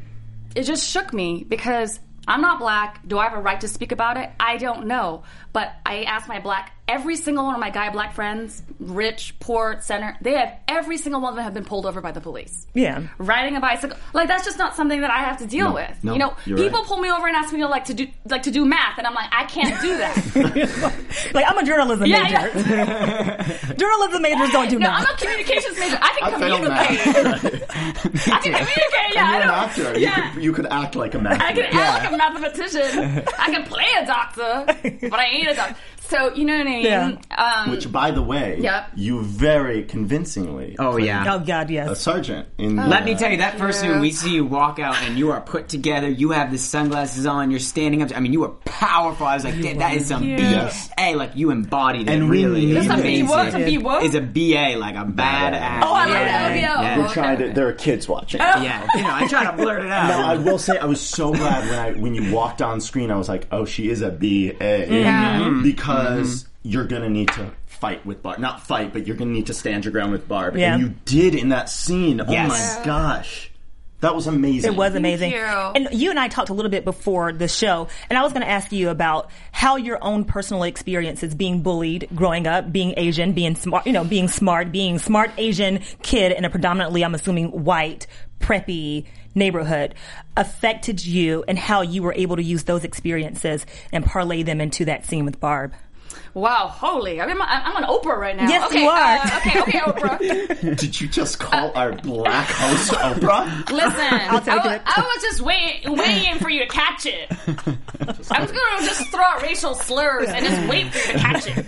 it 0.56 0.64
just 0.64 0.88
shook 0.90 1.14
me 1.14 1.46
because 1.48 2.00
I'm 2.28 2.42
not 2.42 2.60
black. 2.60 3.08
Do 3.08 3.18
I 3.18 3.24
have 3.28 3.38
a 3.38 3.42
right 3.42 3.60
to 3.62 3.68
speak 3.68 3.92
about 3.92 4.18
it? 4.18 4.30
I 4.40 4.58
don't 4.58 4.88
know. 4.88 5.24
But 5.54 5.74
I 5.86 6.04
asked 6.04 6.28
my 6.28 6.40
black, 6.40 6.74
every 6.90 7.16
single 7.16 7.46
one 7.46 7.54
of 7.54 7.60
my 7.62 7.70
guy 7.70 7.90
black 7.92 8.14
friends, 8.16 8.62
rich, 8.80 9.36
poor, 9.40 9.80
center, 9.82 10.18
they 10.22 10.34
have 10.34 10.54
every 10.68 10.98
single 10.98 11.22
one 11.22 11.32
of 11.32 11.36
them 11.36 11.44
have 11.46 11.54
been 11.54 11.64
pulled 11.64 11.86
over 11.86 12.02
by 12.02 12.12
the 12.12 12.20
police. 12.20 12.66
Yeah. 12.74 13.04
Riding 13.20 13.56
a 13.56 13.62
bicycle, 13.62 13.96
like 14.14 14.28
that's 14.28 14.44
just 14.44 14.58
not 14.58 14.76
something 14.76 15.02
that 15.02 15.12
I 15.12 15.20
have 15.20 15.38
to 15.38 15.46
deal 15.48 15.70
No, 15.70 15.74
with. 15.76 16.04
no, 16.04 16.14
you 16.14 16.20
know, 16.20 16.36
you're 16.46 16.58
people 16.58 16.80
right. 16.80 16.88
pull 16.88 16.98
me 16.98 17.12
over 17.12 17.28
and 17.28 17.36
ask 17.36 17.54
me 17.54 17.60
to 17.62 17.68
like 17.68 17.86
to 17.86 17.94
do 17.94 18.08
like 18.26 18.44
to 18.44 18.52
do 18.52 18.66
math, 18.66 18.98
and 18.98 19.06
I'm 19.08 19.14
like, 19.14 19.30
I 19.32 19.46
can't 19.46 19.80
do 19.82 19.98
that. 19.98 20.96
Like 21.34 21.46
I'm 21.48 21.58
a 21.58 21.64
journalism 21.66 22.06
Yeah, 22.08 22.24
major. 22.24 23.74
journalism 23.76 24.22
majors 24.22 24.52
don't 24.52 24.70
do 24.70 24.80
math. 24.80 24.88
no, 24.88 24.92
math. 24.92 25.08
I'm 25.10 25.16
a 25.16 25.18
communications 25.18 25.80
major. 25.80 25.98
I 26.02 26.16
can 26.18 26.24
I 26.24 26.32
communicate. 26.32 27.24
math. 27.24 27.46
I 28.28 28.40
can 28.40 28.54
communicate. 28.54 29.14
Yeah, 29.14 29.32
You're 29.32 29.42
an 29.42 29.48
don't. 29.48 29.58
actor. 29.58 30.00
You, 30.00 30.12
could, 30.12 30.44
you 30.44 30.54
could 30.54 30.66
act 30.68 30.96
like 30.96 31.14
a 31.16 31.20
math. 31.20 31.42
I 31.42 31.54
can 31.54 31.66
act 31.72 32.04
like 32.04 32.14
a 32.14 32.18
mathematician. 32.18 33.24
I 33.40 33.52
can 33.52 33.64
play 33.66 33.86
a 34.02 34.06
doctor, 34.06 34.66
but 35.10 35.20
I 35.20 35.26
ain't 35.26 35.50
a 35.50 35.54
doctor. 35.56 35.76
So 36.10 36.34
you 36.34 36.44
know 36.46 36.58
what 36.58 36.66
I 36.68 36.70
mean? 36.70 36.86
Yeah. 36.86 37.18
Um, 37.38 37.70
Which, 37.72 37.92
by 37.92 38.10
the 38.12 38.22
way, 38.24 38.58
Yep. 38.60 38.92
you 38.96 39.22
very 39.22 39.84
convincingly. 39.84 40.76
Oh 40.80 40.98
yeah. 40.98 41.36
oh 41.36 41.40
God, 41.40 41.70
A 41.70 41.74
yes. 41.74 42.02
sergeant 42.02 42.48
in. 42.58 42.76
the 42.78 42.88
Let 42.88 43.06
me 43.06 43.14
tell 43.16 43.30
you, 43.32 43.38
that 43.38 43.60
first 43.60 43.84
you. 43.84 43.92
time 43.92 44.02
we 44.02 44.12
see 44.12 44.34
you 44.34 44.44
walk 44.46 44.80
out 44.80 44.96
and 45.04 45.18
you 45.20 45.32
are 45.32 45.40
put 45.42 45.70
together, 45.70 46.10
you 46.10 46.32
have 46.32 46.52
the 46.52 46.58
sunglasses 46.58 47.26
on, 47.28 47.52
you're 47.52 47.60
standing 47.60 48.02
up. 48.02 48.10
I 48.16 48.20
mean, 48.22 48.34
you 48.34 48.44
are 48.44 48.50
powerful. 48.66 49.28
I 49.28 49.36
was 49.36 49.44
like, 49.46 49.62
"Damn, 49.62 49.78
that 49.78 49.94
is 49.96 50.08
some 50.08 50.24
you. 50.24 50.36
BA. 50.38 50.42
Yes. 50.44 50.90
Like 50.98 51.36
you 51.36 51.50
embodied 51.52 52.08
it. 52.08 52.14
And 52.14 52.30
we 52.30 52.44
really, 52.46 52.66
need 52.68 52.78
It's 52.78 52.88
a 52.88 52.96
B 52.96 53.22
amazing. 53.22 53.28
what? 53.28 53.54
A 53.56 53.66
B 53.66 53.78
what? 53.78 54.04
Is 54.04 54.16
a 54.16 54.22
BA 54.22 54.78
like 54.78 54.96
a 54.96 55.06
badass. 55.06 55.82
Oh, 55.84 55.94
I 55.94 56.06
like 56.06 56.10
Yeah. 56.10 56.26
that. 56.26 56.52
OBO. 56.52 56.82
Yeah. 56.84 56.98
We're 57.00 57.08
trying 57.10 57.38
to. 57.40 57.50
There 57.54 57.68
are 57.68 57.74
kids 57.74 58.08
watching. 58.08 58.40
Yeah, 58.42 58.88
you 58.96 59.02
know, 59.04 59.10
I 59.14 59.28
try 59.28 59.50
to 59.50 59.56
blurt 59.58 59.86
it 59.86 59.92
out. 59.92 60.08
Now 60.08 60.28
I 60.28 60.38
will 60.38 60.58
say 60.60 60.78
I 60.78 60.86
was 60.86 61.02
so 61.02 61.32
glad 61.34 61.70
when 61.70 61.80
I 61.80 61.92
when 62.00 62.14
you 62.16 62.34
walked 62.34 62.62
on 62.62 62.80
screen. 62.82 63.12
I 63.12 63.16
was 63.18 63.28
like, 63.30 63.48
oh, 63.52 63.66
she 63.66 63.90
is 63.90 64.02
a 64.02 64.10
BA 64.12 64.88
Yeah. 64.90 65.60
because 65.64 65.99
Mm-hmm. 66.06 66.48
you're 66.64 66.86
gonna 66.86 67.10
need 67.10 67.30
to 67.30 67.52
fight 67.66 68.06
with 68.06 68.22
Barb. 68.22 68.40
Not 68.40 68.66
fight, 68.66 68.94
but 68.94 69.08
you're 69.08 69.16
gonna 69.16 69.32
need 69.32 69.48
to 69.48 69.54
stand 69.54 69.86
your 69.86 69.92
ground 69.92 70.12
with 70.12 70.28
Barb. 70.28 70.56
Yeah. 70.58 70.74
And 70.76 70.82
you 70.84 70.94
did 71.06 71.36
in 71.36 71.50
that 71.50 71.70
scene. 71.70 72.22
Oh 72.22 72.30
Yes. 72.32 72.78
my 72.80 72.86
gosh, 72.86 73.52
that 74.02 74.16
was 74.16 74.28
amazing. 74.28 74.72
It 74.74 74.78
was 74.78 74.96
amazing. 74.96 75.32
you. 75.32 75.38
And 75.40 75.90
you 75.92 76.10
and 76.10 76.20
I 76.20 76.28
talked 76.30 76.50
a 76.50 76.54
little 76.54 76.72
bit 76.72 76.86
before 76.86 77.34
the 77.34 77.48
show, 77.50 77.88
and 78.10 78.18
I 78.18 78.24
was 78.24 78.32
going 78.32 78.44
to 78.44 78.50
ask 78.50 78.72
you 78.72 78.90
about 78.90 79.30
how 79.52 79.76
your 79.76 80.02
own 80.02 80.24
personal 80.24 80.64
experiences 80.64 81.36
being 81.36 81.62
bullied 81.64 82.08
growing 82.16 82.48
up, 82.48 82.72
being 82.72 82.94
Asian, 82.96 83.34
being 83.34 83.56
smart, 83.56 83.86
you 83.86 83.92
know, 83.92 84.06
being 84.06 84.30
smart, 84.30 84.72
being 84.72 85.00
smart 85.00 85.32
Asian 85.38 85.80
kid 86.02 86.32
in 86.32 86.46
a 86.46 86.50
predominantly, 86.50 87.04
I'm 87.04 87.14
assuming, 87.14 87.48
white, 87.66 88.08
preppy 88.40 89.04
neighborhood 89.36 89.96
affected 90.38 91.06
you 91.06 91.44
and 91.48 91.60
how 91.60 91.82
you 91.82 92.02
were 92.02 92.14
able 92.14 92.36
to 92.38 92.44
use 92.44 92.64
those 92.64 92.84
experiences 92.84 93.66
and 93.92 94.06
parlay 94.06 94.44
them 94.44 94.62
into 94.62 94.86
that 94.86 95.06
scene 95.06 95.26
with 95.26 95.40
Barb. 95.42 95.74
Wow, 96.34 96.68
holy! 96.68 97.20
I'm, 97.20 97.42
I'm 97.42 97.76
on 97.78 97.84
Oprah 97.84 98.18
right 98.18 98.36
now. 98.36 98.48
Yes, 98.48 98.70
okay, 98.70 98.84
you 98.84 98.88
are. 98.90 99.18
Uh, 99.18 99.38
okay, 99.38 99.62
okay, 99.62 99.80
Oprah. 99.80 100.78
Did 100.80 101.00
you 101.02 101.08
just 101.08 101.40
call 101.40 101.72
our 101.76 101.94
black 101.94 102.48
host 102.50 102.92
Oprah? 102.92 103.70
Listen, 103.72 104.00
I'll 104.30 104.40
take 104.42 104.50
I, 104.50 104.66
wa- 104.68 104.74
it. 104.74 104.82
I 104.86 105.02
was 105.02 105.22
just 105.24 105.42
waiting, 105.42 105.96
waiting 105.98 106.40
for 106.40 106.50
you 106.50 106.60
to 106.60 106.68
catch 106.68 107.06
it. 107.06 107.32
I 108.32 108.42
was 108.42 108.52
going 108.52 108.80
to 108.80 108.86
just 108.86 109.08
throw 109.10 109.22
out 109.24 109.42
racial 109.42 109.74
slurs 109.76 110.28
and 110.30 110.46
just 110.46 110.70
wait 110.70 110.92
for 110.94 111.08
you 111.08 111.14
to 111.14 111.20
catch 111.20 111.48
it. 111.48 111.66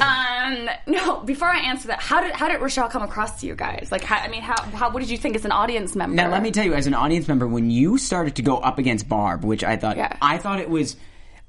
Um, 0.00 0.68
no, 0.86 1.20
before 1.20 1.48
I 1.48 1.58
answer 1.60 1.88
that, 1.88 2.00
how 2.00 2.20
did 2.22 2.32
how 2.32 2.48
did 2.48 2.60
Rochelle 2.60 2.88
come 2.88 3.02
across 3.02 3.40
to 3.40 3.46
you 3.46 3.54
guys? 3.54 3.88
Like, 3.92 4.02
how, 4.02 4.16
I 4.16 4.28
mean, 4.28 4.42
how, 4.42 4.60
how 4.62 4.90
what 4.90 5.00
did 5.00 5.10
you 5.10 5.18
think 5.18 5.36
as 5.36 5.44
an 5.44 5.52
audience 5.52 5.94
member? 5.94 6.16
Now, 6.16 6.30
let 6.30 6.42
me 6.42 6.50
tell 6.50 6.64
you, 6.64 6.74
as 6.74 6.86
an 6.86 6.94
audience 6.94 7.28
member, 7.28 7.46
when 7.46 7.70
you 7.70 7.98
started 7.98 8.36
to 8.36 8.42
go 8.42 8.56
up 8.58 8.78
against 8.78 9.08
Barb, 9.08 9.44
which 9.44 9.62
I 9.62 9.76
thought, 9.76 9.96
Yeah. 9.96 10.16
I 10.20 10.38
thought 10.38 10.60
it 10.60 10.70
was. 10.70 10.96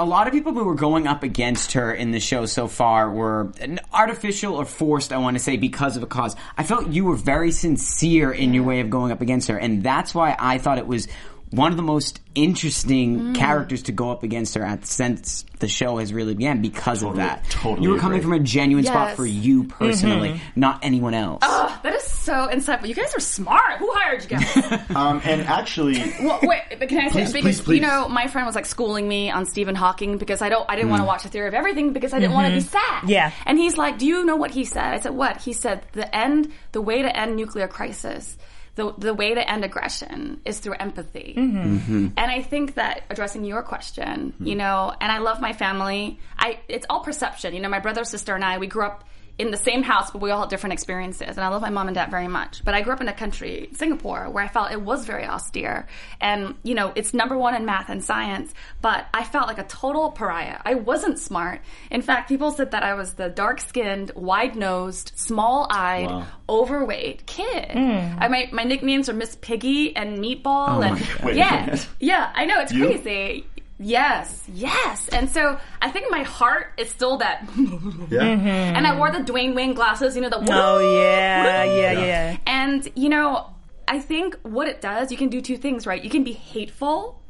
A 0.01 0.05
lot 0.11 0.25
of 0.25 0.33
people 0.33 0.53
who 0.53 0.63
were 0.63 0.73
going 0.73 1.05
up 1.05 1.21
against 1.21 1.73
her 1.73 1.93
in 1.93 2.09
the 2.09 2.19
show 2.19 2.47
so 2.47 2.67
far 2.67 3.11
were 3.11 3.51
artificial 3.93 4.55
or 4.55 4.65
forced, 4.65 5.13
I 5.13 5.17
want 5.17 5.37
to 5.37 5.43
say, 5.43 5.57
because 5.57 5.95
of 5.95 6.01
a 6.01 6.07
cause. 6.07 6.35
I 6.57 6.63
felt 6.63 6.87
you 6.87 7.05
were 7.05 7.15
very 7.15 7.51
sincere 7.51 8.31
in 8.31 8.55
your 8.55 8.63
way 8.63 8.79
of 8.79 8.89
going 8.89 9.11
up 9.11 9.21
against 9.21 9.47
her, 9.49 9.57
and 9.57 9.83
that's 9.83 10.15
why 10.15 10.35
I 10.39 10.57
thought 10.57 10.79
it 10.79 10.87
was 10.87 11.07
one 11.51 11.71
of 11.71 11.77
the 11.77 11.83
most 11.83 12.19
interesting 12.33 13.19
Mm. 13.19 13.35
characters 13.35 13.83
to 13.83 13.91
go 13.91 14.09
up 14.09 14.23
against 14.23 14.55
her 14.55 14.63
at, 14.63 14.85
since 14.85 15.43
the 15.59 15.67
show 15.67 15.97
has 15.97 16.13
really 16.13 16.33
began 16.33 16.61
because 16.61 17.01
Totally- 17.01 17.21
of 17.21 17.27
that. 17.27 17.49
totally 17.49 17.83
you 17.83 17.89
were 17.93 17.99
coming 17.99 18.19
agree. 18.19 18.31
from 18.31 18.41
a 18.41 18.43
genuine 18.43 18.85
spot 18.85 19.15
for 19.15 19.25
you 19.25 19.65
personally, 19.65 20.39
not 20.55 20.79
anyone 20.81 21.13
else. 21.13 21.39
Oh, 21.43 21.77
that 21.83 21.93
is 21.93 22.03
so 22.03 22.47
insightful. 22.51 22.87
You 22.87 22.95
guys 22.95 23.13
are 23.15 23.19
smart. 23.19 23.79
Who 23.79 23.91
hired 23.93 24.23
you 24.23 24.29
guys? 24.37 24.79
Um, 24.95 25.21
and 25.25 25.41
actually, 25.41 26.01
well, 26.21 26.39
wait, 26.43 26.61
but 26.79 26.87
can 26.89 26.99
I 26.99 27.07
say 27.09 27.11
Please, 27.23 27.33
because 27.33 27.43
please, 27.57 27.61
please. 27.61 27.75
you 27.75 27.81
know 27.81 28.07
my 28.07 28.27
friend 28.27 28.45
was 28.45 28.55
like 28.55 28.65
schooling 28.65 29.07
me 29.07 29.29
on 29.31 29.45
Stephen 29.45 29.75
Hawking 29.75 30.17
because 30.17 30.41
I 30.41 30.49
don't 30.49 30.65
I 30.69 30.75
didn't 30.75 30.89
want 30.89 31.01
to 31.01 31.05
watch 31.05 31.23
the 31.23 31.29
Theory 31.29 31.47
of 31.47 31.53
Everything 31.53 31.93
because 31.93 32.13
I 32.13 32.19
didn't 32.19 32.33
want 32.33 32.47
to 32.47 32.53
be 32.53 32.59
sad. 32.61 33.07
Yeah. 33.09 33.31
And 33.45 33.57
he's 33.57 33.77
like, 33.77 33.97
"Do 33.99 34.05
you 34.05 34.23
know 34.25 34.35
what 34.37 34.51
he 34.51 34.63
said?" 34.65 34.83
I 34.93 34.99
said, 34.99 35.13
"What?" 35.13 35.37
He 35.41 35.53
said, 35.53 35.81
"The 35.93 36.13
end, 36.15 36.51
the 36.71 36.81
way 36.81 37.01
to 37.01 37.15
end 37.17 37.35
nuclear 37.35 37.67
crisis." 37.67 38.37
The, 38.75 38.93
the 38.97 39.13
way 39.13 39.33
to 39.33 39.51
end 39.51 39.65
aggression 39.65 40.39
is 40.45 40.59
through 40.59 40.75
empathy. 40.75 41.35
Mm-hmm. 41.37 41.57
Mm-hmm. 41.57 42.07
And 42.15 42.31
I 42.31 42.41
think 42.41 42.75
that 42.75 43.03
addressing 43.09 43.43
your 43.43 43.63
question, 43.63 44.33
you 44.39 44.51
mm-hmm. 44.51 44.57
know, 44.59 44.93
and 45.01 45.11
I 45.11 45.17
love 45.19 45.41
my 45.41 45.51
family. 45.51 46.19
I 46.37 46.59
it's 46.69 46.85
all 46.89 47.01
perception. 47.01 47.53
You 47.53 47.59
know, 47.59 47.69
my 47.69 47.79
brother, 47.79 48.05
sister, 48.05 48.33
and 48.33 48.45
I, 48.45 48.59
we 48.59 48.67
grew 48.67 48.85
up 48.85 49.03
in 49.41 49.51
the 49.51 49.57
same 49.57 49.81
house, 49.83 50.11
but 50.11 50.21
we 50.21 50.29
all 50.31 50.41
had 50.41 50.49
different 50.49 50.73
experiences. 50.73 51.29
And 51.29 51.39
I 51.39 51.47
love 51.49 51.61
my 51.61 51.69
mom 51.69 51.87
and 51.87 51.95
dad 51.95 52.11
very 52.11 52.27
much. 52.27 52.63
But 52.63 52.73
I 52.75 52.81
grew 52.81 52.93
up 52.93 53.01
in 53.01 53.07
a 53.07 53.13
country, 53.13 53.69
Singapore, 53.73 54.29
where 54.29 54.43
I 54.43 54.47
felt 54.47 54.71
it 54.71 54.81
was 54.81 55.05
very 55.05 55.25
austere. 55.25 55.87
And, 56.19 56.55
you 56.63 56.75
know, 56.75 56.91
it's 56.95 57.13
number 57.13 57.37
one 57.37 57.55
in 57.55 57.65
math 57.65 57.89
and 57.89 58.03
science, 58.03 58.53
but 58.81 59.07
I 59.13 59.23
felt 59.23 59.47
like 59.47 59.57
a 59.57 59.63
total 59.63 60.11
pariah. 60.11 60.59
I 60.63 60.75
wasn't 60.75 61.17
smart. 61.19 61.61
In 61.89 62.01
fact, 62.01 62.29
people 62.29 62.51
said 62.51 62.71
that 62.71 62.83
I 62.83 62.93
was 62.93 63.13
the 63.15 63.29
dark 63.29 63.59
skinned, 63.61 64.11
wide 64.15 64.55
nosed, 64.55 65.11
small 65.15 65.67
eyed, 65.71 66.07
Wow. 66.09 66.27
overweight 66.47 67.25
kid. 67.25 67.71
Hmm. 67.71 68.19
I, 68.19 68.27
my, 68.27 68.49
my 68.51 68.63
nicknames 68.63 69.09
are 69.09 69.13
Miss 69.13 69.35
Piggy 69.41 69.95
and 69.95 70.19
Meatball. 70.19 70.77
Oh 70.77 70.81
and 70.81 70.99
God. 70.99 71.07
Wait 71.23 71.35
yeah, 71.35 71.77
yeah, 71.99 72.31
I 72.35 72.45
know, 72.45 72.59
it's 72.61 72.71
You? 72.71 72.85
crazy. 72.85 73.45
Yes, 73.81 74.43
yes. 74.47 75.07
And 75.09 75.29
so 75.29 75.59
I 75.81 75.89
think 75.89 76.11
my 76.11 76.23
heart 76.23 76.73
is 76.77 76.89
still 76.89 77.17
that. 77.17 77.49
yeah. 78.09 78.21
And 78.21 78.85
I 78.85 78.95
wore 78.95 79.11
the 79.11 79.19
Dwayne 79.19 79.55
Wayne 79.55 79.73
glasses, 79.73 80.15
you 80.15 80.21
know, 80.21 80.29
the. 80.29 80.37
Oh 80.37 80.79
yeah, 80.79 81.63
yeah, 81.63 81.91
yeah. 81.91 82.37
And, 82.45 82.87
you 82.95 83.09
know, 83.09 83.47
I 83.87 83.99
think 83.99 84.37
what 84.43 84.67
it 84.67 84.81
does, 84.81 85.11
you 85.11 85.17
can 85.17 85.29
do 85.29 85.41
two 85.41 85.57
things, 85.57 85.87
right? 85.87 86.01
You 86.01 86.09
can 86.09 86.23
be 86.23 86.31
hateful, 86.31 87.21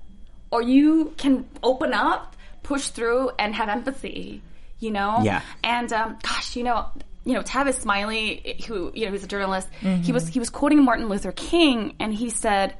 or 0.51 0.61
you 0.61 1.13
can 1.17 1.47
open 1.63 1.93
up, 1.93 2.35
push 2.63 2.89
through, 2.89 3.31
and 3.39 3.55
have 3.55 3.69
empathy, 3.69 4.41
you 4.79 4.91
know? 4.91 5.19
Yeah. 5.23 5.41
And, 5.63 5.91
um, 5.93 6.17
gosh, 6.21 6.55
you 6.55 6.63
know, 6.63 6.85
you 7.23 7.33
know, 7.33 7.41
Tavis 7.41 7.79
Smiley, 7.79 8.57
who, 8.67 8.91
you 8.93 9.05
know, 9.05 9.11
who's 9.11 9.23
a 9.23 9.27
journalist, 9.27 9.69
he 10.01 10.11
was, 10.11 10.27
he 10.27 10.39
was 10.39 10.49
quoting 10.49 10.83
Martin 10.83 11.07
Luther 11.07 11.31
King, 11.31 11.95
and 11.99 12.13
he 12.13 12.29
said, 12.29 12.75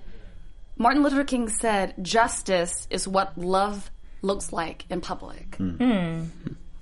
Martin 0.82 1.04
Luther 1.04 1.24
King 1.24 1.48
said, 1.48 1.94
justice 2.02 2.88
is 2.89 3.08
what 3.08 3.38
love 3.38 3.91
looks 4.24 4.52
like 4.52 4.86
in 4.89 5.00
public. 5.00 5.56
Hmm. 5.56 6.24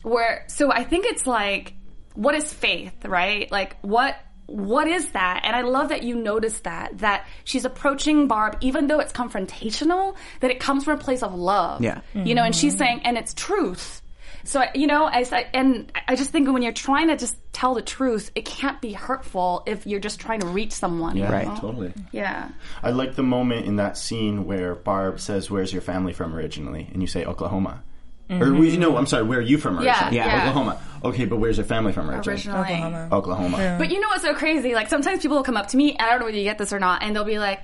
Where, 0.04 0.46
so 0.48 0.72
I 0.72 0.86
think 0.86 1.06
it's 1.06 1.28
like, 1.28 1.74
what 2.14 2.34
is 2.34 2.52
faith, 2.52 2.94
right? 3.04 3.52
Like, 3.52 3.76
what, 3.82 4.16
what 4.46 4.88
is 4.88 5.12
that? 5.12 5.42
And 5.44 5.54
I 5.54 5.64
love 5.64 5.90
that 5.90 6.04
you 6.04 6.16
noticed 6.16 6.64
that, 6.64 7.00
that 7.00 7.28
she's 7.44 7.66
approaching 7.66 8.30
Barb, 8.30 8.58
even 8.62 8.88
though 8.88 9.00
it's 9.00 9.12
confrontational, 9.12 10.16
that 10.40 10.50
it 10.50 10.62
comes 10.62 10.86
from 10.86 10.98
a 10.98 11.02
place 11.02 11.22
of 11.22 11.36
love. 11.36 11.82
Yeah. 11.82 12.00
You 12.14 12.36
know, 12.36 12.44
and 12.44 12.56
she's 12.56 12.74
mm-hmm. 12.74 12.80
saying, 12.80 13.02
and 13.04 13.18
it's 13.18 13.34
truth. 13.34 14.02
So, 14.44 14.64
you 14.74 14.88
know, 14.88 15.06
I, 15.06 15.26
I- 15.32 15.48
and 15.54 15.92
I 16.08 16.16
just 16.16 16.30
think 16.32 16.48
when 16.52 16.62
you're 16.62 16.72
trying 16.72 17.08
to 17.10 17.18
just 17.18 17.36
tell 17.54 17.74
the 17.74 17.82
truth, 17.82 18.32
it 18.36 18.46
can't 18.46 18.80
be 18.82 18.94
hurtful 18.94 19.64
if 19.66 19.86
you're 19.86 20.00
just 20.00 20.20
trying 20.20 20.40
to 20.42 20.48
reach 20.48 20.72
someone. 20.72 21.18
Yeah, 21.18 21.32
Right. 21.32 21.58
totally. 21.60 21.94
Yeah. 22.12 22.50
I 22.82 22.92
like 22.92 23.16
the 23.16 23.24
moment 23.24 23.66
in 23.66 23.76
that 23.78 23.98
scene 23.98 24.46
where 24.46 24.76
Barb 24.76 25.20
says, 25.20 25.50
"Where's 25.52 25.72
your 25.74 25.82
family 25.82 26.14
from 26.14 26.34
originally?" 26.34 26.90
and 26.94 27.02
you 27.02 27.08
say 27.08 27.26
Oklahoma. 27.26 27.84
Or 28.30 28.36
mm-hmm. 28.36 28.60
we 28.60 28.78
no, 28.78 28.96
I'm 28.96 29.08
sorry. 29.08 29.24
Where 29.24 29.40
are 29.40 29.42
you 29.42 29.58
from 29.58 29.80
originally? 29.80 30.16
yeah. 30.16 30.42
Oklahoma. 30.50 30.80
Okay, 31.04 31.26
but 31.26 31.38
where's 31.38 31.58
your 31.58 31.66
family 31.66 31.92
from 31.94 32.10
originally? 32.12 32.34
Originally. 32.36 32.60
Oklahoma. 32.76 33.10
Oklahoma. 33.12 33.76
But 33.80 33.90
you 33.90 34.00
know 34.00 34.08
what's 34.10 34.22
so 34.22 34.36
crazy? 34.36 34.76
Like 34.76 34.88
sometimes 34.88 35.22
people 35.24 35.38
will 35.38 35.44
come 35.44 35.58
up 35.58 35.68
to 35.70 35.78
me, 35.78 35.94
and 35.94 36.02
I 36.02 36.10
don't 36.12 36.20
know 36.20 36.26
whether 36.26 36.38
you 36.38 36.44
get 36.44 36.60
this 36.60 36.72
or 36.72 36.80
not, 36.80 37.02
and 37.02 37.16
they'll 37.16 37.24
be 37.26 37.40
like, 37.40 37.60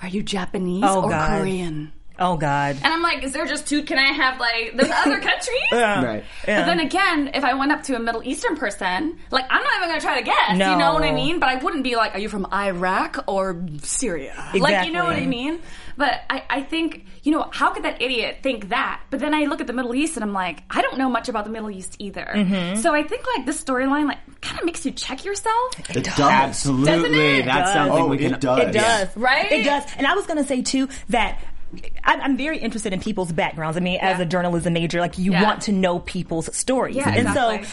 "Are 0.00 0.08
you 0.08 0.22
Japanese 0.22 0.84
Oh, 0.86 1.02
or 1.02 1.10
God. 1.10 1.38
Korean?" 1.40 1.92
Oh 2.18 2.36
God. 2.36 2.76
And 2.82 2.92
I'm 2.92 3.02
like, 3.02 3.24
is 3.24 3.32
there 3.32 3.44
just 3.46 3.66
two? 3.66 3.82
Can 3.82 3.98
I 3.98 4.12
have 4.12 4.38
like 4.38 4.76
there's 4.76 4.90
other 4.90 5.18
countries? 5.20 5.58
yeah. 5.72 6.04
Right. 6.04 6.24
But 6.46 6.64
then 6.66 6.80
again, 6.80 7.30
if 7.34 7.42
I 7.44 7.54
went 7.54 7.72
up 7.72 7.82
to 7.84 7.96
a 7.96 7.98
Middle 7.98 8.22
Eastern 8.24 8.56
person, 8.56 9.18
like 9.30 9.44
I'm 9.50 9.62
not 9.62 9.76
even 9.78 9.88
gonna 9.88 10.00
try 10.00 10.18
to 10.18 10.24
guess. 10.24 10.56
No. 10.56 10.72
You 10.72 10.78
know 10.78 10.94
what 10.94 11.02
I 11.02 11.12
mean? 11.12 11.40
But 11.40 11.48
I 11.48 11.56
wouldn't 11.56 11.82
be 11.84 11.96
like, 11.96 12.14
are 12.14 12.18
you 12.20 12.28
from 12.28 12.46
Iraq 12.52 13.24
or 13.26 13.64
Syria? 13.82 14.30
Exactly. 14.32 14.60
Like 14.60 14.86
you 14.86 14.92
know 14.92 15.04
what 15.04 15.16
I 15.16 15.26
mean? 15.26 15.60
But 15.96 16.22
I, 16.28 16.42
I 16.50 16.62
think, 16.62 17.04
you 17.22 17.30
know, 17.30 17.48
how 17.52 17.70
could 17.72 17.84
that 17.84 18.02
idiot 18.02 18.38
think 18.42 18.70
that? 18.70 19.00
But 19.10 19.20
then 19.20 19.32
I 19.32 19.44
look 19.44 19.60
at 19.60 19.68
the 19.68 19.72
Middle 19.72 19.94
East 19.94 20.16
and 20.16 20.24
I'm 20.24 20.32
like, 20.32 20.64
I 20.68 20.82
don't 20.82 20.98
know 20.98 21.08
much 21.08 21.28
about 21.28 21.44
the 21.44 21.50
Middle 21.50 21.70
East 21.70 21.94
either. 22.00 22.28
Mm-hmm. 22.34 22.80
So 22.80 22.92
I 22.92 23.04
think 23.04 23.24
like 23.36 23.46
this 23.46 23.62
storyline 23.62 24.08
like 24.08 24.18
kind 24.40 24.58
of 24.58 24.64
makes 24.66 24.84
you 24.84 24.90
check 24.90 25.24
yourself. 25.24 25.90
It 25.90 26.02
does. 26.04 26.18
Absolutely, 26.18 26.86
Doesn't 26.86 27.14
it? 27.14 27.44
that's 27.44 27.70
Does. 27.70 27.74
something 27.74 28.02
Oh, 28.04 28.08
we 28.08 28.18
can. 28.18 28.34
it 28.34 28.40
does. 28.40 28.58
It 28.58 28.72
does, 28.72 29.16
Right? 29.16 29.52
It 29.52 29.62
does. 29.64 29.84
And 29.96 30.04
I 30.06 30.14
was 30.14 30.26
going 30.26 30.38
to 30.38 30.44
say 30.44 30.62
too 30.62 30.88
that. 31.10 31.40
I'm 32.04 32.20
I'm 32.20 32.36
very 32.36 32.58
interested 32.58 32.92
in 32.92 33.00
people's 33.00 33.32
backgrounds. 33.32 33.76
I 33.76 33.80
mean, 33.80 33.98
as 34.00 34.20
a 34.20 34.24
journalism 34.24 34.72
major, 34.72 35.00
like 35.00 35.18
you 35.18 35.32
Yeah. 35.32 35.42
want 35.42 35.62
to 35.62 35.72
know 35.72 35.98
people's 35.98 36.54
stories. 36.56 36.96
Yeah, 36.96 37.08
and 37.08 37.28
exactly. 37.28 37.66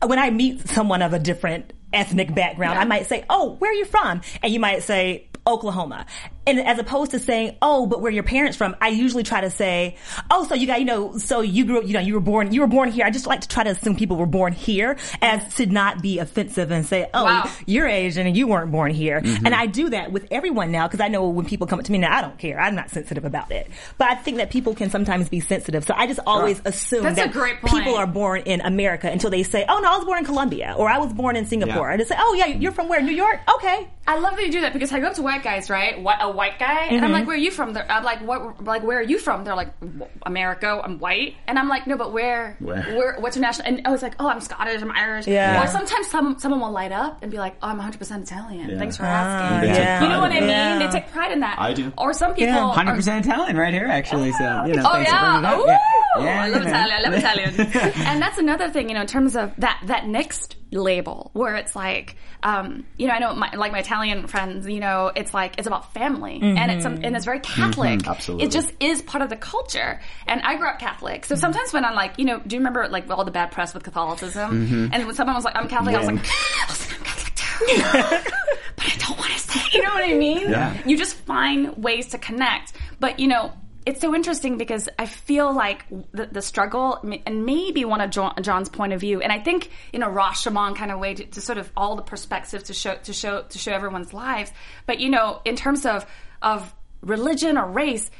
so 0.00 0.06
when 0.06 0.18
I 0.18 0.30
meet 0.30 0.68
someone 0.68 1.02
of 1.02 1.12
a 1.12 1.18
different 1.18 1.72
ethnic 1.92 2.34
background, 2.34 2.74
Yeah. 2.74 2.80
I 2.82 2.84
might 2.84 3.06
say, 3.06 3.24
"Oh, 3.30 3.56
where 3.58 3.70
are 3.70 3.74
you 3.74 3.84
from?" 3.84 4.20
And 4.42 4.52
you 4.52 4.60
might 4.60 4.82
say, 4.82 5.24
Oklahoma. 5.46 6.04
And 6.48 6.60
as 6.60 6.78
opposed 6.78 7.10
to 7.10 7.18
saying, 7.18 7.56
oh, 7.60 7.86
but 7.86 8.00
where 8.00 8.08
are 8.08 8.14
your 8.14 8.22
parents 8.22 8.56
from? 8.56 8.74
I 8.80 8.88
usually 8.88 9.22
try 9.22 9.42
to 9.42 9.50
say, 9.50 9.96
oh, 10.30 10.44
so 10.44 10.54
you 10.54 10.66
got, 10.66 10.78
you 10.80 10.86
know, 10.86 11.18
so 11.18 11.42
you 11.42 11.66
grew 11.66 11.78
up, 11.80 11.86
you 11.86 11.92
know, 11.92 12.00
you 12.00 12.14
were 12.14 12.20
born, 12.20 12.52
you 12.54 12.62
were 12.62 12.66
born 12.66 12.90
here. 12.90 13.04
I 13.04 13.10
just 13.10 13.26
like 13.26 13.42
to 13.42 13.48
try 13.48 13.64
to 13.64 13.70
assume 13.70 13.96
people 13.96 14.16
were 14.16 14.24
born 14.26 14.54
here 14.54 14.96
as 15.20 15.54
to 15.56 15.66
not 15.66 16.00
be 16.00 16.18
offensive 16.20 16.70
and 16.70 16.86
say, 16.86 17.08
oh, 17.12 17.24
Wow. 17.24 17.50
you're 17.66 17.86
Asian 17.86 18.26
and 18.26 18.34
you 18.34 18.46
weren't 18.46 18.72
born 18.72 18.92
here. 18.94 19.20
Mm-hmm. 19.20 19.44
And 19.44 19.54
I 19.54 19.66
do 19.66 19.90
that 19.90 20.10
with 20.10 20.26
everyone 20.30 20.72
now 20.72 20.86
because 20.88 21.00
I 21.00 21.08
know 21.08 21.28
when 21.28 21.44
people 21.44 21.66
come 21.66 21.78
up 21.80 21.84
to 21.84 21.92
me 21.92 21.98
now, 21.98 22.16
I 22.16 22.22
don't 22.22 22.38
care. 22.38 22.58
I'm 22.58 22.74
not 22.74 22.88
sensitive 22.88 23.26
about 23.26 23.52
it. 23.52 23.68
But 23.98 24.08
I 24.10 24.14
think 24.14 24.38
that 24.38 24.50
people 24.50 24.74
can 24.74 24.88
sometimes 24.88 25.28
be 25.28 25.40
sensitive. 25.40 25.84
So 25.84 25.92
I 25.96 26.06
just 26.06 26.20
always 26.26 26.62
assume 26.64 27.02
That's 27.02 27.18
a 27.18 27.24
that 27.24 27.32
great 27.32 27.60
point. 27.60 27.74
people 27.74 27.94
are 27.96 28.06
born 28.06 28.40
in 28.46 28.62
America 28.62 29.10
until 29.10 29.28
they 29.28 29.42
say, 29.42 29.66
oh, 29.68 29.80
no, 29.80 29.92
I 29.92 29.96
was 29.96 30.06
born 30.06 30.18
in 30.20 30.24
Colombia 30.24 30.74
or 30.78 30.88
I 30.88 30.96
was 30.98 31.12
born 31.12 31.36
in 31.36 31.44
Singapore. 31.44 31.88
Yeah. 31.88 31.92
And 31.92 32.00
they 32.00 32.04
say, 32.06 32.16
oh, 32.18 32.34
yeah, 32.34 32.46
you're 32.46 32.72
from 32.72 32.88
where? 32.88 33.02
New 33.02 33.12
York? 33.12 33.40
Okay. 33.56 33.86
I 34.06 34.18
love 34.18 34.36
that 34.36 34.42
you 34.46 34.50
do 34.52 34.62
that 34.62 34.72
because 34.72 34.90
I 34.92 35.00
go 35.00 35.08
up 35.08 35.14
to 35.16 35.22
white 35.22 35.42
guys, 35.42 35.68
right? 35.68 36.00
What 36.00 36.16
a 36.22 36.30
white 36.38 36.58
guy, 36.58 36.84
and 36.84 36.98
I'm 36.98 37.02
mm-hmm. 37.02 37.12
like, 37.12 37.26
"Where 37.26 37.34
are 37.36 37.44
you 37.46 37.50
from?" 37.50 37.72
They're, 37.74 37.90
I'm 37.90 38.04
like, 38.04 38.20
"What? 38.22 38.64
Like, 38.64 38.84
where 38.84 38.98
are 38.98 39.08
you 39.12 39.18
from?" 39.18 39.44
They're 39.44 39.56
like, 39.56 39.78
"W- 39.80 40.06
"America." 40.22 40.80
I'm 40.82 40.98
white, 41.00 41.34
and 41.48 41.58
I'm 41.58 41.68
like, 41.68 41.86
"No, 41.86 41.96
but 41.96 42.12
where? 42.12 42.56
Where? 42.60 43.16
what's 43.18 43.36
your 43.36 43.42
national?" 43.42 43.66
And 43.66 43.82
I 43.84 43.90
was 43.90 44.02
like, 44.02 44.14
"Oh, 44.20 44.28
I'm 44.28 44.40
Scottish. 44.40 44.80
I'm 44.80 44.92
Irish." 44.92 45.26
Yeah. 45.26 45.62
Or 45.62 45.66
sometimes 45.66 46.06
some 46.06 46.38
someone 46.38 46.60
will 46.60 46.70
light 46.70 46.92
up 46.92 47.22
and 47.22 47.30
be 47.30 47.38
like, 47.38 47.56
"Oh, 47.62 47.68
I'm 47.68 47.76
100 47.76 47.98
percent 47.98 48.22
Italian. 48.22 48.78
Thanks 48.78 48.96
for 48.96 49.04
asking." 49.04 49.68
They 49.68 49.76
yeah. 49.76 50.02
You 50.02 50.08
know 50.08 50.20
what 50.20 50.30
I 50.30 50.40
mean? 50.40 50.48
Yeah. 50.48 50.78
They 50.78 50.88
take 51.00 51.10
pride 51.10 51.32
in 51.32 51.40
that. 51.40 51.58
I 51.58 51.72
do. 51.74 51.92
Or 51.98 52.12
some 52.12 52.32
people, 52.34 52.54
Yeah. 52.54 52.72
Hundred 52.72 52.94
percent 52.94 53.26
Italian, 53.26 53.56
right 53.56 53.74
here, 53.74 53.86
actually. 53.86 54.30
So 54.32 54.44
ah. 54.44 54.64
you 54.64 54.74
know, 54.74 54.84
Oh 54.86 54.92
thanks 54.92 55.10
for 55.10 55.18
bringing 55.18 55.38
it 55.38 55.42
yeah, 55.42 55.52
up. 55.52 55.58
Ooh, 55.58 56.22
yeah, 56.22 56.44
I 56.44 56.48
love 56.48 56.62
yeah. 56.62 56.68
Italian. 56.68 56.96
I 56.96 57.00
love 57.02 57.14
Italian. 57.14 58.02
and 58.08 58.22
that's 58.22 58.38
another 58.38 58.70
thing, 58.70 58.88
you 58.88 58.94
know, 58.94 59.02
in 59.02 59.06
terms 59.06 59.34
of 59.36 59.52
that 59.58 59.80
that 59.86 60.06
next 60.06 60.56
label 60.70 61.30
where 61.32 61.56
it's 61.56 61.74
like, 61.74 62.16
um, 62.42 62.86
you 62.96 63.06
know, 63.06 63.14
I 63.14 63.18
know 63.18 63.34
my, 63.34 63.50
like 63.54 63.72
my 63.72 63.78
Italian 63.78 64.26
friends, 64.26 64.68
you 64.68 64.80
know, 64.80 65.10
it's 65.14 65.32
like 65.32 65.54
it's 65.58 65.66
about 65.66 65.92
family 65.94 66.40
and 66.42 66.70
it's 66.70 66.84
and 66.84 67.16
it's 67.16 67.24
very 67.24 67.40
mm-hmm. 67.40 67.62
Catholic. 67.62 68.06
Absolutely. 68.06 68.46
it 68.46 68.50
just 68.50 68.72
is 68.80 69.02
part 69.02 69.22
of 69.22 69.30
the 69.30 69.36
culture. 69.36 70.00
And 70.26 70.40
I 70.42 70.56
grew 70.56 70.68
up 70.68 70.78
Catholic, 70.78 71.24
so 71.24 71.34
sometimes 71.34 71.72
when 71.72 71.84
I'm 71.84 71.94
like, 71.94 72.18
you 72.18 72.24
know, 72.24 72.40
do 72.46 72.56
you 72.56 72.60
remember 72.60 72.88
like 72.88 73.10
all 73.10 73.24
the 73.24 73.30
bad 73.30 73.50
press 73.50 73.74
with 73.74 73.82
Catholicism? 73.82 74.66
Mm-hmm. 74.66 74.88
And 74.92 75.06
when 75.06 75.14
someone 75.14 75.34
was 75.34 75.44
like, 75.44 75.56
I'm 75.56 75.68
Catholic, 75.68 75.94
I 75.94 75.98
was 75.98 76.06
like, 76.06 76.18
I 76.18 76.66
was 76.68 76.88
like, 76.88 76.98
I'm 76.98 77.04
Catholic 77.04 77.34
too. 77.34 78.30
but 78.76 78.86
I 78.86 78.96
don't 78.98 79.18
want 79.18 79.32
to 79.32 79.38
say. 79.38 79.60
You 79.72 79.82
know 79.82 79.90
what 79.90 80.04
I 80.04 80.14
mean? 80.14 80.50
Yeah. 80.50 80.76
You 80.86 80.96
just 80.96 81.16
find 81.16 81.76
ways 81.76 82.08
to 82.08 82.18
connect. 82.18 82.72
But 83.00 83.20
you 83.20 83.28
know, 83.28 83.52
it's 83.88 84.02
so 84.02 84.14
interesting 84.14 84.58
because 84.58 84.86
I 84.98 85.06
feel 85.06 85.50
like 85.50 85.86
the, 86.12 86.26
the 86.26 86.42
struggle, 86.42 87.02
and 87.24 87.46
maybe 87.46 87.86
one 87.86 88.02
of 88.02 88.10
John, 88.10 88.34
John's 88.42 88.68
point 88.68 88.92
of 88.92 89.00
view, 89.00 89.22
and 89.22 89.32
I 89.32 89.38
think 89.38 89.70
in 89.94 90.02
a 90.02 90.08
Rashomon 90.08 90.76
kind 90.76 90.92
of 90.92 90.98
way 90.98 91.14
to, 91.14 91.24
to 91.24 91.40
sort 91.40 91.56
of 91.56 91.72
all 91.74 91.96
the 91.96 92.02
perspectives 92.02 92.64
to 92.64 92.74
show 92.74 92.96
to 92.96 93.14
show 93.14 93.42
to 93.42 93.58
show 93.58 93.72
everyone's 93.72 94.12
lives. 94.12 94.52
But 94.84 95.00
you 95.00 95.08
know, 95.08 95.40
in 95.46 95.56
terms 95.56 95.86
of 95.86 96.04
of 96.42 96.74
religion 97.00 97.56
or 97.56 97.66
race, 97.66 98.10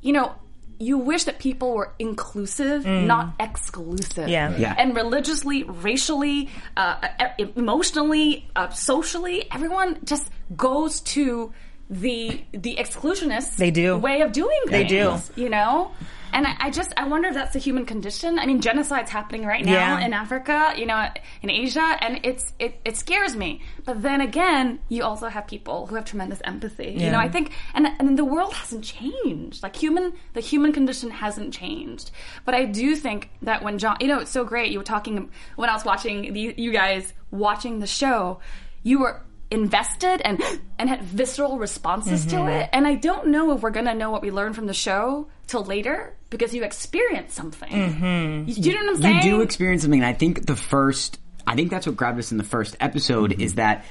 you 0.00 0.12
know. 0.12 0.34
You 0.78 0.98
wish 0.98 1.24
that 1.24 1.38
people 1.38 1.74
were 1.74 1.92
inclusive, 2.00 2.84
not 2.84 3.34
exclusive. 3.38 4.28
Yeah. 4.28 4.56
Yeah. 4.56 4.74
And 4.76 4.96
religiously, 4.96 5.62
racially, 5.62 6.50
uh, 6.76 7.06
e- 7.38 7.52
emotionally, 7.54 8.50
uh, 8.56 8.68
socially, 8.70 9.46
everyone 9.52 10.00
just 10.02 10.28
goes 10.56 11.00
to 11.14 11.52
the 11.92 12.42
the 12.52 12.76
exclusionist 12.76 13.56
They 13.56 13.70
do. 13.70 13.96
way 13.98 14.22
of 14.22 14.32
doing 14.32 14.58
things. 14.66 14.70
They 14.70 14.84
do. 14.84 15.16
You 15.36 15.48
know? 15.50 15.92
And 16.34 16.46
I, 16.46 16.54
I 16.60 16.70
just 16.70 16.94
I 16.96 17.06
wonder 17.06 17.28
if 17.28 17.34
that's 17.34 17.52
the 17.52 17.58
human 17.58 17.84
condition. 17.84 18.38
I 18.38 18.46
mean, 18.46 18.62
genocide's 18.62 19.10
happening 19.10 19.44
right 19.44 19.62
now 19.62 19.98
Yeah. 19.98 20.06
in 20.06 20.14
Africa, 20.14 20.72
you 20.78 20.86
know, 20.86 21.06
in 21.42 21.50
Asia, 21.50 21.98
and 22.00 22.20
it's 22.24 22.54
it, 22.58 22.80
it 22.86 22.96
scares 22.96 23.36
me. 23.36 23.60
But 23.84 24.00
then 24.00 24.22
again, 24.22 24.78
you 24.88 25.02
also 25.04 25.28
have 25.28 25.46
people 25.46 25.86
who 25.88 25.94
have 25.96 26.06
tremendous 26.06 26.40
empathy. 26.44 26.96
You 26.98 27.10
know, 27.10 27.18
I 27.18 27.28
think, 27.28 27.52
and 27.74 27.86
and 27.98 28.16
the 28.18 28.24
world 28.24 28.54
hasn't 28.54 28.82
changed. 28.84 29.62
Like 29.62 29.76
human, 29.76 30.14
the 30.32 30.40
human 30.40 30.72
condition 30.72 31.10
hasn't 31.10 31.52
changed. 31.52 32.10
But 32.46 32.54
I 32.54 32.64
do 32.64 32.96
think 32.96 33.28
that 33.42 33.62
when 33.62 33.76
John, 33.78 33.98
you 34.00 34.06
know, 34.08 34.20
it's 34.20 34.30
so 34.30 34.42
great. 34.42 34.72
You 34.72 34.78
were 34.78 34.84
talking 34.84 35.28
when 35.56 35.68
I 35.68 35.74
was 35.74 35.84
watching 35.84 36.32
the, 36.32 36.54
you 36.56 36.72
guys 36.72 37.12
watching 37.30 37.80
the 37.80 37.86
show, 37.86 38.40
you 38.82 39.00
were 39.00 39.20
invested 39.52 40.20
and 40.24 40.42
and 40.78 40.88
had 40.88 41.02
visceral 41.02 41.58
responses 41.58 42.26
to 42.26 42.46
it. 42.48 42.70
And 42.72 42.86
I 42.86 42.94
don't 42.96 43.28
know 43.28 43.52
if 43.52 43.60
we're 43.62 43.70
gonna 43.70 43.94
know 43.94 44.10
what 44.10 44.22
we 44.22 44.30
learned 44.30 44.56
from 44.56 44.66
the 44.66 44.74
show 44.74 45.28
till 45.46 45.64
later 45.64 46.16
because 46.30 46.54
you 46.54 46.64
experience 46.64 47.34
something. 47.34 47.70
Mm-hmm. 47.70 48.48
You, 48.48 48.54
do 48.54 48.60
you 48.70 48.74
know 48.74 48.86
what 48.86 48.96
I'm 48.96 49.02
saying? 49.02 49.16
You 49.16 49.22
do 49.22 49.40
experience 49.42 49.82
something. 49.82 50.00
And 50.00 50.06
I 50.06 50.14
think 50.14 50.46
the 50.46 50.56
first, 50.56 51.18
I 51.46 51.54
think 51.54 51.70
that's 51.70 51.86
what 51.86 51.96
grabbed 51.96 52.18
us 52.18 52.32
in 52.32 52.38
the 52.38 52.44
first 52.44 52.74
episode 52.80 53.40
is 53.40 53.56
that 53.56 53.84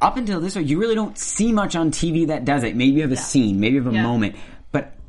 up 0.00 0.16
until 0.16 0.40
this 0.40 0.54
point, 0.54 0.68
you 0.68 0.78
really 0.78 0.94
don't 0.94 1.18
see 1.18 1.52
much 1.52 1.76
on 1.76 1.90
TV 1.90 2.28
that 2.28 2.44
does 2.44 2.62
it. 2.62 2.76
Maybe 2.76 2.92
you 2.92 3.02
have 3.02 3.12
a 3.12 3.16
scene, 3.16 3.60
maybe 3.60 3.74
you 3.74 3.82
have 3.82 3.92
a 3.92 3.96
Yeah. 3.96 4.02
moment, 4.04 4.36
but 4.36 4.55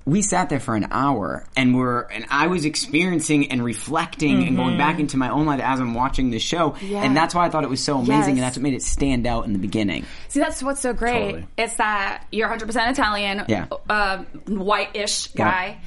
we 0.08 0.22
sat 0.22 0.48
there 0.50 0.62
for 0.62 0.76
an 0.76 0.88
hour 0.90 1.44
and 1.58 1.76
we're, 1.76 2.04
and 2.04 2.26
I 2.32 2.48
was 2.48 2.64
experiencing 2.64 3.52
and 3.52 3.62
reflecting 3.64 4.48
and 4.48 4.56
going 4.56 4.78
back 4.78 5.00
into 5.02 5.18
my 5.18 5.30
own 5.30 5.46
life 5.46 5.60
as 5.60 5.82
I'm 5.82 5.94
watching 5.94 6.30
the 6.32 6.40
show. 6.40 6.76
Yeah. 6.82 7.04
And 7.04 7.16
that's 7.16 7.36
why 7.36 7.46
I 7.46 7.50
thought 7.50 7.66
it 7.66 7.70
was 7.70 7.84
so 7.84 7.98
amazing 7.98 8.14
Yes. 8.16 8.28
and 8.30 8.38
that's 8.40 8.58
what 8.58 8.64
made 8.64 8.74
it 8.74 8.84
stand 8.84 9.28
out 9.28 9.46
in 9.46 9.52
the 9.52 9.60
beginning. 9.60 10.06
See, 10.30 10.40
that's 10.40 10.64
what's 10.64 10.80
so 10.80 10.94
great. 10.94 11.12
Totally. 11.32 11.48
It's 11.58 11.76
that 11.76 12.24
you're 12.32 12.48
100% 12.48 12.90
Italian, 12.90 13.44
Yeah. 13.50 13.66
uh, 13.90 14.24
white-ish 14.48 15.28
guy, 15.34 15.80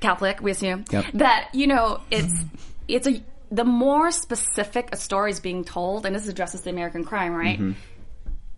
Catholic, 0.00 0.40
we 0.40 0.50
assume. 0.50 0.84
Yep. 0.90 1.04
That 1.14 1.50
you 1.54 1.66
know, 1.68 2.00
it's 2.10 2.34
it's 2.88 3.06
a 3.06 3.22
the 3.52 3.64
more 3.64 4.10
specific 4.10 4.88
a 4.92 4.96
story 4.96 5.30
is 5.30 5.40
being 5.40 5.64
told, 5.64 6.06
and 6.06 6.14
this 6.14 6.26
addresses 6.28 6.62
the 6.62 6.70
American 6.70 7.04
crime, 7.04 7.34
right? 7.34 7.60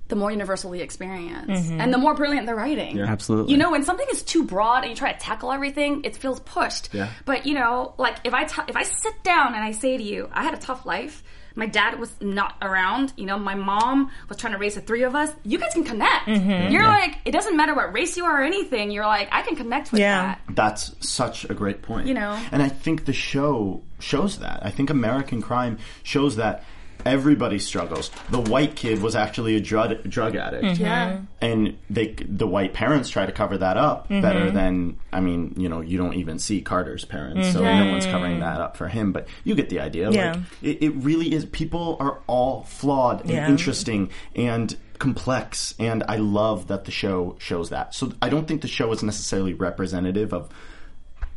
The 0.08 0.16
more 0.16 0.30
universal 0.30 0.52
universally 0.52 0.80
experienced, 0.82 1.70
mm-hmm. 1.70 1.80
and 1.80 1.92
the 1.92 1.98
more 1.98 2.14
brilliant 2.14 2.46
the 2.46 2.54
writing. 2.54 3.00
Absolutely. 3.00 3.52
You 3.52 3.58
know, 3.58 3.70
when 3.70 3.82
something 3.82 4.06
is 4.12 4.22
too 4.22 4.44
broad 4.44 4.82
and 4.82 4.90
you 4.90 4.96
try 4.96 5.12
to 5.12 5.18
tackle 5.18 5.52
everything, 5.52 6.04
it 6.04 6.16
feels 6.16 6.40
pushed. 6.40 6.92
Yeah. 6.92 7.10
But 7.24 7.46
you 7.46 7.54
know, 7.54 7.94
like 7.98 8.16
if 8.24 8.34
I 8.34 8.44
t- 8.44 8.62
if 8.68 8.76
I 8.76 8.82
sit 8.82 9.22
down 9.22 9.54
and 9.54 9.64
I 9.64 9.72
say 9.72 9.96
to 9.96 10.02
you, 10.02 10.28
I 10.32 10.42
had 10.42 10.54
a 10.54 10.58
tough 10.58 10.84
life. 10.86 11.22
My 11.54 11.66
dad 11.66 12.00
was 12.00 12.10
not 12.22 12.56
around. 12.62 13.12
You 13.18 13.26
know, 13.26 13.38
my 13.38 13.54
mom 13.54 14.10
was 14.30 14.38
trying 14.38 14.54
to 14.54 14.58
raise 14.58 14.74
the 14.74 14.80
three 14.80 15.02
of 15.02 15.14
us. 15.14 15.30
You 15.44 15.58
guys 15.58 15.74
can 15.74 15.84
connect. 15.84 16.26
Mm-hmm. 16.26 16.72
You're 16.72 16.86
like, 16.86 17.18
it 17.26 17.32
doesn't 17.32 17.54
matter 17.58 17.74
what 17.74 17.92
race 17.92 18.16
you 18.16 18.24
are 18.24 18.40
or 18.40 18.42
anything. 18.42 18.90
You're 18.90 19.04
like, 19.04 19.28
I 19.30 19.42
can 19.42 19.54
connect 19.54 19.92
with 19.92 20.00
Yeah. 20.00 20.36
that. 20.36 20.40
That's 20.48 20.96
such 21.06 21.44
a 21.44 21.52
great 21.52 21.82
point. 21.82 22.06
You 22.06 22.14
know? 22.14 22.40
And 22.52 22.62
I 22.62 22.70
think 22.70 23.04
the 23.04 23.12
show 23.12 23.82
shows 23.98 24.38
that. 24.38 24.64
I 24.64 24.70
think 24.70 24.88
American 24.88 25.42
Crime 25.42 25.76
shows 26.02 26.36
that 26.36 26.64
everybody 27.04 27.58
struggles. 27.58 28.10
The 28.30 28.40
white 28.40 28.76
kid 28.76 29.02
was 29.02 29.14
actually 29.16 29.56
a 29.56 29.60
drug 29.60 30.02
drug 30.08 30.36
addict. 30.36 30.64
Mm-hmm. 30.64 30.82
Yeah. 30.82 31.20
And 31.40 31.78
they 31.90 32.14
the 32.26 32.46
white 32.46 32.72
parents 32.72 33.08
try 33.08 33.26
to 33.26 33.32
cover 33.32 33.58
that 33.58 33.76
up 33.76 34.04
mm-hmm. 34.08 34.20
better 34.20 34.50
than 34.50 34.98
I 35.12 35.20
mean, 35.20 35.54
you 35.56 35.68
know, 35.68 35.80
you 35.80 35.98
don't 35.98 36.14
even 36.14 36.38
see 36.38 36.60
Carter's 36.60 37.04
parents, 37.04 37.48
mm-hmm. 37.48 37.58
so 37.58 37.64
no 37.64 37.90
one's 37.90 38.06
covering 38.06 38.40
that 38.40 38.60
up 38.60 38.76
for 38.76 38.88
him, 38.88 39.12
but 39.12 39.28
you 39.44 39.54
get 39.54 39.68
the 39.68 39.80
idea. 39.80 40.10
Yeah. 40.10 40.32
Like 40.32 40.42
it, 40.62 40.82
it 40.82 40.90
really 40.96 41.32
is 41.32 41.44
people 41.46 41.96
are 42.00 42.18
all 42.26 42.62
flawed 42.64 43.22
and 43.22 43.30
Yeah. 43.30 43.48
interesting 43.48 44.10
and 44.34 44.76
complex 44.98 45.74
and 45.80 46.04
I 46.06 46.16
love 46.16 46.68
that 46.68 46.84
the 46.84 46.92
show 46.92 47.34
shows 47.40 47.70
that. 47.70 47.94
So 47.94 48.12
I 48.22 48.28
don't 48.28 48.46
think 48.46 48.62
the 48.62 48.68
show 48.68 48.92
is 48.92 49.02
necessarily 49.02 49.52
representative 49.52 50.32
of 50.32 50.48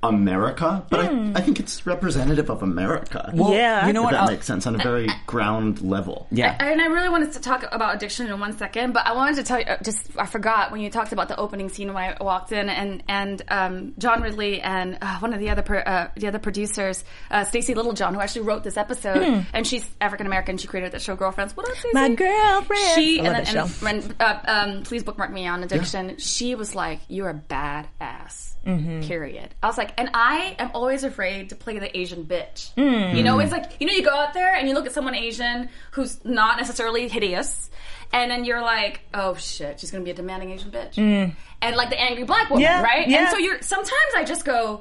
America, 0.09 0.85
but 0.89 0.99
I, 1.01 1.31
I 1.35 1.41
think 1.41 1.59
it's 1.59 1.85
representative 1.85 2.49
of 2.49 2.63
America. 2.63 3.31
Yeah. 3.33 3.87
you 3.87 3.93
know 3.93 4.01
if 4.01 4.05
what? 4.05 4.11
that 4.11 4.21
I'll- 4.21 4.31
makes 4.31 4.45
sense 4.45 4.65
on 4.67 4.75
a 4.75 4.77
very 4.77 5.07
ground 5.25 5.81
level. 5.81 6.27
yeah. 6.31 6.55
And 6.59 6.81
I 6.81 6.85
really 6.87 7.09
wanted 7.09 7.31
to 7.33 7.39
talk 7.39 7.65
about 7.71 7.95
addiction 7.95 8.27
in 8.27 8.39
one 8.39 8.57
second, 8.57 8.93
but 8.93 9.05
I 9.05 9.13
wanted 9.13 9.35
to 9.37 9.43
tell 9.43 9.59
you, 9.59 9.65
uh, 9.65 9.77
just 9.83 10.09
I 10.17 10.25
forgot 10.25 10.71
when 10.71 10.81
you 10.81 10.89
talked 10.89 11.11
about 11.11 11.27
the 11.27 11.37
opening 11.37 11.69
scene 11.69 11.93
when 11.93 11.97
I 12.03 12.17
walked 12.23 12.51
in, 12.51 12.69
and 12.69 13.03
and 13.07 13.41
um, 13.49 13.93
John 13.97 14.21
Ridley 14.21 14.61
and 14.61 14.97
uh, 15.01 15.19
one 15.19 15.33
of 15.33 15.39
the 15.39 15.49
other 15.49 15.61
pro- 15.61 15.79
uh, 15.79 16.09
the 16.15 16.27
other 16.27 16.39
producers, 16.39 17.03
uh, 17.31 17.43
Stacey 17.45 17.73
Littlejohn, 17.75 18.13
who 18.13 18.19
actually 18.19 18.41
wrote 18.43 18.63
this 18.63 18.77
episode, 18.77 19.45
and 19.53 19.65
she's 19.67 19.85
African 20.01 20.27
American. 20.27 20.57
She 20.57 20.67
created 20.67 20.91
that 20.93 21.01
show, 21.01 21.15
Girlfriends. 21.15 21.55
What 21.55 21.69
up, 21.69 21.75
Stacey? 21.75 21.93
My 21.93 22.09
girlfriend. 22.09 22.81
She 22.95 23.19
I 23.19 23.23
love 23.23 23.25
and, 23.25 23.45
that 23.45 23.53
then, 23.53 23.67
show. 23.67 23.87
and, 23.87 24.03
and 24.03 24.15
uh, 24.19 24.39
um, 24.77 24.83
please 24.83 25.03
bookmark 25.03 25.31
me 25.31 25.47
on 25.47 25.63
addiction. 25.63 26.17
She 26.17 26.55
was 26.55 26.75
like, 26.75 26.99
"You're 27.07 27.29
a 27.29 27.33
bad 27.33 27.87
ass." 27.99 28.55
badass. 28.65 29.07
Period. 29.07 29.53
I 29.61 29.67
was 29.67 29.77
like, 29.77 29.93
and 29.97 30.09
I 30.13 30.55
am 30.59 30.71
always 30.73 31.03
afraid 31.03 31.49
to 31.49 31.55
play 31.55 31.79
the 31.79 31.95
Asian 31.97 32.25
bitch. 32.25 32.73
Mm. 32.75 33.15
You 33.15 33.23
know, 33.23 33.39
it's 33.39 33.51
like 33.51 33.77
you 33.79 33.87
know, 33.87 33.93
you 33.93 34.03
go 34.03 34.15
out 34.15 34.33
there 34.33 34.53
and 34.55 34.67
you 34.67 34.73
look 34.73 34.85
at 34.85 34.91
someone 34.93 35.15
Asian 35.15 35.69
who's 35.91 36.23
not 36.25 36.57
necessarily 36.57 37.07
hideous, 37.07 37.69
and 38.13 38.29
then 38.31 38.45
you're 38.45 38.61
like, 38.61 39.01
oh 39.13 39.35
shit, 39.35 39.79
she's 39.79 39.91
gonna 39.91 40.03
be 40.03 40.11
a 40.11 40.15
demanding 40.15 40.51
Asian 40.51 40.71
bitch, 40.71 40.97
and 41.61 41.75
like 41.75 41.89
the 41.89 41.99
angry 41.99 42.23
black 42.23 42.49
woman, 42.49 42.63
Mm. 42.65 42.69
Yeah, 42.69 42.81
right? 42.83 43.07
yeah. 43.07 43.19
And 43.21 43.29
so 43.29 43.37
you're 43.37 43.61
sometimes 43.61 44.11
I 44.15 44.23
just 44.23 44.45
go. 44.45 44.79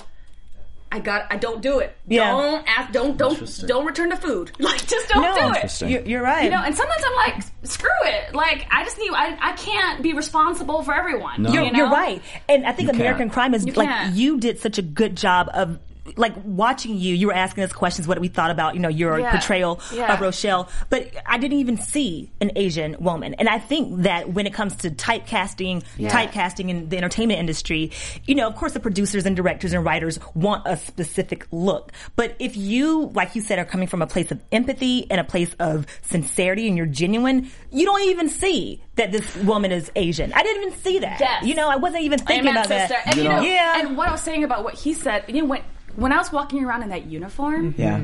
I 0.94 1.00
got. 1.00 1.26
I 1.30 1.36
don't 1.36 1.60
do 1.60 1.80
it. 1.80 1.96
Yeah. 2.06 2.30
Don't 2.30 2.64
ask. 2.68 2.92
Don't 2.92 3.16
don't 3.16 3.66
don't 3.66 3.84
return 3.84 4.10
the 4.10 4.16
food. 4.16 4.52
Like 4.60 4.86
just 4.86 5.08
don't 5.08 5.22
No, 5.22 5.52
do 5.52 5.58
it. 5.60 5.80
You're, 5.82 6.02
you're 6.02 6.22
right. 6.22 6.44
You 6.44 6.50
know, 6.50 6.62
and 6.62 6.74
sometimes 6.74 7.02
I'm 7.04 7.14
like, 7.16 7.44
screw 7.64 7.90
it. 8.04 8.34
Like, 8.34 8.66
I 8.70 8.84
just 8.84 8.96
need, 8.98 9.10
I, 9.12 9.36
I 9.40 9.52
can't 9.54 10.02
be 10.02 10.12
responsible 10.12 10.82
for 10.82 10.94
everyone. 10.94 11.42
No. 11.42 11.52
You're, 11.52 11.64
you 11.64 11.72
know? 11.72 11.78
you're 11.78 11.90
right. 11.90 12.22
And 12.48 12.64
I 12.64 12.72
think 12.72 12.88
You 12.88 12.94
American 12.94 13.28
can't. 13.28 13.32
Crime 13.32 13.54
is 13.54 13.66
You 13.66 13.72
like 13.72 13.88
can't. 13.88 14.14
you 14.14 14.38
did 14.38 14.60
such 14.60 14.78
a 14.78 14.82
good 14.82 15.16
job 15.16 15.50
of 15.52 15.78
like 16.16 16.34
watching 16.44 16.96
you. 16.96 17.14
You 17.14 17.28
were 17.28 17.32
asking 17.34 17.64
us 17.64 17.72
questions 17.72 18.06
what 18.06 18.18
we 18.18 18.28
thought 18.28 18.50
about, 18.50 18.74
you 18.74 18.80
know, 18.80 18.88
your 18.88 19.18
Yeah. 19.18 19.30
portrayal 19.30 19.80
Yeah. 19.92 20.12
of 20.12 20.20
Rochelle, 20.20 20.68
but 20.90 21.08
I 21.26 21.38
didn't 21.38 21.58
even 21.58 21.78
see 21.78 22.30
an 22.40 22.52
Asian 22.56 22.96
woman. 23.00 23.34
And 23.38 23.48
I 23.48 23.58
think 23.58 24.02
that 24.02 24.32
when 24.34 24.46
it 24.46 24.52
comes 24.52 24.76
to 24.76 24.90
typecasting, 24.90 25.82
Yeah. 25.96 26.10
typecasting 26.10 26.68
in 26.68 26.88
the 26.90 26.98
entertainment 26.98 27.40
industry, 27.40 27.90
you 28.26 28.34
know, 28.34 28.46
of 28.46 28.54
course 28.56 28.72
the 28.72 28.80
producers 28.80 29.24
and 29.24 29.34
directors 29.34 29.72
and 29.72 29.84
writers 29.84 30.18
want 30.34 30.62
a 30.66 30.76
specific 30.76 31.46
look. 31.50 31.92
But 32.16 32.34
if 32.38 32.56
you, 32.56 33.10
like 33.14 33.34
you 33.34 33.40
said, 33.40 33.58
are 33.58 33.64
coming 33.64 33.88
from 33.88 34.02
a 34.02 34.06
place 34.06 34.30
of 34.30 34.40
empathy 34.52 35.06
and 35.10 35.20
a 35.20 35.24
place 35.24 35.54
of 35.58 35.86
sincerity 36.02 36.68
and 36.68 36.76
you're 36.76 36.86
genuine, 36.86 37.50
you 37.70 37.84
don't 37.86 38.02
even 38.02 38.28
see 38.28 38.82
that 38.96 39.10
this 39.10 39.34
woman 39.38 39.72
is 39.72 39.90
Asian. 39.96 40.32
I 40.34 40.42
didn't 40.42 40.62
even 40.64 40.78
see 40.80 40.98
that. 41.00 41.18
Yes. 41.18 41.44
You 41.44 41.54
know, 41.54 41.68
I 41.68 41.76
wasn't 41.76 42.02
even 42.04 42.18
thinking 42.18 42.48
Amen, 42.48 42.56
about 42.64 42.68
that. 42.68 42.92
And, 43.06 43.16
you 43.16 43.24
know- 43.24 43.40
Yeah. 43.40 43.80
and 43.80 43.96
what 43.96 44.08
I 44.08 44.12
was 44.12 44.20
saying 44.20 44.44
about 44.44 44.64
what 44.64 44.74
he 44.74 44.94
said, 44.94 45.24
you 45.28 45.40
know, 45.42 45.46
when, 45.48 45.62
when 45.96 46.12
I 46.12 46.18
was 46.18 46.32
walking 46.32 46.64
around 46.64 46.82
in 46.82 46.88
that 46.90 47.06
uniform, 47.06 47.74
Yeah. 47.76 48.00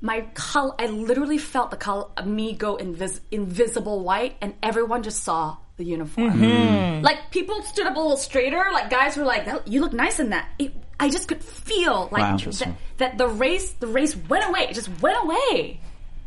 my 0.00 0.22
color, 0.34 0.74
I 0.78 0.86
literally 0.86 1.38
felt 1.38 1.70
the 1.70 1.76
color 1.76 2.06
of 2.16 2.26
me 2.26 2.54
go 2.54 2.76
invis- 2.76 3.20
invisible 3.30 4.00
white, 4.00 4.36
and 4.40 4.54
everyone 4.62 5.02
just 5.02 5.22
saw 5.22 5.56
the 5.76 5.84
uniform. 5.84 6.32
Mm-hmm. 6.40 7.02
Like 7.04 7.30
people 7.30 7.62
stood 7.62 7.86
up 7.86 7.96
a 7.96 8.00
little 8.00 8.16
straighter. 8.16 8.64
Like 8.72 8.90
guys 8.90 9.16
were 9.16 9.24
like, 9.24 9.46
"You 9.66 9.80
look 9.80 9.92
nice 9.92 10.18
in 10.20 10.30
that." 10.30 10.48
It, 10.58 10.72
I 10.98 11.08
just 11.08 11.28
could 11.28 11.42
feel 11.42 12.08
like 12.12 12.22
Wow. 12.22 12.36
that, 12.36 12.74
that 12.98 13.18
the 13.18 13.28
race, 13.28 13.72
the 13.72 13.86
race 13.86 14.14
went 14.28 14.46
away. 14.48 14.66
It 14.68 14.74
just 14.74 14.90
went 15.00 15.16
away. 15.24 15.80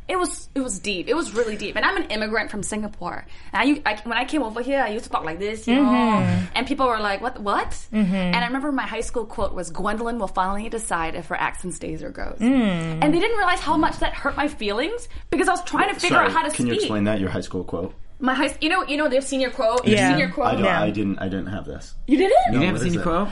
It 0.08 0.18
was 0.20 0.50
it 0.54 0.60
was 0.60 0.80
deep. 0.80 1.08
It 1.08 1.16
was 1.16 1.34
really 1.34 1.56
deep. 1.56 1.76
And 1.78 1.86
I'm 1.86 1.96
an 1.98 2.04
immigrant 2.12 2.52
from 2.52 2.62
Singapore. 2.64 3.26
And 3.54 3.62
I, 3.62 3.64
u- 3.66 3.82
I- 3.86 4.02
when 4.04 4.18
I 4.18 4.26
came 4.26 4.44
over 4.44 4.62
here, 4.62 4.82
I 4.82 4.90
used 4.90 5.06
to 5.06 5.10
talk 5.12 5.24
like 5.24 5.40
this, 5.40 5.68
you 5.68 5.76
know. 5.76 5.82
Mm-hmm. 5.84 6.46
And 6.56 6.68
people 6.68 6.88
were 6.88 7.00
like, 7.00 7.22
"What? 7.22 7.40
What?" 7.40 7.78
And 7.92 8.36
I 8.36 8.46
remember 8.46 8.72
my 8.72 8.84
high 8.88 9.02
school 9.02 9.26
quote 9.26 9.54
was, 9.54 9.70
"Gwendolyn 9.72 10.20
will 10.20 10.28
finally 10.28 10.68
decide 10.70 11.16
if 11.16 11.28
her 11.28 11.36
accent 11.36 11.74
stays 11.74 12.04
or 12.04 12.10
goes." 12.10 12.38
Mm. 12.40 13.00
And 13.02 13.14
they 13.14 13.20
didn't 13.20 13.38
realize 13.38 13.60
how 13.62 13.78
much 13.78 14.00
that 14.00 14.14
hurt 14.14 14.36
my 14.36 14.48
feelings 14.48 15.08
because 15.30 15.48
I 15.48 15.52
was 15.52 15.64
trying 15.64 15.88
to 15.94 16.00
figure 16.00 16.18
Sorry, 16.18 16.28
out 16.28 16.34
how 16.34 16.42
to 16.44 16.50
can 16.50 16.66
speak. 16.66 16.68
you 16.68 16.74
explain 16.74 17.06
that? 17.06 17.20
Your 17.22 17.30
high 17.30 17.42
school 17.42 17.64
quote. 17.64 17.94
My 18.20 18.34
high, 18.34 18.56
you 18.62 18.70
know, 18.70 18.84
you 18.86 18.96
know, 18.98 19.10
their 19.10 19.22
senior 19.22 19.50
quote. 19.52 19.86
Yeah. 19.88 20.12
Senior 20.12 20.30
quote. 20.32 20.48
I 20.48 20.52
don't. 20.56 20.64
Yeah. 20.66 20.82
I 20.82 20.90
didn't. 20.92 21.20
I 21.20 21.26
didn't 21.30 21.48
have 21.48 21.66
this. 21.66 21.96
You 22.08 22.18
didn't? 22.18 22.38
You 22.48 22.54
No, 22.54 22.60
never 22.60 22.72
what 22.74 22.80
seen 22.82 22.88
is 22.90 22.94
the 22.96 23.00
it? 23.00 23.04
quote? 23.04 23.30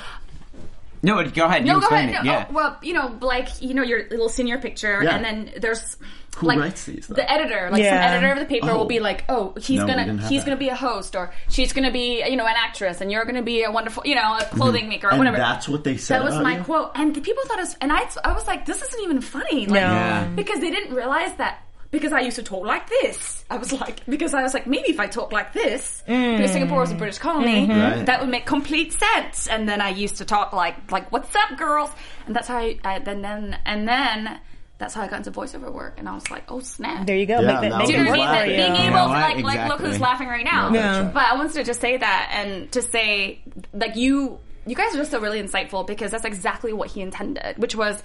No, 1.04 1.24
go 1.30 1.46
ahead. 1.46 1.66
No, 1.66 1.76
you 1.76 1.82
go 1.82 1.88
ahead. 1.88 2.12
No, 2.14 2.22
Yeah. 2.32 2.46
oh, 2.50 2.54
well, 2.54 2.78
you 2.82 2.94
know, 2.94 3.18
like 3.22 3.48
you 3.62 3.74
know, 3.74 3.84
your 3.84 4.08
little 4.10 4.30
senior 4.30 4.58
picture, 4.60 5.02
Yeah. 5.04 5.16
and 5.16 5.26
then 5.26 5.52
there's 5.60 5.98
Who 6.38 6.48
like 6.48 6.60
writes 6.60 6.86
these, 6.86 7.08
though? 7.08 7.16
the 7.16 7.30
editor, 7.30 7.70
like 7.72 7.82
Yeah. 7.84 7.90
some 8.06 8.14
editor 8.14 8.34
of 8.34 8.40
the 8.40 8.46
paper 8.46 8.70
Oh. 8.70 8.78
will 8.78 8.86
be 8.86 9.00
oh. 9.00 9.04
like, 9.04 9.24
"Oh, 9.28 9.54
he's 9.60 9.80
No, 9.80 9.88
gonna 9.88 10.18
he's 10.28 10.42
that. 10.42 10.46
gonna 10.46 10.58
be 10.60 10.70
a 10.70 10.76
host, 10.76 11.16
or 11.16 11.34
she's 11.50 11.74
gonna 11.74 11.92
be 11.92 12.24
you 12.24 12.36
know 12.38 12.46
an 12.46 12.56
actress, 12.56 13.02
and 13.02 13.12
you're 13.12 13.26
gonna 13.26 13.42
be 13.42 13.64
a 13.64 13.72
wonderful 13.72 14.04
you 14.06 14.16
know 14.16 14.22
a 14.22 14.42
mm-hmm. 14.44 14.58
clothing 14.58 14.90
maker 14.90 15.08
or 15.08 15.12
And 15.12 15.20
whatever." 15.20 15.38
that's 15.38 15.68
what 15.68 15.84
they 15.84 15.98
said 15.98 16.20
That 16.22 16.26
was 16.26 16.40
my 16.40 16.58
you? 16.58 16.64
quote, 16.64 16.92
and 16.96 17.16
the 17.16 17.22
people 17.22 17.44
thought 17.46 17.58
it 17.58 17.62
was, 17.62 17.76
and 17.82 17.92
I 17.92 18.08
I 18.24 18.34
was 18.34 18.46
like, 18.48 18.66
"This 18.66 18.82
isn't 18.82 19.02
even 19.04 19.22
funny," 19.22 19.66
like, 19.66 19.82
No. 19.82 19.92
Yeah. 19.92 20.28
because 20.36 20.60
they 20.60 20.70
didn't 20.70 20.94
realize 20.96 21.34
that. 21.36 21.62
Because 21.92 22.14
I 22.14 22.22
used 22.22 22.38
to 22.38 22.44
talk 22.44 22.66
like 22.66 22.88
this. 22.90 23.44
I 23.50 23.58
was 23.58 23.74
like, 23.74 24.06
because 24.06 24.34
I 24.34 24.42
was 24.44 24.54
like, 24.54 24.66
maybe 24.66 24.90
if 24.92 25.00
I 25.00 25.08
talk 25.08 25.34
like 25.34 25.52
this, 25.52 26.02
mm. 26.08 26.38
because 26.38 26.52
Singapore 26.52 26.80
was 26.80 26.92
a 26.92 26.96
British 26.96 27.18
colony, 27.18 27.68
mm-hmm. 27.68 27.80
Right. 27.80 28.06
that 28.06 28.22
would 28.22 28.30
make 28.30 28.46
complete 28.46 28.94
sense. 28.94 29.48
And 29.48 29.68
then 29.68 29.82
I 29.82 29.90
used 29.90 30.16
to 30.18 30.26
talk 30.26 30.54
like, 30.54 30.90
like, 30.90 31.12
what's 31.12 31.36
up, 31.36 31.58
girls? 31.58 31.90
And 32.28 32.36
that's 32.36 32.48
how 32.48 32.58
I, 32.58 32.80
I 32.86 33.00
then, 33.00 33.22
then, 33.22 33.60
and 33.66 33.86
then 33.86 34.40
that's 34.78 34.94
how 34.94 35.02
I 35.02 35.08
got 35.08 35.18
into 35.18 35.32
voiceover 35.32 35.72
work. 35.72 35.96
And 36.00 36.08
I 36.08 36.16
was 36.16 36.32
like, 36.32 36.50
oh 36.50 36.62
snap. 36.62 37.06
There 37.06 37.18
you 37.18 37.26
go. 37.26 37.42
Yeah, 37.42 37.48
Make 37.52 37.62
that, 37.62 37.70
now 37.70 37.78
make 37.80 37.88
Do 37.88 37.94
it 37.94 37.98
you 37.98 38.04
know 38.06 38.10
work 38.12 38.20
what 38.20 38.28
I 38.30 38.34
mean? 38.34 38.46
for 38.46 38.46
That 38.46 38.50
you. 38.50 38.56
being 38.56 38.76
You 38.76 38.82
able 38.84 38.92
know 38.92 39.04
to 39.04 39.10
what? 39.10 39.22
like, 39.22 39.36
like, 39.36 39.44
look 39.44 39.54
Exactly. 39.80 39.90
who's 39.90 40.00
laughing 40.00 40.28
right 40.30 40.46
now. 40.46 40.74
Yeah. 40.74 41.12
But 41.14 41.24
I 41.24 41.36
wanted 41.36 41.54
to 41.54 41.64
just 41.66 41.82
say 41.82 41.98
that 41.98 42.30
and 42.34 42.72
to 42.72 42.82
say, 42.82 43.42
like, 43.74 43.98
you, 43.98 44.40
you 44.66 44.76
guys 44.76 44.96
are 44.96 44.98
just 44.98 45.12
so 45.12 45.20
really 45.20 45.44
insightful 45.44 45.86
because 45.86 46.12
that's 46.12 46.24
exactly 46.26 46.72
what 46.72 46.90
he 46.90 47.02
intended, 47.02 47.58
which 47.58 47.76
was, 47.76 48.02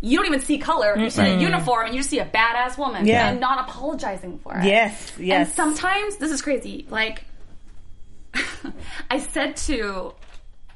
you 0.00 0.16
don't 0.16 0.26
even 0.26 0.40
see 0.40 0.58
color. 0.58 0.96
You 0.96 1.10
see 1.10 1.22
a 1.22 1.38
uniform 1.38 1.86
and 1.86 1.94
you 1.94 2.00
just 2.00 2.10
see 2.10 2.18
a 2.18 2.26
badass 2.26 2.76
woman 2.76 3.06
Yeah. 3.06 3.30
and 3.30 3.40
not 3.40 3.68
apologizing 3.68 4.38
for 4.38 4.56
it. 4.56 4.64
Yes, 4.64 5.12
yes. 5.18 5.48
And 5.48 5.56
sometimes 5.56 6.16
this 6.16 6.30
is 6.30 6.42
crazy. 6.42 6.86
Like 6.90 7.24
I 9.10 9.18
said 9.18 9.56
to 9.58 10.14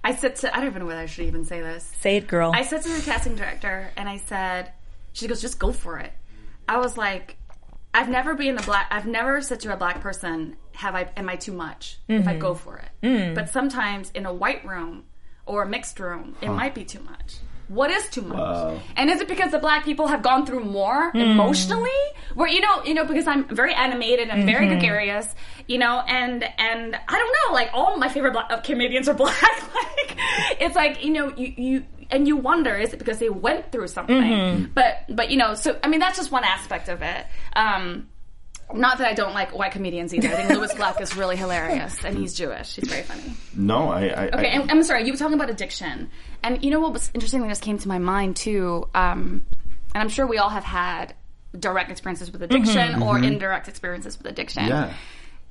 I 0.03 0.15
said 0.15 0.37
to 0.37 0.55
I 0.55 0.59
don't 0.59 0.69
even 0.69 0.81
know 0.81 0.87
whether 0.87 1.01
I 1.01 1.07
should 1.07 1.27
even 1.27 1.45
say 1.45 1.61
this. 1.61 1.85
Say 2.01 2.17
it, 2.17 2.29
girl. 2.29 2.53
I 2.55 2.63
said 2.63 2.83
to 2.83 2.89
the 2.89 3.03
casting 3.03 3.37
director 3.37 3.91
and 3.97 4.09
I 4.09 4.17
said 4.17 4.73
she 5.13 5.27
goes, 5.29 5.41
just 5.41 5.59
go 5.59 5.73
for 5.73 5.99
it. 5.99 6.13
I 6.69 6.79
was 6.79 6.97
like 6.97 7.37
I've 7.93 8.09
never 8.09 8.35
been 8.35 8.57
a 8.57 8.63
black 8.63 8.87
I've 8.91 9.07
never 9.07 9.43
said 9.43 9.61
to 9.61 9.73
a 9.73 9.77
black 9.77 10.01
person, 10.01 10.57
have 10.73 10.95
I 10.95 11.11
am 11.17 11.29
I 11.29 11.37
too 11.37 11.53
much 11.53 11.99
if 12.09 12.27
I 12.27 12.33
mm-hmm. 12.33 12.41
go 12.41 12.55
for 12.55 12.79
it. 12.79 12.89
Mm. 13.03 13.35
But 13.35 13.51
sometimes 13.51 14.11
in 14.13 14.25
a 14.25 14.33
white 14.33 14.65
room 14.65 15.05
or 15.45 15.63
a 15.63 15.69
mixed 15.69 16.01
room, 16.01 16.37
it 16.41 16.49
might 16.49 16.75
be 16.75 16.85
too 16.85 17.01
much. 17.01 17.37
What 17.71 17.93
is 17.93 18.09
too 18.09 18.23
much? 18.23 18.37
Wow. 18.37 18.81
And 18.97 19.09
is 19.11 19.21
it 19.21 19.29
because 19.29 19.53
the 19.53 19.61
black 19.61 19.85
people 19.85 20.09
have 20.09 20.23
gone 20.23 20.45
through 20.45 20.65
more 20.65 21.13
emotionally? 21.15 21.89
Where 22.35 22.49
you 22.49 22.61
know, 22.61 22.83
you 22.83 22.95
know, 22.95 23.05
because 23.05 23.29
I'm 23.29 23.47
very 23.47 23.73
animated 23.73 24.29
and 24.29 24.45
very 24.45 24.67
gregarious, 24.67 25.33
you 25.69 25.79
know, 25.79 26.03
and 26.09 26.43
and 26.59 26.97
I 26.97 27.19
don't 27.19 27.37
know, 27.49 27.55
like 27.55 27.71
all 27.73 27.97
my 27.97 28.09
favorite 28.09 28.33
black, 28.33 28.51
uh, 28.51 28.61
comedians 28.61 29.09
are 29.09 29.15
black. 29.25 29.41
like 29.41 30.17
it's 30.61 30.75
like 30.75 31.05
you 31.05 31.13
know, 31.13 31.33
you 31.37 31.55
you 31.57 31.85
and 32.11 32.27
you 32.27 32.37
wonder 32.37 32.77
is 32.77 32.93
it 32.93 32.99
because 32.99 33.21
they 33.21 33.31
went 33.31 33.71
through 33.71 33.87
something? 33.87 34.69
But 34.75 35.05
but 35.09 35.31
you 35.31 35.37
know, 35.37 35.55
so 35.55 35.79
I 35.85 35.87
mean 35.87 36.01
that's 36.01 36.17
just 36.19 36.33
one 36.33 36.43
aspect 36.43 36.89
of 36.89 37.03
it. 37.03 37.25
Um, 37.55 38.09
not 38.75 38.99
that 38.99 39.07
I 39.07 39.15
don't 39.15 39.35
like 39.35 39.57
white 39.57 39.73
comedians 39.73 40.15
either. 40.15 40.29
I 40.29 40.37
think 40.37 40.51
Lewis 40.51 40.75
Black 40.75 41.01
is 41.01 41.17
really 41.17 41.37
hilarious, 41.37 42.05
and 42.05 42.17
he's 42.17 42.35
Jewish. 42.35 42.77
He's 42.77 42.89
very 42.89 43.03
funny. 43.03 43.23
No, 43.55 43.89
I. 43.91 44.07
I 44.07 44.27
Okay, 44.29 44.51
I, 44.51 44.61
and 44.61 44.71
I'm 44.71 44.83
sorry. 44.83 45.05
You 45.05 45.13
were 45.13 45.19
talking 45.19 45.35
about 45.35 45.51
addiction, 45.51 46.11
and 46.43 46.63
you 46.65 46.71
know 46.71 46.81
what 46.81 46.93
was 46.93 47.11
interesting 47.15 47.43
that 47.43 47.49
just 47.49 47.63
came 47.63 47.79
to 47.79 47.89
my 47.89 47.99
mind 47.99 48.37
too. 48.37 48.89
Um, 48.95 49.47
and 49.95 50.03
I'm 50.03 50.09
sure 50.09 50.27
we 50.27 50.39
all 50.39 50.51
have 50.51 50.65
had 50.65 51.15
direct 51.59 51.91
experiences 51.91 52.31
with 52.31 52.43
addiction 52.43 52.93
mm-hmm. 52.93 53.03
or 53.03 53.15
mm-hmm. 53.17 53.25
indirect 53.25 53.69
experiences 53.69 54.17
with 54.19 54.27
addiction. 54.27 54.67
Yeah. 54.67 54.95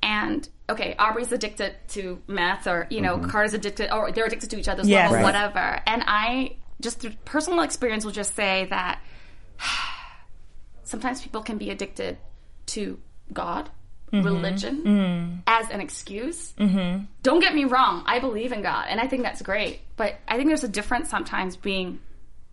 And 0.02 0.48
okay, 0.68 0.94
Aubrey's 0.98 1.30
addicted 1.30 1.74
to 1.88 2.22
meth, 2.26 2.66
or 2.66 2.86
you 2.90 3.00
know, 3.00 3.16
mm-hmm. 3.16 3.30
Carter's 3.30 3.54
addicted, 3.54 3.92
or 3.92 4.12
they're 4.12 4.26
addicted 4.26 4.50
to 4.50 4.58
each 4.58 4.68
other's 4.68 4.88
Yes. 4.88 5.10
level, 5.10 5.16
Right. 5.16 5.24
whatever. 5.24 5.80
And 5.86 6.02
I 6.06 6.56
just 6.80 7.00
through 7.00 7.12
personal 7.24 7.60
experience 7.60 8.04
will 8.04 8.12
just 8.12 8.34
say 8.34 8.66
that 8.70 9.00
sometimes 10.84 11.20
people 11.20 11.42
can 11.42 11.58
be 11.58 11.70
addicted 11.70 12.18
to 12.66 12.98
God, 13.32 13.70
mm-hmm. 14.12 14.24
religion, 14.24 14.82
mm-hmm. 14.84 15.36
as 15.46 15.70
an 15.70 15.80
excuse. 15.80 16.52
Mm-hmm. 16.58 17.04
Don't 17.22 17.40
get 17.40 17.54
me 17.54 17.64
wrong, 17.64 18.02
I 18.06 18.18
believe 18.18 18.52
in 18.52 18.62
God, 18.62 18.86
and 18.88 19.00
I 19.00 19.06
think 19.06 19.22
that's 19.22 19.42
great. 19.42 19.80
But 19.96 20.16
I 20.28 20.36
think 20.36 20.48
there's 20.48 20.64
a 20.64 20.68
difference 20.68 21.08
sometimes 21.10 21.56
being 21.56 22.00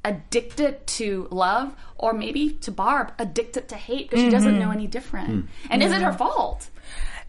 addicted 0.04 0.86
to 0.88 1.28
love, 1.32 1.76
or 1.98 2.14
maybe 2.14 2.52
to 2.62 2.72
Barb, 2.72 3.12
addicted 3.20 3.70
to 3.70 3.76
hate 3.76 4.10
because 4.10 4.24
she 4.24 4.30
doesn't 4.30 4.58
know 4.58 4.72
any 4.72 4.88
different. 4.88 5.30
Hmm. 5.30 5.42
And 5.70 5.84
is 5.84 5.92
it 5.92 6.02
her 6.02 6.14
fault? 6.14 6.70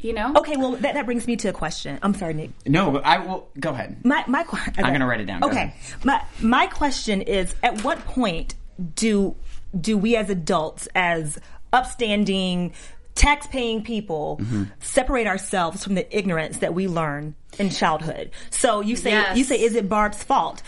You 0.01 0.13
know? 0.13 0.33
okay, 0.37 0.57
well, 0.57 0.73
that, 0.77 0.95
that 0.95 1.07
brings 1.07 1.27
me 1.27 1.35
to 1.39 1.49
a 1.49 1.53
question. 1.53 1.99
I'm 2.03 2.15
sorry, 2.15 2.33
Nick. 2.33 2.51
No, 2.67 2.99
I 2.99 3.19
will. 3.19 3.49
Go 3.59 3.71
ahead. 3.71 4.05
My 4.05 4.23
my 4.29 4.45
question. 4.45 4.85
I'm 4.85 4.93
gonna 4.93 5.09
write 5.09 5.21
it 5.21 5.25
down. 5.25 5.41
Go 5.41 5.49
Okay. 5.49 5.63
ahead. 5.63 6.05
My 6.05 6.23
my 6.41 6.67
question 6.69 7.21
is: 7.23 7.53
At 7.65 7.83
what 7.83 7.99
point 8.05 8.55
do 8.95 9.35
do 9.79 9.99
we 9.99 10.15
as 10.15 10.31
adults, 10.31 10.89
as 10.95 11.41
upstanding, 11.73 12.75
tax-paying 13.19 13.83
people, 13.83 14.39
Mm-hmm. 14.41 14.65
separate 14.81 15.27
ourselves 15.27 15.85
from 15.85 15.95
the 15.95 16.17
ignorance 16.17 16.59
that 16.59 16.73
we 16.75 16.89
learn 16.89 17.35
in 17.59 17.69
childhood? 17.71 18.31
So 18.51 18.81
you 18.81 18.97
say 18.97 19.11
Yes. 19.11 19.37
you 19.37 19.45
say, 19.45 19.61
is 19.61 19.75
it 19.75 19.89
Barb's 19.89 20.23
fault? 20.23 20.63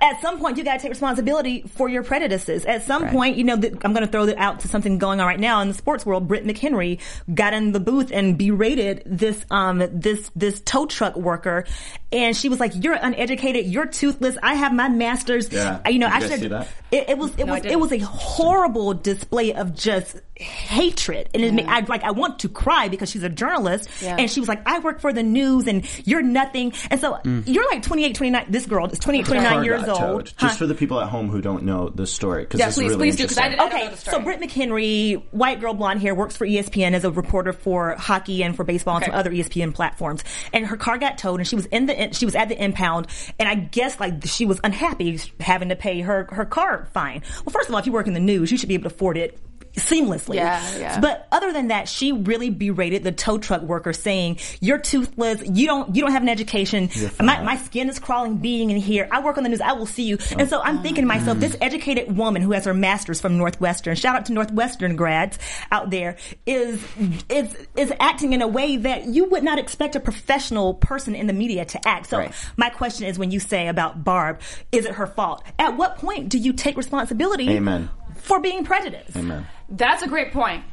at 0.00 0.20
some 0.22 0.38
point 0.38 0.56
you 0.56 0.62
got 0.62 0.74
to 0.74 0.78
take 0.78 0.90
responsibility 0.90 1.62
for 1.62 1.88
your 1.88 2.04
prejudices. 2.04 2.64
At 2.64 2.84
some 2.84 3.08
point, 3.08 3.36
you 3.36 3.42
know, 3.42 3.60
th- 3.60 3.72
I'm 3.82 3.92
going 3.92 4.06
to 4.06 4.10
throw 4.12 4.24
it 4.26 4.38
out 4.38 4.60
to 4.60 4.68
something 4.68 4.96
going 4.96 5.20
on 5.20 5.26
right 5.26 5.40
now 5.40 5.60
in 5.60 5.66
the 5.66 5.74
sports 5.74 6.06
world. 6.06 6.28
Britt 6.28 6.44
McHenry 6.44 7.00
got 7.34 7.52
in 7.52 7.72
the 7.72 7.80
booth 7.80 8.12
and 8.12 8.38
berated 8.38 9.02
this 9.04 9.44
um 9.50 9.82
this 9.92 10.30
this 10.36 10.60
tow 10.60 10.86
truck 10.86 11.16
worker 11.16 11.64
and 12.12 12.36
she 12.36 12.48
was 12.48 12.60
like, 12.60 12.72
"You're 12.74 12.94
uneducated. 12.94 13.66
You're 13.66 13.86
toothless. 13.86 14.36
I 14.42 14.54
have 14.54 14.72
my 14.74 14.88
master's." 14.88 15.50
Yeah. 15.52 15.86
You 15.88 15.98
know, 15.98 16.06
Did 16.08 16.14
I 16.16 16.20
guys 16.20 16.30
should. 16.30 16.40
see 16.40 16.48
that? 16.48 16.68
It, 16.90 17.08
it 17.10 17.18
was 17.18 17.30
it 17.38 17.46
No, 17.46 17.54
was 17.54 17.64
it 17.64 17.80
was 17.80 17.92
a 17.92 17.98
horrible 17.98 18.94
display 18.94 19.54
of 19.54 19.74
just 19.74 20.20
hatred, 20.36 21.28
and 21.34 21.42
it, 21.42 21.54
ma- 21.54 21.62
I 21.72 21.80
like 21.80 22.02
I 22.04 22.10
want 22.10 22.40
to 22.40 22.48
cry 22.48 22.88
because 22.88 23.10
she's 23.10 23.22
a 23.22 23.28
journalist, 23.28 23.88
Yeah. 24.02 24.16
and 24.18 24.30
she 24.30 24.40
was 24.40 24.48
like, 24.48 24.66
"I 24.66 24.78
work 24.80 25.00
for 25.00 25.12
the 25.12 25.22
news, 25.22 25.66
and 25.66 25.86
you're 26.06 26.22
nothing." 26.22 26.72
And 26.90 27.00
so 27.00 27.14
mm. 27.24 27.44
you're 27.46 27.64
like 27.70 27.82
28, 27.82 28.14
29. 28.14 28.46
This 28.50 28.66
girl 28.66 28.86
is 28.86 28.98
28, 28.98 29.26
29 29.26 29.64
years 29.64 29.82
got 29.84 29.96
towed. 29.98 30.10
old. 30.10 30.24
Just 30.26 30.38
Huh? 30.40 30.48
for 30.50 30.66
the 30.66 30.74
people 30.74 31.00
at 31.00 31.08
home 31.08 31.28
who 31.30 31.40
don't 31.40 31.62
know 31.64 31.88
the 31.88 32.06
story, 32.06 32.42
because 32.42 32.60
Yeah, 32.60 32.66
this 32.66 32.74
please, 32.76 32.84
is 32.90 32.96
really 32.96 33.08
please 33.10 33.16
do, 33.16 33.26
'cause 33.28 33.38
I 33.38 33.46
interesting. 33.46 33.68
didn't- 33.70 33.80
Okay, 33.82 33.88
know 33.90 33.94
the 33.94 34.10
so. 34.10 34.20
Britt 34.20 34.40
McHenry, 34.40 35.22
white 35.30 35.60
girl, 35.60 35.74
blonde 35.74 36.00
hair, 36.02 36.14
works 36.14 36.36
for 36.36 36.46
ESPN 36.46 36.94
as 36.94 37.04
a 37.04 37.10
reporter 37.10 37.52
for 37.52 37.94
hockey 37.98 38.42
and 38.42 38.54
for 38.56 38.64
baseball 38.64 38.96
and 38.96 39.04
some 39.06 39.14
other 39.14 39.30
ESPN 39.30 39.72
platforms. 39.72 40.24
And 40.52 40.66
her 40.66 40.76
car 40.76 40.98
got 40.98 41.18
towed, 41.18 41.40
and 41.40 41.48
she 41.48 41.56
was 41.56 41.66
in 41.66 41.86
the 41.86 41.98
she 42.10 42.24
was 42.24 42.34
at 42.34 42.48
the 42.48 42.62
impound, 42.62 43.06
and 43.38 43.48
I 43.48 43.54
guess 43.54 44.00
like 44.00 44.24
she 44.26 44.46
was 44.46 44.60
unhappy 44.64 45.20
having 45.40 45.68
to 45.68 45.76
pay 45.76 46.00
her 46.00 46.28
her 46.32 46.44
car 46.44 46.88
fine. 46.92 47.22
Well, 47.44 47.52
first 47.52 47.68
of 47.68 47.74
all, 47.74 47.78
if 47.78 47.86
you 47.86 47.92
work 47.92 48.06
in 48.06 48.14
the 48.14 48.20
news, 48.20 48.50
you 48.50 48.58
should 48.58 48.68
be 48.68 48.74
able 48.74 48.88
to 48.88 48.94
afford 48.94 49.16
it 49.16 49.38
seamlessly. 49.76 50.36
Yeah, 50.36 50.78
yeah. 50.78 51.00
But 51.00 51.26
other 51.32 51.52
than 51.52 51.68
that, 51.68 51.88
she 51.88 52.12
really 52.12 52.50
berated 52.50 53.04
the 53.04 53.12
tow 53.12 53.38
truck 53.38 53.62
worker, 53.62 53.92
saying, 53.92 54.38
"You're 54.60 54.78
toothless. 54.78 55.42
You 55.46 55.66
don't 55.66 55.94
you 55.94 56.02
don't 56.02 56.12
have 56.12 56.22
an 56.22 56.28
education. 56.28 56.90
My, 57.20 57.42
my 57.42 57.56
skin 57.56 57.88
is 57.88 57.98
crawling 57.98 58.36
being 58.38 58.70
in 58.70 58.76
here. 58.76 59.08
I 59.10 59.20
work 59.22 59.36
on 59.38 59.42
the 59.44 59.48
news. 59.48 59.60
I 59.60 59.72
will 59.72 59.86
see 59.86 60.04
you." 60.04 60.18
And 60.38 60.48
so 60.48 60.60
I'm 60.60 60.82
thinking 60.82 61.02
to 61.02 61.08
myself, 61.08 61.38
this 61.38 61.56
educated 61.60 62.16
woman 62.16 62.42
who 62.42 62.52
has 62.52 62.64
her 62.64 62.74
master's 62.74 63.20
from 63.20 63.38
Northwestern, 63.38 63.96
shout 63.96 64.16
out 64.16 64.26
to 64.26 64.32
Northwestern 64.32 64.96
grads 64.96 65.38
out 65.70 65.90
there, 65.90 66.16
is 66.46 66.82
is 67.28 67.56
is 67.76 67.92
acting 68.00 68.32
in 68.32 68.42
a 68.42 68.48
way 68.48 68.76
that 68.76 69.06
you 69.06 69.24
would 69.30 69.42
not 69.42 69.58
expect 69.58 69.96
a 69.96 70.00
professional 70.00 70.74
person 70.74 71.14
in 71.14 71.26
the 71.26 71.32
media 71.32 71.64
to 71.64 71.88
act. 71.88 72.10
So 72.10 72.18
Right. 72.18 72.32
my 72.56 72.68
question 72.70 73.06
is, 73.06 73.18
when 73.18 73.30
you 73.30 73.40
say 73.40 73.68
about 73.68 74.04
Barb, 74.04 74.40
is 74.70 74.84
it 74.84 74.92
her 74.94 75.06
fault? 75.06 75.42
At 75.58 75.76
what 75.76 75.96
point 75.96 76.28
do 76.28 76.38
you 76.38 76.52
take 76.52 76.76
responsibility? 76.76 77.48
Amen. 77.50 77.88
For 78.22 78.40
being 78.40 78.64
prejudiced. 78.64 79.16
Amen. 79.16 79.46
That's 79.68 80.02
a 80.02 80.08
great 80.08 80.32
point. 80.32 80.64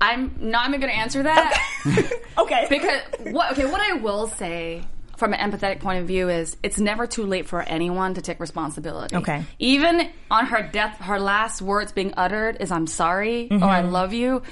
I'm 0.00 0.36
not 0.40 0.68
even 0.68 0.80
going 0.80 0.92
to 0.92 0.98
answer 0.98 1.22
that. 1.24 1.64
Okay. 2.38 2.66
because 2.70 3.00
what 3.32 3.52
okay 3.52 3.64
what 3.66 3.80
i 3.80 3.94
will 3.94 4.28
say 4.28 4.84
from 5.16 5.32
an 5.32 5.50
empathetic 5.50 5.80
point 5.80 6.00
of 6.00 6.06
view 6.06 6.28
is 6.28 6.56
it's 6.62 6.78
never 6.78 7.06
too 7.06 7.26
late 7.26 7.46
for 7.48 7.60
anyone 7.60 8.14
to 8.14 8.22
take 8.22 8.38
responsibility 8.38 9.16
Okay. 9.16 9.44
even 9.58 10.08
on 10.30 10.46
her 10.46 10.62
death 10.62 10.98
her 10.98 11.18
last 11.18 11.60
words 11.60 11.90
being 11.90 12.14
uttered 12.16 12.58
is 12.60 12.70
i'm 12.70 12.86
sorry 12.86 13.48
or 13.50 13.64
i 13.64 13.82
mm-hmm. 13.82 13.90
love 13.90 14.12
you 14.12 14.42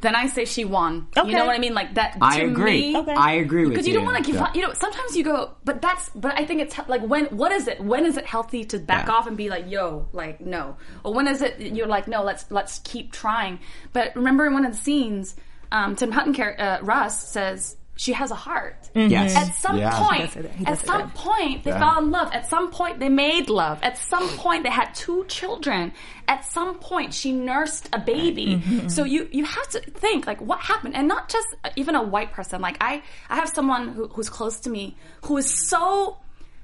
then 0.00 0.14
I 0.14 0.26
say 0.26 0.44
she 0.44 0.64
won. 0.64 1.06
You 1.16 1.24
know 1.32 1.46
what 1.46 1.54
I 1.56 1.58
mean? 1.58 1.74
Like 1.74 1.94
that. 1.94 2.16
I 2.20 2.40
to 2.40 2.46
agree. 2.46 2.92
Me, 2.92 2.96
Okay. 2.98 3.12
I 3.14 3.32
agree 3.34 3.62
with 3.64 3.70
because 3.72 3.86
you. 3.86 3.92
you 3.92 3.98
don't 3.98 4.06
want 4.06 4.18
to 4.18 4.22
give 4.24 4.36
Yeah. 4.36 4.44
up. 4.46 4.54
You 4.56 4.62
know, 4.62 4.72
sometimes 4.72 5.16
you 5.16 5.24
go, 5.24 5.52
but 5.64 5.80
that's. 5.82 6.08
But 6.14 6.38
I 6.38 6.44
think 6.44 6.60
it's 6.60 6.76
like 6.88 7.02
when. 7.02 7.26
What 7.26 7.52
is 7.52 7.68
it? 7.68 7.80
When 7.80 8.06
is 8.06 8.16
it 8.16 8.26
healthy 8.26 8.64
to 8.66 8.78
back 8.78 9.06
Yeah. 9.06 9.14
off 9.14 9.26
and 9.26 9.36
be 9.36 9.48
like, 9.50 9.70
"Yo, 9.70 10.08
like 10.12 10.40
no," 10.40 10.76
or 11.04 11.12
when 11.14 11.26
is 11.28 11.42
it 11.42 11.60
you're 11.60 11.86
like, 11.86 12.08
"No, 12.08 12.22
let's 12.22 12.44
let's 12.50 12.78
keep 12.80 13.12
trying." 13.12 13.58
But 13.92 14.14
remember, 14.16 14.46
in 14.46 14.52
one 14.54 14.64
of 14.64 14.72
the 14.72 14.78
scenes, 14.78 15.36
um, 15.72 15.96
Tim 15.96 16.10
Hutton, 16.12 16.34
char- 16.34 16.56
uh, 16.58 16.78
Russ 16.82 17.18
says 17.28 17.76
she 18.04 18.12
has 18.14 18.30
a 18.30 18.34
heart. 18.48 18.88
Yes. 18.94 19.36
At 19.36 19.54
some 19.56 19.76
Yeah. 19.76 19.90
Point, 20.06 20.22
does 20.22 20.32
say 20.32 20.40
that. 20.40 20.52
He 20.52 20.64
does 20.64 20.80
at 20.80 20.86
some 20.86 21.02
that. 21.02 21.14
point, 21.14 21.64
they 21.64 21.70
Yeah. 21.70 21.80
fell 21.80 21.98
in 22.02 22.10
love. 22.10 22.28
At 22.32 22.48
some 22.48 22.70
point, 22.70 22.98
they 22.98 23.10
made 23.10 23.50
love. 23.50 23.78
At 23.82 23.98
some 23.98 24.26
point, 24.44 24.62
they 24.64 24.70
had 24.70 24.94
two 24.94 25.26
children. 25.28 25.92
At 26.26 26.40
some 26.56 26.78
point, 26.78 27.12
she 27.12 27.30
nursed 27.32 27.90
a 27.92 27.98
baby. 27.98 28.48
Mm-hmm. 28.56 28.88
So 28.88 29.04
you 29.04 29.28
you 29.38 29.44
have 29.44 29.68
to 29.74 29.80
think 30.04 30.26
like 30.26 30.40
what 30.40 30.60
happened, 30.60 30.94
and 30.96 31.06
not 31.14 31.28
just 31.28 31.48
even 31.76 31.94
a 31.94 32.02
white 32.14 32.32
person. 32.32 32.62
Like 32.62 32.78
I 32.80 33.02
I 33.28 33.34
have 33.40 33.50
someone 33.50 33.84
who, 33.94 34.08
who's 34.14 34.30
close 34.30 34.56
to 34.60 34.70
me 34.70 34.96
who 35.26 35.36
is 35.36 35.48
so. 35.68 36.16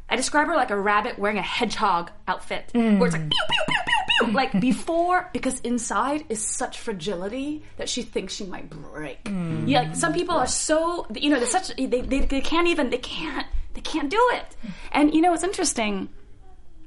I 0.09 0.17
describe 0.17 0.47
her 0.47 0.57
like 0.57 0.71
a 0.71 0.79
rabbit 0.79 1.19
wearing 1.19 1.39
a 1.39 1.43
hedgehog 1.43 2.11
outfit, 2.29 2.71
where 2.73 3.07
it's 3.07 3.15
like 3.15 3.29
pew 3.29 3.45
pew 3.49 3.65
pew 3.67 3.75
pew 3.77 3.85
pew. 3.87 4.33
Like 4.33 4.53
mm. 4.53 4.61
before, 4.61 5.29
because 5.33 5.61
inside 5.61 6.25
is 6.29 6.43
such 6.43 6.79
fragility 6.79 7.65
that 7.77 7.89
she 7.89 8.03
thinks 8.03 8.35
she 8.35 8.45
might 8.45 8.71
break. 8.71 9.25
Mm. 9.25 9.69
Yeah, 9.69 9.83
like 9.83 9.97
some 9.97 10.13
people 10.13 10.37
are 10.37 10.47
so 10.47 11.07
you 11.15 11.29
know 11.29 11.39
they're 11.39 11.47
such 11.47 11.75
they, 11.77 11.87
they 11.87 12.21
they 12.21 12.41
can't 12.41 12.69
even 12.69 12.91
they 12.91 12.99
can't 12.99 13.47
they 13.75 13.81
can't 13.81 14.09
do 14.09 14.21
it. 14.33 14.57
And 14.93 15.13
you 15.13 15.21
know 15.21 15.35
it's 15.35 15.45
interesting. 15.45 16.09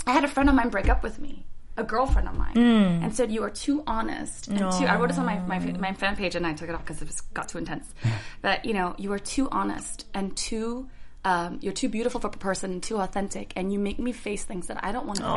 I 0.07 0.13
had 0.13 0.23
a 0.23 0.27
friend 0.27 0.49
of 0.49 0.55
mine 0.55 0.69
break 0.69 0.89
up 0.89 1.03
with 1.03 1.19
me, 1.19 1.45
a 1.77 1.83
girlfriend 1.83 2.27
of 2.27 2.35
mine, 2.35 2.55
mm. 2.55 3.03
and 3.03 3.13
said 3.15 3.31
you 3.31 3.43
are 3.43 3.51
too 3.51 3.83
honest 3.85 4.47
and 4.47 4.57
too. 4.57 4.85
I 4.85 4.95
wrote 4.95 5.09
this 5.09 5.19
on 5.19 5.25
my, 5.25 5.39
my 5.39 5.59
my 5.59 5.93
fan 5.93 6.15
page 6.15 6.35
and 6.35 6.47
I 6.47 6.53
took 6.53 6.69
it 6.69 6.73
off 6.73 6.81
because 6.83 7.01
it 7.01 7.07
was, 7.07 7.21
got 7.21 7.49
too 7.49 7.57
intense. 7.57 7.93
But 8.41 8.65
you 8.65 8.73
know 8.73 8.95
you 8.97 9.11
are 9.13 9.19
too 9.19 9.49
honest 9.51 10.07
and 10.13 10.35
too. 10.35 10.89
Um, 11.25 11.59
you're 11.61 11.73
too 11.73 11.89
beautiful 11.89 12.21
for 12.21 12.27
a 12.27 12.31
person, 12.31 12.71
and 12.71 12.83
too 12.83 12.97
authentic, 12.97 13.51
and 13.55 13.73
you 13.73 13.79
make 13.79 13.99
me 13.99 14.11
face 14.13 14.43
things 14.45 14.67
that 14.67 14.83
I 14.83 14.91
don't 14.91 15.05
want 15.05 15.19
to 15.19 15.25
face. 15.25 15.31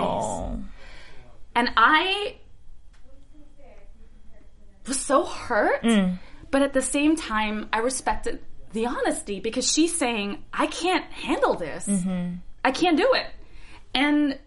And 1.57 1.71
I 1.77 2.37
was 4.87 5.01
so 5.01 5.25
hurt, 5.25 5.83
but 6.51 6.63
at 6.63 6.73
the 6.73 6.83
same 6.83 7.17
time, 7.17 7.69
I 7.73 7.79
respected 7.79 8.41
the 8.73 8.87
honesty 8.87 9.41
because 9.41 9.71
she's 9.71 9.97
saying, 9.97 10.43
I 10.53 10.67
can't 10.67 11.05
handle 11.13 11.55
this. 11.55 11.87
I 12.65 12.71
can't 12.71 12.97
do 12.97 13.11
it. 13.15 13.27
And 13.95 14.39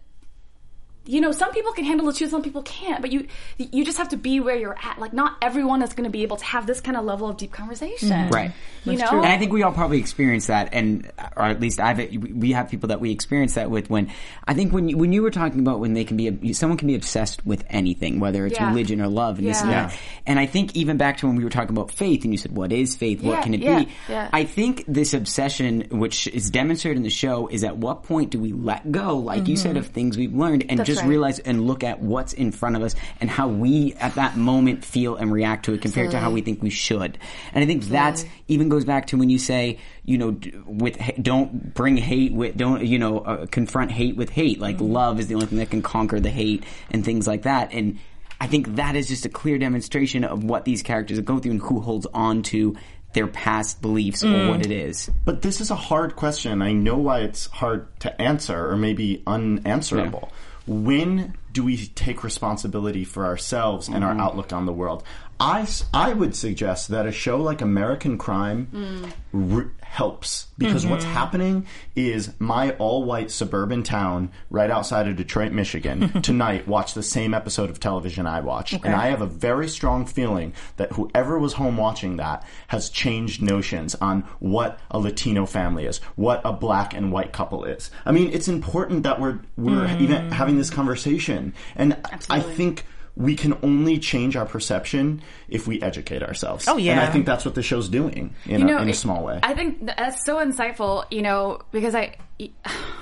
you 1.06 1.20
know, 1.20 1.32
some 1.32 1.52
people 1.52 1.72
can 1.72 1.84
handle 1.84 2.06
the 2.06 2.12
truth, 2.12 2.30
some 2.30 2.42
people 2.42 2.62
can't. 2.62 3.00
But 3.00 3.12
you, 3.12 3.26
you 3.58 3.84
just 3.84 3.98
have 3.98 4.10
to 4.10 4.16
be 4.16 4.40
where 4.40 4.56
you're 4.56 4.76
at. 4.82 4.98
Like, 4.98 5.12
not 5.12 5.36
everyone 5.40 5.82
is 5.82 5.92
going 5.92 6.04
to 6.04 6.10
be 6.10 6.22
able 6.22 6.36
to 6.36 6.44
have 6.44 6.66
this 6.66 6.80
kind 6.80 6.96
of 6.96 7.04
level 7.04 7.28
of 7.28 7.36
deep 7.36 7.52
conversation, 7.52 8.28
Right. 8.28 8.52
You 8.84 8.98
know, 8.98 9.08
And 9.08 9.26
I 9.26 9.36
think 9.36 9.52
we 9.52 9.64
all 9.64 9.72
probably 9.72 9.98
experience 9.98 10.46
that, 10.46 10.68
and 10.72 11.10
or 11.36 11.44
at 11.44 11.60
least 11.60 11.80
I've 11.80 11.98
we 11.98 12.52
have 12.52 12.70
people 12.70 12.90
that 12.90 13.00
we 13.00 13.10
experience 13.10 13.54
that 13.54 13.68
with. 13.68 13.90
When 13.90 14.12
I 14.46 14.54
think 14.54 14.72
when 14.72 14.88
you, 14.88 14.96
when 14.96 15.12
you 15.12 15.22
were 15.22 15.32
talking 15.32 15.58
about 15.58 15.80
when 15.80 15.94
they 15.94 16.04
can 16.04 16.16
be 16.16 16.52
someone 16.52 16.78
can 16.78 16.86
be 16.86 16.94
obsessed 16.94 17.44
with 17.44 17.64
anything, 17.68 18.20
whether 18.20 18.46
it's 18.46 18.54
Yeah. 18.54 18.68
religion 18.68 19.00
or 19.00 19.08
love, 19.08 19.38
and 19.38 19.48
this 19.48 19.60
and 19.60 19.72
that. 19.72 19.98
And 20.24 20.38
I 20.38 20.46
think 20.46 20.76
even 20.76 20.98
back 20.98 21.16
to 21.18 21.26
when 21.26 21.34
we 21.34 21.42
were 21.42 21.50
talking 21.50 21.76
about 21.76 21.90
faith, 21.90 22.22
and 22.22 22.32
you 22.32 22.38
said, 22.38 22.56
"What 22.56 22.70
is 22.70 22.94
faith? 22.94 23.22
Yeah, 23.22 23.30
what 23.30 23.42
can 23.42 23.54
it 23.54 23.60
yeah, 23.60 23.80
be?" 23.80 23.88
yeah. 24.08 24.30
I 24.32 24.44
think 24.44 24.84
this 24.86 25.14
obsession, 25.14 25.88
which 25.90 26.28
is 26.28 26.48
demonstrated 26.50 26.98
in 26.98 27.02
the 27.02 27.10
show, 27.10 27.48
is 27.48 27.64
at 27.64 27.76
what 27.78 28.04
point 28.04 28.30
do 28.30 28.38
we 28.38 28.52
let 28.52 28.92
go, 28.92 29.18
like 29.18 29.48
you 29.48 29.56
said, 29.56 29.76
of 29.76 29.88
things 29.88 30.16
we've 30.16 30.32
learned, 30.32 30.62
and 30.62 30.76
Mm-hmm. 30.76 30.84
That's 30.84 30.88
just 30.88 30.95
right. 30.98 31.08
realize 31.08 31.38
and 31.40 31.66
look 31.66 31.84
at 31.84 32.00
what's 32.00 32.32
in 32.32 32.52
front 32.52 32.76
of 32.76 32.82
us 32.82 32.94
and 33.20 33.30
how 33.30 33.48
we 33.48 33.94
at 33.94 34.14
that 34.14 34.36
moment 34.36 34.84
feel 34.84 35.16
and 35.16 35.32
react 35.32 35.64
to 35.66 35.74
it 35.74 35.82
compared 35.82 36.10
to 36.10 36.18
how 36.18 36.30
we 36.30 36.40
think 36.40 36.62
we 36.62 36.70
should. 36.70 37.18
And 37.52 37.62
I 37.62 37.66
think 37.66 37.84
that's 37.84 38.24
even 38.48 38.68
goes 38.68 38.84
back 38.84 39.08
to 39.08 39.16
when 39.16 39.30
you 39.30 39.38
say, 39.38 39.78
you 40.04 40.18
know, 40.18 40.38
with 40.66 40.98
don't 41.20 41.74
bring 41.74 41.96
hate 41.96 42.32
with 42.32 42.56
don't 42.56 42.84
you 42.84 42.98
know 42.98 43.18
uh, 43.18 43.46
confront 43.46 43.90
hate 43.92 44.16
with 44.16 44.30
hate. 44.30 44.60
Like 44.60 44.80
love 44.80 45.20
is 45.20 45.28
the 45.28 45.34
only 45.34 45.46
thing 45.46 45.58
that 45.58 45.70
can 45.70 45.82
conquer 45.82 46.20
the 46.20 46.30
hate 46.30 46.64
and 46.90 47.04
things 47.04 47.26
like 47.26 47.42
that. 47.42 47.72
And 47.72 47.98
I 48.40 48.46
think 48.46 48.76
that 48.76 48.96
is 48.96 49.08
just 49.08 49.24
a 49.24 49.30
clear 49.30 49.58
demonstration 49.58 50.24
of 50.24 50.44
what 50.44 50.64
these 50.64 50.82
characters 50.82 51.18
are 51.18 51.22
going 51.22 51.40
through 51.40 51.52
and 51.52 51.60
who 51.60 51.80
holds 51.80 52.06
on 52.12 52.42
to 52.44 52.76
their 53.16 53.26
past 53.26 53.80
beliefs 53.80 54.22
or 54.22 54.50
what 54.50 54.60
it 54.60 54.70
is. 54.70 55.10
But 55.24 55.40
this 55.40 55.62
is 55.62 55.70
a 55.70 55.74
hard 55.74 56.16
question. 56.16 56.60
I 56.60 56.72
know 56.72 56.98
why 56.98 57.20
it's 57.20 57.46
hard 57.46 57.88
to 58.00 58.20
answer 58.20 58.70
or 58.70 58.76
maybe 58.76 59.22
unanswerable. 59.26 60.30
When 60.66 61.34
do 61.52 61.64
we 61.64 61.86
take 61.86 62.24
responsibility 62.24 63.04
for 63.04 63.24
ourselves 63.24 63.88
and 63.88 64.04
our 64.04 64.10
mm-hmm. 64.10 64.20
outlook 64.20 64.52
on 64.52 64.66
the 64.66 64.72
world? 64.72 65.02
I, 65.38 65.66
I 65.92 66.12
would 66.12 66.34
suggest 66.34 66.88
that 66.88 67.06
a 67.06 67.12
show 67.12 67.40
like 67.40 67.60
American 67.60 68.16
Crime 68.16 69.12
mm. 69.32 69.56
r- 69.56 69.70
helps 69.80 70.48
because 70.58 70.84
what's 70.86 71.04
mm-hmm. 71.04 71.14
happening 71.14 71.66
is 71.94 72.32
my 72.38 72.72
all 72.72 73.04
white 73.04 73.30
suburban 73.30 73.82
town 73.82 74.30
right 74.50 74.70
outside 74.70 75.08
of 75.08 75.16
Detroit, 75.16 75.52
Michigan, 75.52 76.22
tonight 76.22 76.66
watched 76.66 76.94
the 76.94 77.02
same 77.02 77.34
episode 77.34 77.70
of 77.70 77.80
television 77.80 78.26
I 78.26 78.40
watch. 78.40 78.72
And 78.72 78.94
I 78.94 79.08
have 79.08 79.20
a 79.20 79.26
very 79.26 79.68
strong 79.68 80.06
feeling 80.06 80.54
that 80.76 80.92
whoever 80.92 81.38
was 81.38 81.54
home 81.54 81.76
watching 81.76 82.16
that 82.16 82.44
has 82.68 82.90
changed 82.90 83.42
notions 83.42 83.94
on 83.96 84.22
what 84.38 84.78
a 84.90 84.98
Latino 84.98 85.46
family 85.46 85.86
is, 85.86 85.98
what 86.16 86.40
a 86.44 86.52
black 86.52 86.94
and 86.94 87.12
white 87.12 87.32
couple 87.32 87.64
is. 87.64 87.90
I 88.04 88.12
mean, 88.12 88.30
it's 88.32 88.48
important 88.48 89.02
that 89.04 89.20
we're 89.20 89.38
we're 89.56 89.86
mm-hmm. 89.86 90.02
even 90.02 90.30
having 90.30 90.56
this 90.56 90.70
conversation. 90.70 91.54
And 91.74 91.96
I 92.28 92.40
think 92.40 92.84
we 93.16 93.34
can 93.34 93.56
only 93.62 93.98
change 93.98 94.36
our 94.36 94.44
perception 94.44 95.22
if 95.48 95.66
we 95.66 95.80
educate 95.80 96.22
ourselves. 96.22 96.68
Oh, 96.68 96.76
yeah. 96.76 96.92
And 96.92 97.00
I 97.00 97.10
think 97.10 97.24
that's 97.24 97.44
what 97.46 97.54
the 97.54 97.62
show's 97.62 97.88
doing 97.88 98.34
in, 98.44 98.68
you 98.68 98.76
a, 98.76 98.82
in 98.82 98.88
a 98.88 98.94
small 98.94 99.24
way. 99.24 99.40
I 99.42 99.54
think 99.54 99.86
that's 99.86 100.24
so 100.24 100.36
insightful. 100.36 101.04
You 101.10 101.22
know, 101.22 101.62
because 101.72 101.94
I, 101.94 102.16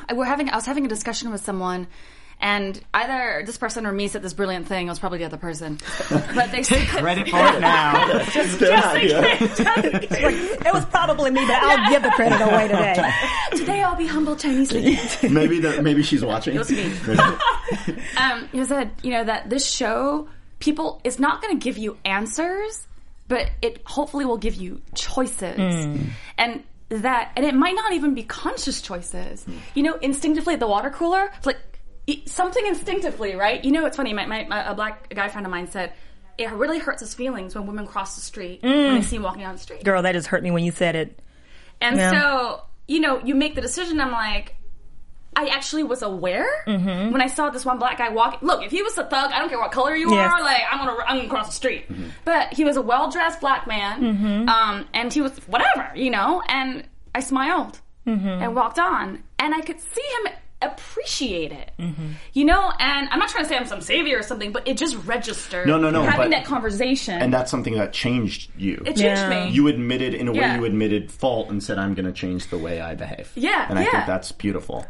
I 0.09 0.15
we're 0.15 0.25
having 0.25 0.49
I 0.51 0.55
was 0.55 0.67
having 0.67 0.87
a 0.87 0.89
discussion 0.89 1.33
with 1.33 1.43
someone. 1.43 1.89
And 2.41 2.79
either 2.93 3.45
this 3.47 3.57
person 3.57 3.87
or 3.87 3.93
me 3.93 4.09
said 4.09 4.21
this 4.21 4.35
brilliant 4.35 4.67
thing. 4.67 4.89
It 4.89 4.91
was 4.91 4.99
probably 4.99 5.19
the 5.19 5.25
other 5.25 5.37
person, 5.37 5.79
but 6.11 6.51
they 6.51 6.63
said 6.65 6.87
Credit 6.89 7.29
for 7.29 7.37
it 7.37 7.61
now. 7.61 8.19
it 10.67 10.75
was 10.75 10.85
probably 10.87 11.31
me, 11.31 11.47
but 11.47 11.55
I'll 11.55 11.91
give 11.91 12.03
the 12.03 12.11
credit 12.11 12.41
away 12.41 12.69
today. 12.69 13.11
today 13.53 13.83
I'll 13.83 13.97
be 13.97 14.07
humble 14.07 14.37
Chinese 14.37 14.73
maybe 15.23 15.61
the, 15.61 15.81
maybe 15.81 16.03
she's 16.03 16.25
watching. 16.25 16.57
It 16.57 16.59
was 16.59 16.71
me. 16.71 16.93
um, 18.17 18.49
you 18.53 18.65
said, 18.65 18.91
you 19.03 19.11
know, 19.11 19.25
that 19.25 19.51
this 19.51 19.71
show, 19.71 20.29
people, 20.59 21.01
is 21.05 21.19
not 21.19 21.43
going 21.43 21.59
to 21.59 21.63
give 21.63 21.79
you 21.79 21.97
answers, 22.05 22.87
but 23.29 23.51
it 23.63 23.83
hopefully 23.87 24.25
will 24.25 24.37
give 24.39 24.55
you 24.55 24.81
choices. 24.95 25.59
And 26.39 26.63
that, 26.89 27.33
and 27.37 27.45
it 27.45 27.55
might 27.55 27.75
not 27.75 27.93
even 27.93 28.15
be 28.15 28.23
conscious 28.23 28.81
choices. 28.81 29.45
You 29.75 29.83
know, 29.83 29.95
instinctively 29.97 30.55
at 30.55 30.61
the 30.61 30.67
water 30.67 30.91
cooler, 30.91 31.31
it's 31.37 31.47
like 31.47 31.59
something 32.27 32.67
instinctively, 32.67 33.35
right? 33.35 33.65
You 33.65 33.73
know, 33.73 33.87
it's 33.87 33.97
funny. 33.97 34.13
My, 34.13 34.27
my, 34.27 34.45
my 34.45 34.71
a 34.71 34.75
black 34.75 35.09
guy 35.15 35.29
friend 35.29 35.47
of 35.47 35.51
mine 35.51 35.71
said 35.71 35.93
it 36.37 36.51
really 36.53 36.79
hurts 36.79 37.01
his 37.01 37.15
feelings 37.15 37.55
when 37.55 37.67
women 37.67 37.87
cross 37.87 38.17
the 38.17 38.21
street 38.21 38.63
when 38.63 38.95
they 38.95 39.03
see 39.03 39.17
him 39.17 39.23
walking 39.23 39.43
down 39.43 39.55
the 39.55 39.61
street. 39.61 39.85
Girl, 39.85 40.03
that 40.03 40.13
just 40.13 40.27
hurt 40.27 40.43
me 40.43 40.51
when 40.51 40.65
you 40.65 40.73
said 40.73 40.97
it. 40.97 41.21
And 41.81 41.97
Yeah. 41.97 42.11
so, 42.11 42.63
you 42.89 43.01
know, 43.01 43.21
you 43.25 43.35
make 43.35 43.55
the 43.55 43.61
decision. 43.61 44.01
I'm 44.01 44.11
like, 44.13 44.57
I 45.37 45.47
actually 45.49 45.83
was 45.83 46.03
aware 46.03 46.47
Mm-hmm. 46.67 47.11
when 47.13 47.21
I 47.21 47.27
saw 47.27 47.51
this 47.51 47.65
one 47.65 47.79
black 47.79 47.99
guy 47.99 48.09
walking. 48.11 48.47
Look, 48.47 48.63
if 48.65 48.71
he 48.71 48.83
was 48.83 48.97
a 48.99 49.05
thug, 49.05 49.33
I 49.33 49.39
don't 49.39 49.49
care 49.49 49.59
what 49.59 49.73
color 49.73 49.95
you 49.95 50.11
Yes. 50.13 50.31
are. 50.33 50.41
Like, 50.43 50.63
I'm 50.71 50.79
gonna, 50.79 51.03
I'm 51.07 51.17
gonna 51.19 51.29
cross 51.29 51.47
the 51.49 51.53
street. 51.55 51.89
Mm-hmm. 51.91 52.09
But 52.25 52.53
he 52.53 52.65
was 52.65 52.77
a 52.77 52.83
well 52.83 53.11
dressed 53.11 53.41
black 53.41 53.67
man, 53.67 54.49
um, 54.49 54.87
and 54.95 55.13
he 55.13 55.21
was 55.21 55.37
whatever, 55.47 55.91
you 55.95 56.11
know. 56.11 56.43
And 56.49 56.85
I 57.15 57.21
smiled 57.21 57.81
Mm-hmm. 58.07 58.29
and 58.29 58.55
walked 58.55 58.79
on, 58.79 59.23
and 59.39 59.55
I 59.55 59.61
could 59.63 59.81
see 59.81 60.03
him 60.27 60.33
appreciate 60.61 61.53
it, 61.53 61.71
Mm-hmm. 61.79 62.09
you 62.33 62.45
know. 62.45 62.71
And 62.79 63.09
I'm 63.11 63.19
not 63.19 63.29
trying 63.29 63.45
to 63.45 63.49
say 63.49 63.57
I'm 63.57 63.67
some 63.67 63.81
savior 63.81 64.19
or 64.19 64.23
something, 64.23 64.53
but 64.53 64.67
it 64.69 64.77
just 64.77 64.97
registered. 65.07 65.67
No, 65.67 65.79
no, 65.79 65.91
no, 65.91 66.03
Having 66.03 66.19
but- 66.19 66.31
that 66.31 66.45
conversation, 66.45 67.21
and 67.21 67.33
that's 67.33 67.51
something 67.51 67.75
that 67.75 67.93
changed 67.93 68.51
you. 68.59 68.75
it 68.85 68.97
changed 68.97 69.01
Yeah. 69.03 69.47
me. 69.47 69.51
you 69.53 69.69
admitted 69.69 70.15
in 70.15 70.29
a 70.29 70.33
way 70.33 70.55
you 70.55 70.65
admitted 70.65 71.11
fault 71.11 71.49
and 71.51 71.63
said 71.63 71.79
i'm 71.79 71.95
going 71.95 72.07
to 72.07 72.13
change 72.13 72.49
the 72.49 72.59
way 72.59 72.81
i 72.81 72.95
behave 72.95 73.31
Yeah, 73.35 73.67
and 73.69 73.79
i 73.79 73.83
yeah. 73.83 73.91
think 73.91 74.07
that's 74.07 74.33
beautiful 74.33 74.87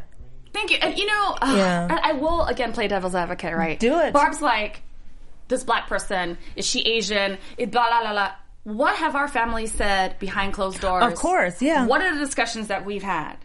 Thank 0.55 0.71
you. 0.71 0.79
And 0.81 0.97
you 0.97 1.05
know, 1.07 1.37
uh, 1.43 1.55
Yeah. 1.57 1.89
I, 1.91 2.11
I 2.11 2.13
will 2.15 2.45
again 2.47 2.73
play 2.73 2.89
devil's 2.89 3.15
advocate, 3.15 3.55
right? 3.55 3.79
Do 3.79 3.99
it. 4.01 4.13
Barb's 4.15 4.41
like, 4.41 4.81
this 5.49 5.63
black 5.65 5.89
person, 5.89 6.39
is 6.57 6.65
she 6.67 6.81
Asian? 6.81 7.37
It, 7.59 7.71
blah, 7.71 7.89
blah, 7.89 8.01
blah, 8.01 8.13
blah. 8.13 8.33
What 8.63 8.97
have 8.97 9.15
our 9.15 9.29
families 9.29 9.73
said 9.73 10.19
behind 10.19 10.55
closed 10.55 10.81
doors? 10.81 11.05
Of 11.05 11.15
course, 11.17 11.61
yeah. 11.61 11.85
What 11.87 12.01
are 12.01 12.15
the 12.15 12.25
discussions 12.25 12.69
that 12.69 12.87
we've 12.87 13.03
had? 13.03 13.37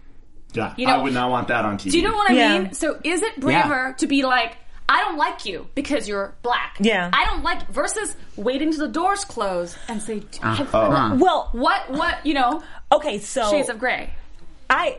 yeah 0.53 0.73
You 0.77 0.87
know- 0.87 0.95
i 0.99 1.03
would 1.03 1.13
not 1.13 1.29
want 1.29 1.49
that 1.49 1.63
on 1.65 1.77
tv 1.77 1.91
Do 1.91 1.97
you 1.99 2.07
know 2.07 2.15
what 2.15 2.31
I 2.31 2.33
Yeah. 2.33 2.57
mean? 2.59 2.73
So 2.73 2.97
is 3.03 3.21
it 3.21 3.39
braver 3.39 3.93
to 3.99 4.07
be 4.07 4.23
like, 4.23 4.55
I 4.87 5.01
don't 5.01 5.17
like 5.17 5.45
you 5.45 5.67
because 5.75 6.07
you're 6.07 6.33
black. 6.41 6.77
Yeah. 6.79 7.11
I 7.13 7.25
don't 7.25 7.43
like 7.43 7.67
versus 7.69 8.15
waiting 8.35 8.71
till 8.71 8.87
the 8.87 8.93
doors 8.93 9.25
close 9.25 9.77
and 9.87 10.01
say, 10.01 10.23
have- 10.41 10.73
Oh. 10.73 11.15
Well, 11.19 11.49
what, 11.51 11.91
what, 11.91 12.25
you 12.25 12.33
know, 12.33 12.63
okay, 12.91 13.19
so 13.19 13.51
shades 13.51 13.69
of 13.69 13.77
gray. 13.77 14.11
I 14.71 14.97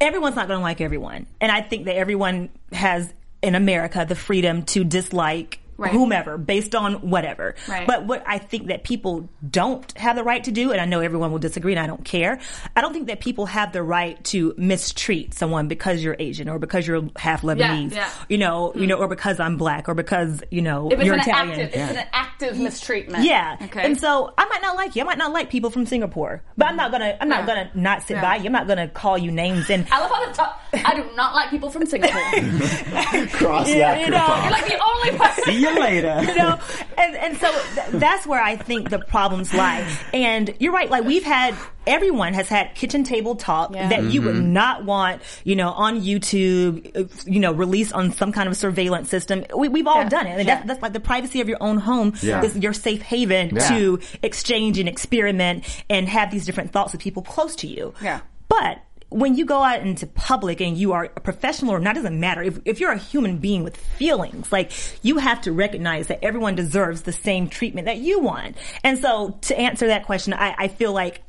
everyone's 0.00 0.36
not 0.36 0.48
going 0.48 0.58
to 0.58 0.62
like 0.62 0.80
everyone, 0.80 1.26
and 1.40 1.50
I 1.50 1.62
think 1.62 1.86
that 1.86 1.96
everyone 1.96 2.50
has 2.72 3.12
in 3.42 3.54
America 3.54 4.04
the 4.08 4.16
freedom 4.16 4.62
to 4.64 4.84
dislike 4.84 5.60
Right. 5.78 5.92
whomever 5.92 6.38
based 6.38 6.74
on 6.74 7.08
whatever. 7.08 7.54
Right. 7.68 7.86
But 7.86 8.04
what 8.04 8.24
I 8.26 8.38
think 8.38 8.66
that 8.66 8.82
people 8.82 9.28
don't 9.48 9.96
have 9.96 10.16
the 10.16 10.24
right 10.24 10.42
to 10.42 10.50
do, 10.50 10.72
and 10.72 10.80
I 10.80 10.86
know 10.86 10.98
everyone 10.98 11.30
will 11.30 11.38
disagree, 11.38 11.72
and 11.72 11.78
I 11.78 11.86
don't 11.86 12.04
care. 12.04 12.40
I 12.74 12.80
don't 12.80 12.92
think 12.92 13.06
that 13.06 13.20
people 13.20 13.46
have 13.46 13.72
the 13.72 13.84
right 13.84 14.22
to 14.24 14.54
mistreat 14.56 15.34
someone 15.34 15.68
because 15.68 16.02
you're 16.02 16.16
Asian 16.18 16.48
or 16.48 16.58
because 16.58 16.84
you're 16.84 17.08
half 17.14 17.42
Lebanese, 17.42 17.94
yeah. 17.94 18.10
you 18.28 18.38
know, 18.38 18.72
you 18.74 18.82
mm. 18.82 18.88
know, 18.88 18.96
or 18.96 19.06
because 19.06 19.38
I'm 19.38 19.56
black 19.56 19.88
or 19.88 19.94
because 19.94 20.42
you 20.50 20.62
know, 20.62 20.90
if 20.90 21.00
you're 21.00 21.14
an 21.14 21.20
Italian. 21.20 21.60
active, 21.60 21.80
it's 21.80 21.98
an 21.98 22.08
active 22.40 22.58
mistreatment. 22.58 23.24
Yeah. 23.24 23.56
Okay. 23.62 23.84
And 23.84 23.98
so 23.98 24.32
I 24.38 24.44
might 24.46 24.62
not 24.62 24.76
like 24.76 24.94
you. 24.96 25.02
I 25.02 25.04
might 25.04 25.18
not 25.18 25.32
like 25.32 25.50
people 25.50 25.70
from 25.70 25.86
Singapore. 25.86 26.42
But 26.56 26.68
I'm 26.68 26.76
not 26.76 26.90
gonna 26.92 27.16
I'm 27.20 27.28
not 27.28 27.40
Yeah. 27.40 27.46
gonna 27.46 27.70
not 27.74 28.02
sit 28.02 28.14
Yeah. 28.14 28.22
by 28.22 28.36
you. 28.36 28.46
I'm 28.46 28.52
not 28.52 28.66
gonna 28.68 28.88
call 28.88 29.18
you 29.18 29.30
names 29.30 29.68
and 29.70 29.86
I 29.90 30.00
love 30.00 30.10
how 30.10 30.26
the 30.26 30.32
top, 30.32 30.60
I 30.72 30.94
do 30.94 31.04
not 31.16 31.34
like 31.34 31.50
people 31.50 31.70
from 31.70 31.86
Singapore. 31.86 32.20
cross 33.32 33.68
Yeah, 33.68 33.94
that 33.94 34.00
you 34.00 34.10
know, 34.10 34.18
off. 34.18 34.42
You're 34.44 34.52
like 34.52 34.66
the 34.66 34.80
only 34.82 35.18
person. 35.18 35.44
See 35.44 35.60
you 35.60 35.80
later. 35.80 36.20
you 36.26 36.34
know, 36.36 36.58
and 36.96 37.16
and 37.16 37.36
so 37.38 37.50
th- 37.74 37.86
that's 37.92 38.26
where 38.26 38.42
I 38.42 38.56
think 38.56 38.90
the 38.90 38.98
problems 38.98 39.52
lie. 39.54 39.86
And 40.12 40.54
you're 40.58 40.72
right. 40.72 40.90
Like 40.90 41.04
we've 41.04 41.24
had, 41.24 41.54
everyone 41.88 42.34
has 42.34 42.48
had 42.48 42.74
kitchen 42.74 43.02
table 43.02 43.34
talk 43.34 43.74
Yeah. 43.74 43.88
that 43.88 44.04
you 44.04 44.22
would 44.22 44.34
Mm-hmm. 44.36 44.52
not 44.52 44.84
want, 44.84 45.22
you 45.44 45.56
know, 45.56 45.70
on 45.70 46.00
YouTube, 46.00 46.96
uh, 46.96 47.04
you 47.26 47.40
know, 47.40 47.52
released 47.52 47.92
on 47.92 48.12
some 48.12 48.30
kind 48.32 48.48
of 48.48 48.56
surveillance 48.56 49.08
system. 49.08 49.44
We, 49.56 49.68
we've 49.68 49.86
all 49.86 50.02
Yeah. 50.02 50.08
done 50.08 50.26
it. 50.26 50.30
I 50.34 50.36
mean, 50.36 50.46
Yeah. 50.46 50.54
that's, 50.56 50.66
that's 50.68 50.82
like 50.82 50.92
the 50.92 51.00
privacy 51.00 51.40
of 51.40 51.48
your 51.48 51.58
own 51.60 51.78
home 51.78 52.14
Yeah. 52.22 52.42
is 52.42 52.56
your 52.56 52.72
safe 52.72 53.02
haven 53.02 53.50
Yeah. 53.56 53.68
to 53.68 54.00
exchange 54.22 54.78
and 54.78 54.88
experiment 54.88 55.64
and 55.88 56.08
have 56.08 56.30
these 56.30 56.44
different 56.46 56.72
thoughts 56.72 56.92
with 56.92 57.00
people 57.00 57.22
close 57.22 57.56
to 57.56 57.66
you. 57.66 57.94
Yeah. 58.02 58.20
But 58.48 58.82
when 59.10 59.34
you 59.36 59.46
go 59.46 59.62
out 59.62 59.80
into 59.80 60.06
public 60.06 60.60
and 60.60 60.76
you 60.76 60.92
are 60.92 61.04
a 61.16 61.20
professional 61.20 61.72
or 61.74 61.80
not, 61.80 61.94
doesn't 61.94 62.20
matter. 62.20 62.42
If, 62.42 62.58
if 62.66 62.78
you're 62.78 62.92
a 62.92 62.98
human 62.98 63.38
being 63.38 63.64
with 63.64 63.74
feelings, 63.76 64.52
like 64.52 64.70
you 65.02 65.16
have 65.16 65.40
to 65.42 65.52
recognize 65.52 66.08
that 66.08 66.22
everyone 66.22 66.54
deserves 66.54 67.02
the 67.02 67.12
same 67.12 67.48
treatment 67.48 67.86
that 67.86 67.96
you 67.96 68.20
want. 68.20 68.56
And 68.84 68.98
so 68.98 69.38
to 69.42 69.58
answer 69.58 69.86
that 69.86 70.04
question, 70.04 70.34
I, 70.34 70.54
I 70.58 70.68
feel 70.68 70.92
like 70.92 71.22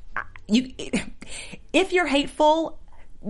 you, 0.49 0.73
if 1.73 1.93
you're 1.93 2.07
hateful, 2.07 2.79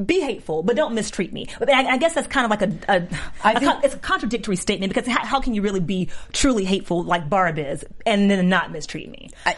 be 0.06 0.22
hateful, 0.22 0.62
but 0.64 0.76
don't 0.76 0.94
mistreat 0.94 1.34
me. 1.34 1.48
But 1.58 1.70
I, 1.74 1.94
I 1.94 1.98
guess 1.98 2.14
that's 2.14 2.28
kind 2.28 2.46
of 2.46 2.52
like 2.52 2.62
a, 2.62 2.94
a, 2.94 3.08
I 3.44 3.52
a 3.54 3.60
think- 3.60 3.72
con- 3.72 3.82
it's 3.84 3.96
a 3.96 4.00
contradictory 4.00 4.56
statement 4.56 4.94
because 4.94 5.08
how, 5.08 5.26
how 5.26 5.40
can 5.42 5.54
you 5.54 5.62
really 5.62 5.80
be 5.80 6.10
truly 6.32 6.64
hateful 6.64 7.04
like 7.04 7.30
Barb 7.30 7.58
is 7.58 7.84
and 8.06 8.30
then 8.30 8.50
not 8.50 8.72
mistreat 8.72 9.10
me? 9.10 9.32
I, 9.46 9.58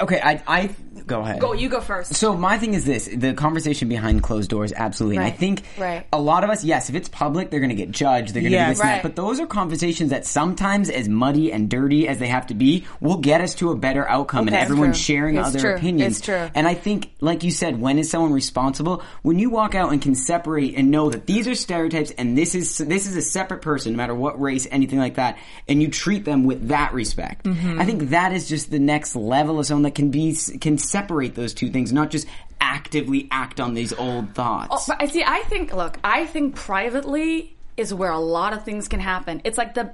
okay, 0.00 0.20
I, 0.22 0.42
I 0.46 0.70
go 1.06 1.20
ahead. 1.20 1.40
Go, 1.40 1.52
you 1.52 1.68
go 1.68 1.80
first. 1.80 2.14
So 2.14 2.34
my 2.36 2.58
thing 2.58 2.74
is 2.74 2.84
this: 2.84 3.08
the 3.12 3.34
conversation 3.34 3.88
behind 3.88 4.22
closed 4.22 4.50
doors, 4.50 4.72
absolutely. 4.74 5.16
And 5.18 5.26
I 5.26 5.30
think 5.30 5.62
Right. 5.78 6.06
a 6.12 6.20
lot 6.20 6.44
of 6.44 6.50
us, 6.50 6.64
yes, 6.64 6.88
if 6.88 6.94
it's 6.94 7.08
public, 7.08 7.50
they're 7.50 7.60
going 7.60 7.70
to 7.70 7.76
get 7.76 7.90
judged. 7.90 8.34
They're 8.34 8.42
going 8.42 8.52
to 8.52 8.56
Yes. 8.58 8.66
do 8.68 8.70
this 8.72 8.80
and 8.80 8.88
Right. 8.88 8.94
that. 8.96 9.02
But 9.02 9.16
those 9.16 9.40
are 9.40 9.46
conversations 9.46 10.10
that 10.10 10.26
sometimes, 10.26 10.88
as 10.90 11.08
muddy 11.08 11.52
and 11.52 11.68
dirty 11.68 12.08
as 12.08 12.18
they 12.18 12.28
have 12.28 12.46
to 12.48 12.54
be, 12.54 12.84
will 13.00 13.18
get 13.18 13.40
us 13.40 13.54
to 13.56 13.70
a 13.70 13.76
better 13.76 14.08
outcome. 14.08 14.46
Okay. 14.48 14.56
and 14.56 14.64
everyone's 14.64 14.96
true. 14.98 15.14
sharing 15.14 15.36
It's 15.36 15.48
other 15.48 15.60
true. 15.60 15.74
opinions. 15.74 16.18
It's 16.18 16.26
true. 16.26 16.48
And 16.54 16.66
I 16.66 16.74
think, 16.74 17.10
like 17.20 17.42
you 17.44 17.50
said, 17.50 17.80
when 17.80 17.98
is 17.98 18.10
someone 18.10 18.32
responsible? 18.32 19.02
When 19.22 19.38
you 19.38 19.50
walk 19.50 19.74
out 19.74 19.92
and 19.92 20.00
can 20.02 20.14
separate 20.14 20.74
and 20.76 20.90
know 20.90 21.10
that 21.10 21.26
these 21.26 21.46
are 21.48 21.54
stereotypes 21.54 22.10
and 22.18 22.36
this 22.36 22.54
is 22.54 22.78
this 22.78 23.06
is 23.06 23.16
a 23.16 23.22
separate 23.22 23.62
person, 23.62 23.92
no 23.92 23.96
matter 23.96 24.14
what 24.14 24.40
race, 24.40 24.66
anything 24.70 24.98
like 24.98 25.14
that, 25.14 25.36
and 25.68 25.80
you 25.82 25.88
treat 25.88 26.24
them 26.24 26.44
with 26.44 26.68
that 26.68 26.92
respect. 26.94 27.44
Mm-hmm. 27.44 27.80
I 27.80 27.84
think 27.84 28.10
that 28.10 28.32
is 28.32 28.48
just 28.48 28.70
the 28.70 28.78
next 28.78 29.14
level 29.16 29.58
of 29.58 29.66
someone 29.66 29.82
that 29.84 29.94
can 29.94 30.10
be 30.10 30.36
can 30.60 30.78
separate 30.92 31.34
those 31.34 31.54
two 31.54 31.70
things, 31.70 31.92
not 31.92 32.10
just 32.10 32.26
actively 32.60 33.26
act 33.30 33.58
on 33.58 33.74
these 33.74 33.92
old 33.92 34.34
thoughts. 34.34 34.68
Oh, 34.70 34.84
but 34.86 35.02
I 35.02 35.06
see. 35.06 35.24
I 35.24 35.40
think. 35.40 35.74
Look, 35.74 35.98
I 36.04 36.26
think 36.26 36.54
privately 36.54 37.56
is 37.76 37.92
where 37.92 38.12
a 38.12 38.20
lot 38.20 38.52
of 38.52 38.64
things 38.64 38.88
can 38.88 39.00
happen. 39.00 39.40
It's 39.44 39.58
like 39.58 39.74
the. 39.74 39.92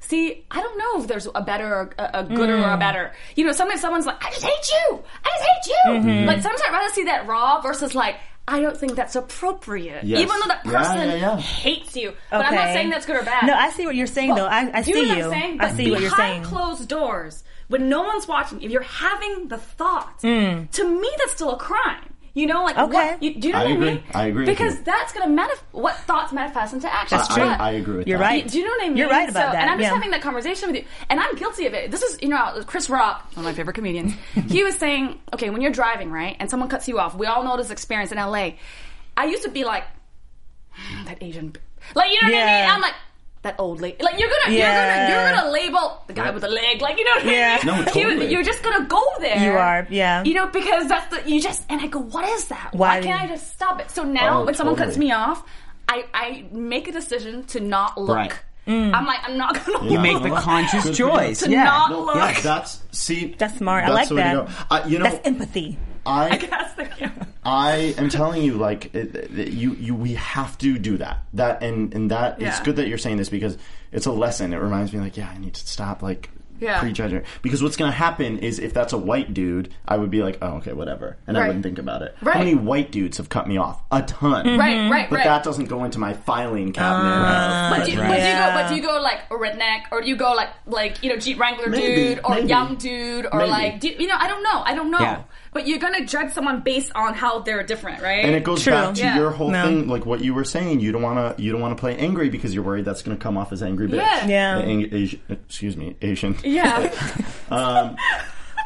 See, 0.00 0.44
I 0.50 0.60
don't 0.60 0.78
know 0.78 1.02
if 1.02 1.08
there's 1.08 1.26
a 1.34 1.40
better, 1.40 1.90
a, 1.98 2.10
a 2.20 2.24
gooder, 2.24 2.58
or 2.58 2.72
a 2.72 2.76
mm. 2.76 2.78
better. 2.78 3.12
You 3.36 3.46
know, 3.46 3.52
sometimes 3.52 3.80
someone's 3.80 4.06
like, 4.06 4.22
"I 4.22 4.30
just 4.30 4.44
hate 4.44 4.70
you. 4.70 5.02
I 5.24 5.30
just 5.30 5.44
hate 5.48 5.66
you." 5.72 5.92
Mm-hmm. 5.92 6.28
Like 6.28 6.42
sometimes 6.42 6.60
I'd 6.68 6.72
rather 6.72 6.94
see 6.94 7.04
that 7.04 7.26
raw 7.26 7.60
versus 7.60 7.94
like. 7.94 8.16
I 8.46 8.60
don't 8.60 8.76
think 8.76 8.94
that's 8.94 9.16
appropriate, 9.16 10.04
Yes. 10.04 10.20
even 10.20 10.38
though 10.38 10.48
that 10.48 10.64
person 10.64 10.98
yeah, 10.98 11.14
yeah. 11.14 11.36
hates 11.38 11.96
you. 11.96 12.12
But 12.30 12.44
I'm 12.44 12.54
not 12.54 12.74
saying 12.74 12.90
that's 12.90 13.06
good 13.06 13.16
or 13.16 13.22
bad. 13.22 13.46
No, 13.46 13.54
I 13.54 13.70
see 13.70 13.86
what 13.86 13.94
you're 13.96 14.06
saying 14.06 14.34
though. 14.34 14.44
I, 14.44 14.70
I 14.70 14.82
Do 14.82 14.92
see 14.92 15.00
you 15.00 15.06
know 15.06 15.14
you. 15.14 15.24
I'm 15.24 15.30
saying? 15.30 15.60
I 15.62 15.72
see 15.72 15.90
what 15.90 16.02
you're 16.02 16.10
saying. 16.10 16.42
Behind 16.42 16.54
closed 16.54 16.86
doors, 16.86 17.42
when 17.68 17.88
no 17.88 18.02
one's 18.02 18.26
watching, 18.28 18.62
if 18.62 18.70
you're 18.70 18.82
having 18.82 19.48
the 19.48 19.58
thought, 19.58 20.14
Hmm. 20.20 20.64
to 20.72 21.00
me 21.00 21.10
that's 21.18 21.32
still 21.32 21.52
a 21.52 21.56
crime. 21.58 22.10
You 22.36 22.48
know, 22.48 22.64
like 22.64 22.76
Okay. 22.76 22.92
what? 22.92 23.22
You, 23.22 23.34
do 23.38 23.46
you 23.46 23.52
know 23.52 23.60
I 23.60 23.62
what 23.62 23.72
agree. 23.74 23.88
I 23.88 23.92
mean? 23.94 24.02
I 24.12 24.26
agree 24.26 24.40
with 24.40 24.48
Because 24.48 24.74
you. 24.74 24.82
that's 24.84 25.12
going 25.12 25.36
to 25.36 25.40
manif- 25.42 25.62
what 25.70 25.96
thoughts 25.98 26.32
manifest 26.32 26.74
into 26.74 26.92
action. 26.92 27.16
That's 27.18 27.30
I, 27.30 27.34
true. 27.36 27.44
I 27.44 27.70
agree 27.70 27.96
with 27.98 28.08
You're 28.08 28.18
that. 28.18 28.24
right. 28.24 28.48
Do 28.48 28.58
you 28.58 28.64
know 28.64 28.70
what 28.70 28.82
I 28.82 28.88
mean? 28.88 28.96
You're 28.96 29.08
right 29.08 29.28
about 29.28 29.46
so, 29.46 29.52
that, 29.52 29.60
And 29.62 29.70
I'm 29.70 29.78
just 29.78 29.88
yeah. 29.88 29.94
having 29.94 30.10
that 30.10 30.20
conversation 30.20 30.66
with 30.68 30.78
you, 30.78 30.84
and 31.08 31.20
I'm 31.20 31.36
guilty 31.36 31.66
of 31.66 31.74
it. 31.74 31.92
This 31.92 32.02
is, 32.02 32.18
you 32.20 32.26
know, 32.28 32.60
Chris 32.66 32.90
Rock, 32.90 33.24
one 33.34 33.44
of 33.46 33.52
my 33.52 33.54
favorite 33.54 33.74
comedians. 33.74 34.14
he 34.48 34.64
was 34.64 34.74
saying, 34.76 35.20
okay, 35.32 35.48
when 35.50 35.60
you're 35.60 35.70
driving, 35.70 36.10
right, 36.10 36.34
and 36.40 36.50
someone 36.50 36.68
cuts 36.68 36.88
you 36.88 36.98
off, 36.98 37.14
we 37.14 37.26
all 37.28 37.44
know 37.44 37.56
this 37.56 37.70
experience 37.70 38.10
in 38.10 38.18
LA. 38.18 38.54
I 39.16 39.26
used 39.26 39.44
to 39.44 39.48
be 39.50 39.62
like, 39.62 39.84
"Hmm, 40.72 41.04
that 41.04 41.22
Asian, 41.22 41.54
like 41.94 42.10
you 42.10 42.20
know 42.20 42.32
what 42.32 42.42
I 42.42 42.62
mean? 42.62 42.70
I'm 42.70 42.80
like. 42.80 42.94
That 43.44 43.56
old 43.58 43.80
lady, 43.80 44.02
like 44.02 44.18
you're 44.18 44.28
gonna, 44.30 44.56
Yeah. 44.56 44.72
you're 44.74 44.84
gonna, 44.88 45.10
you're 45.10 45.32
gonna 45.42 45.52
label 45.52 46.02
the 46.06 46.14
guy 46.14 46.30
with 46.30 46.42
the 46.42 46.48
leg, 46.48 46.80
like 46.80 46.98
you 46.98 47.04
know 47.04 47.10
what 47.16 47.24
Yeah. 47.26 47.58
I 47.62 47.66
mean? 47.66 47.76
No, 47.76 47.80
You- 47.94 48.08
totally. 48.08 48.32
you're 48.32 48.42
just 48.42 48.62
gonna 48.62 48.86
go 48.86 49.02
there. 49.20 49.36
You 49.38 49.52
are, 49.52 49.86
yeah. 49.90 50.24
You 50.24 50.32
know, 50.34 50.46
because 50.48 50.88
that's 50.88 51.14
the 51.14 51.30
you 51.30 51.40
just 51.42 51.62
and 51.68 51.80
I 51.80 51.86
go, 51.88 52.00
what 52.00 52.26
is 52.30 52.48
that? 52.48 52.70
Why 52.72 52.96
Why, 52.98 53.02
can't 53.02 53.22
I 53.22 53.26
just 53.26 53.52
stop 53.52 53.80
it? 53.80 53.90
So 53.90 54.02
now 54.02 54.40
Oh, 54.40 54.44
when 54.46 54.54
someone 54.54 54.76
cuts 54.76 54.96
me 54.96 55.12
off, 55.12 55.44
I 55.88 56.04
I 56.14 56.46
make 56.52 56.88
a 56.88 56.92
decision 56.92 57.44
to 57.48 57.60
not 57.60 58.00
look. 58.00 58.16
Right. 58.16 58.32
Mm. 58.66 58.94
I'm 58.94 59.04
like, 59.04 59.18
I'm 59.28 59.36
not 59.36 59.52
gonna. 59.62 59.84
you 59.84 59.98
look. 59.98 60.00
make 60.00 60.22
the 60.22 60.30
conscious 60.40 60.84
good 60.84 60.96
for 60.96 61.02
you. 61.02 61.10
choice. 61.10 61.40
To 61.40 61.50
yeah. 61.50 61.64
not 61.64 61.90
No, 61.90 62.00
look. 62.04 62.16
yeah, 62.16 62.40
that's 62.40 62.80
see. 62.92 63.34
That's 63.38 63.58
smart. 63.58 63.84
I 63.84 63.90
like 63.90 64.08
the 64.08 64.14
way 64.14 64.22
to 64.22 64.48
that. 64.70 64.88
you 64.88 64.98
know, 65.00 65.04
That's 65.04 65.26
empathy. 65.26 65.76
I 66.06 66.36
That's 66.38 66.74
the 66.74 66.84
camera. 66.84 67.26
I 67.44 67.94
am 67.98 68.08
telling 68.08 68.42
you, 68.42 68.54
like 68.54 68.94
it, 68.94 69.14
it- 69.14 69.48
you, 69.52 69.74
you, 69.74 69.94
we 69.94 70.14
have 70.14 70.56
to 70.58 70.78
do 70.78 70.96
that. 70.98 71.24
That 71.34 71.62
and 71.62 71.92
and 71.94 72.10
that 72.10 72.40
it's 72.40 72.60
good 72.60 72.76
that 72.76 72.88
you're 72.88 72.98
saying 72.98 73.16
this 73.18 73.28
because 73.28 73.58
it's 73.92 74.06
a 74.06 74.12
lesson. 74.12 74.52
It 74.52 74.58
reminds 74.58 74.92
me, 74.92 75.00
like, 75.00 75.16
yeah, 75.16 75.28
I 75.28 75.38
need 75.38 75.54
to 75.54 75.66
stop 75.66 76.02
like 76.02 76.30
Yeah. 76.58 76.80
prejudging. 76.80 77.22
Because 77.42 77.62
what's 77.62 77.76
going 77.76 77.90
to 77.90 77.96
happen 77.96 78.38
is 78.38 78.58
if 78.58 78.72
that's 78.72 78.92
a 78.92 78.98
white 78.98 79.34
dude, 79.34 79.72
I 79.86 79.96
would 79.98 80.10
be 80.10 80.22
like, 80.22 80.38
oh, 80.40 80.56
okay, 80.56 80.72
whatever, 80.72 81.16
and 81.26 81.36
I 81.36 81.46
wouldn't 81.48 81.62
think 81.64 81.78
about 81.78 82.00
it. 82.02 82.16
Right. 82.22 82.32
How 82.34 82.38
many 82.40 82.54
white 82.54 82.90
dudes 82.90 83.18
have 83.18 83.28
cut 83.28 83.46
me 83.46 83.56
off? 83.58 83.82
A 83.92 84.02
ton. 84.02 84.46
Mm-hmm. 84.46 84.58
Right, 84.58 84.90
right, 84.90 85.10
But 85.10 85.16
right. 85.16 85.24
that 85.26 85.44
doesn't 85.44 85.66
go 85.66 85.84
into 85.84 85.98
my 85.98 86.14
filing 86.14 86.72
cabinet. 86.72 87.10
Uh, 87.12 87.76
But 87.76 87.86
do, 87.86 87.92
you, 87.92 88.00
Right. 88.00 88.08
but 88.08 88.16
do 88.18 88.24
you 88.26 88.32
go? 88.32 88.52
But 88.54 88.68
do 88.68 88.74
you 88.76 88.82
go 88.82 89.00
like 89.02 89.20
a 89.30 89.34
redneck, 89.34 89.80
or 89.92 90.00
do 90.00 90.08
you 90.08 90.16
go 90.16 90.32
like 90.32 90.48
like 90.66 91.02
you 91.04 91.10
know 91.10 91.18
Jeep 91.18 91.38
Wrangler 91.38 91.68
Maybe, 91.68 92.14
dude, 92.14 92.20
or 92.24 92.34
maybe. 92.36 92.48
young 92.48 92.76
dude, 92.76 93.26
or 93.30 93.38
Maybe. 93.40 93.50
like 93.50 93.80
do, 93.80 93.88
you 93.88 94.06
know? 94.06 94.16
I 94.18 94.28
don't 94.28 94.42
know. 94.42 94.62
I 94.64 94.74
don't 94.74 94.90
know. 94.90 95.00
Yeah. 95.00 95.22
But 95.54 95.66
you're 95.66 95.78
gonna 95.78 96.04
judge 96.04 96.32
someone 96.32 96.60
based 96.60 96.92
on 96.94 97.14
how 97.14 97.38
they're 97.38 97.62
different, 97.62 98.02
right? 98.02 98.24
And 98.24 98.34
it 98.34 98.44
goes 98.44 98.62
True. 98.64 98.72
back 98.74 98.94
to 98.94 99.00
Yeah. 99.00 99.16
your 99.16 99.30
whole 99.30 99.50
No. 99.50 99.64
thing, 99.64 99.88
like 99.88 100.04
what 100.04 100.20
you 100.22 100.34
were 100.34 100.44
saying. 100.44 100.80
You 100.80 100.92
don't 100.92 101.00
want 101.02 101.36
to. 101.36 101.42
You 101.42 101.52
don't 101.52 101.60
want 101.62 101.74
to 101.76 101.80
play 101.80 101.96
angry 101.96 102.28
because 102.28 102.52
you're 102.54 102.64
worried 102.64 102.84
that's 102.84 103.00
going 103.02 103.16
to 103.16 103.22
come 103.22 103.38
off 103.38 103.52
as 103.52 103.62
angry 103.62 103.88
bitch. 103.88 103.96
Yeah. 103.96 104.26
Yeah. 104.26 104.58
Ang- 104.58 104.92
Asi- 104.92 105.20
excuse 105.30 105.76
me, 105.76 105.96
Asian. 106.02 106.36
yeah. 106.44 106.92
Um, 107.50 107.96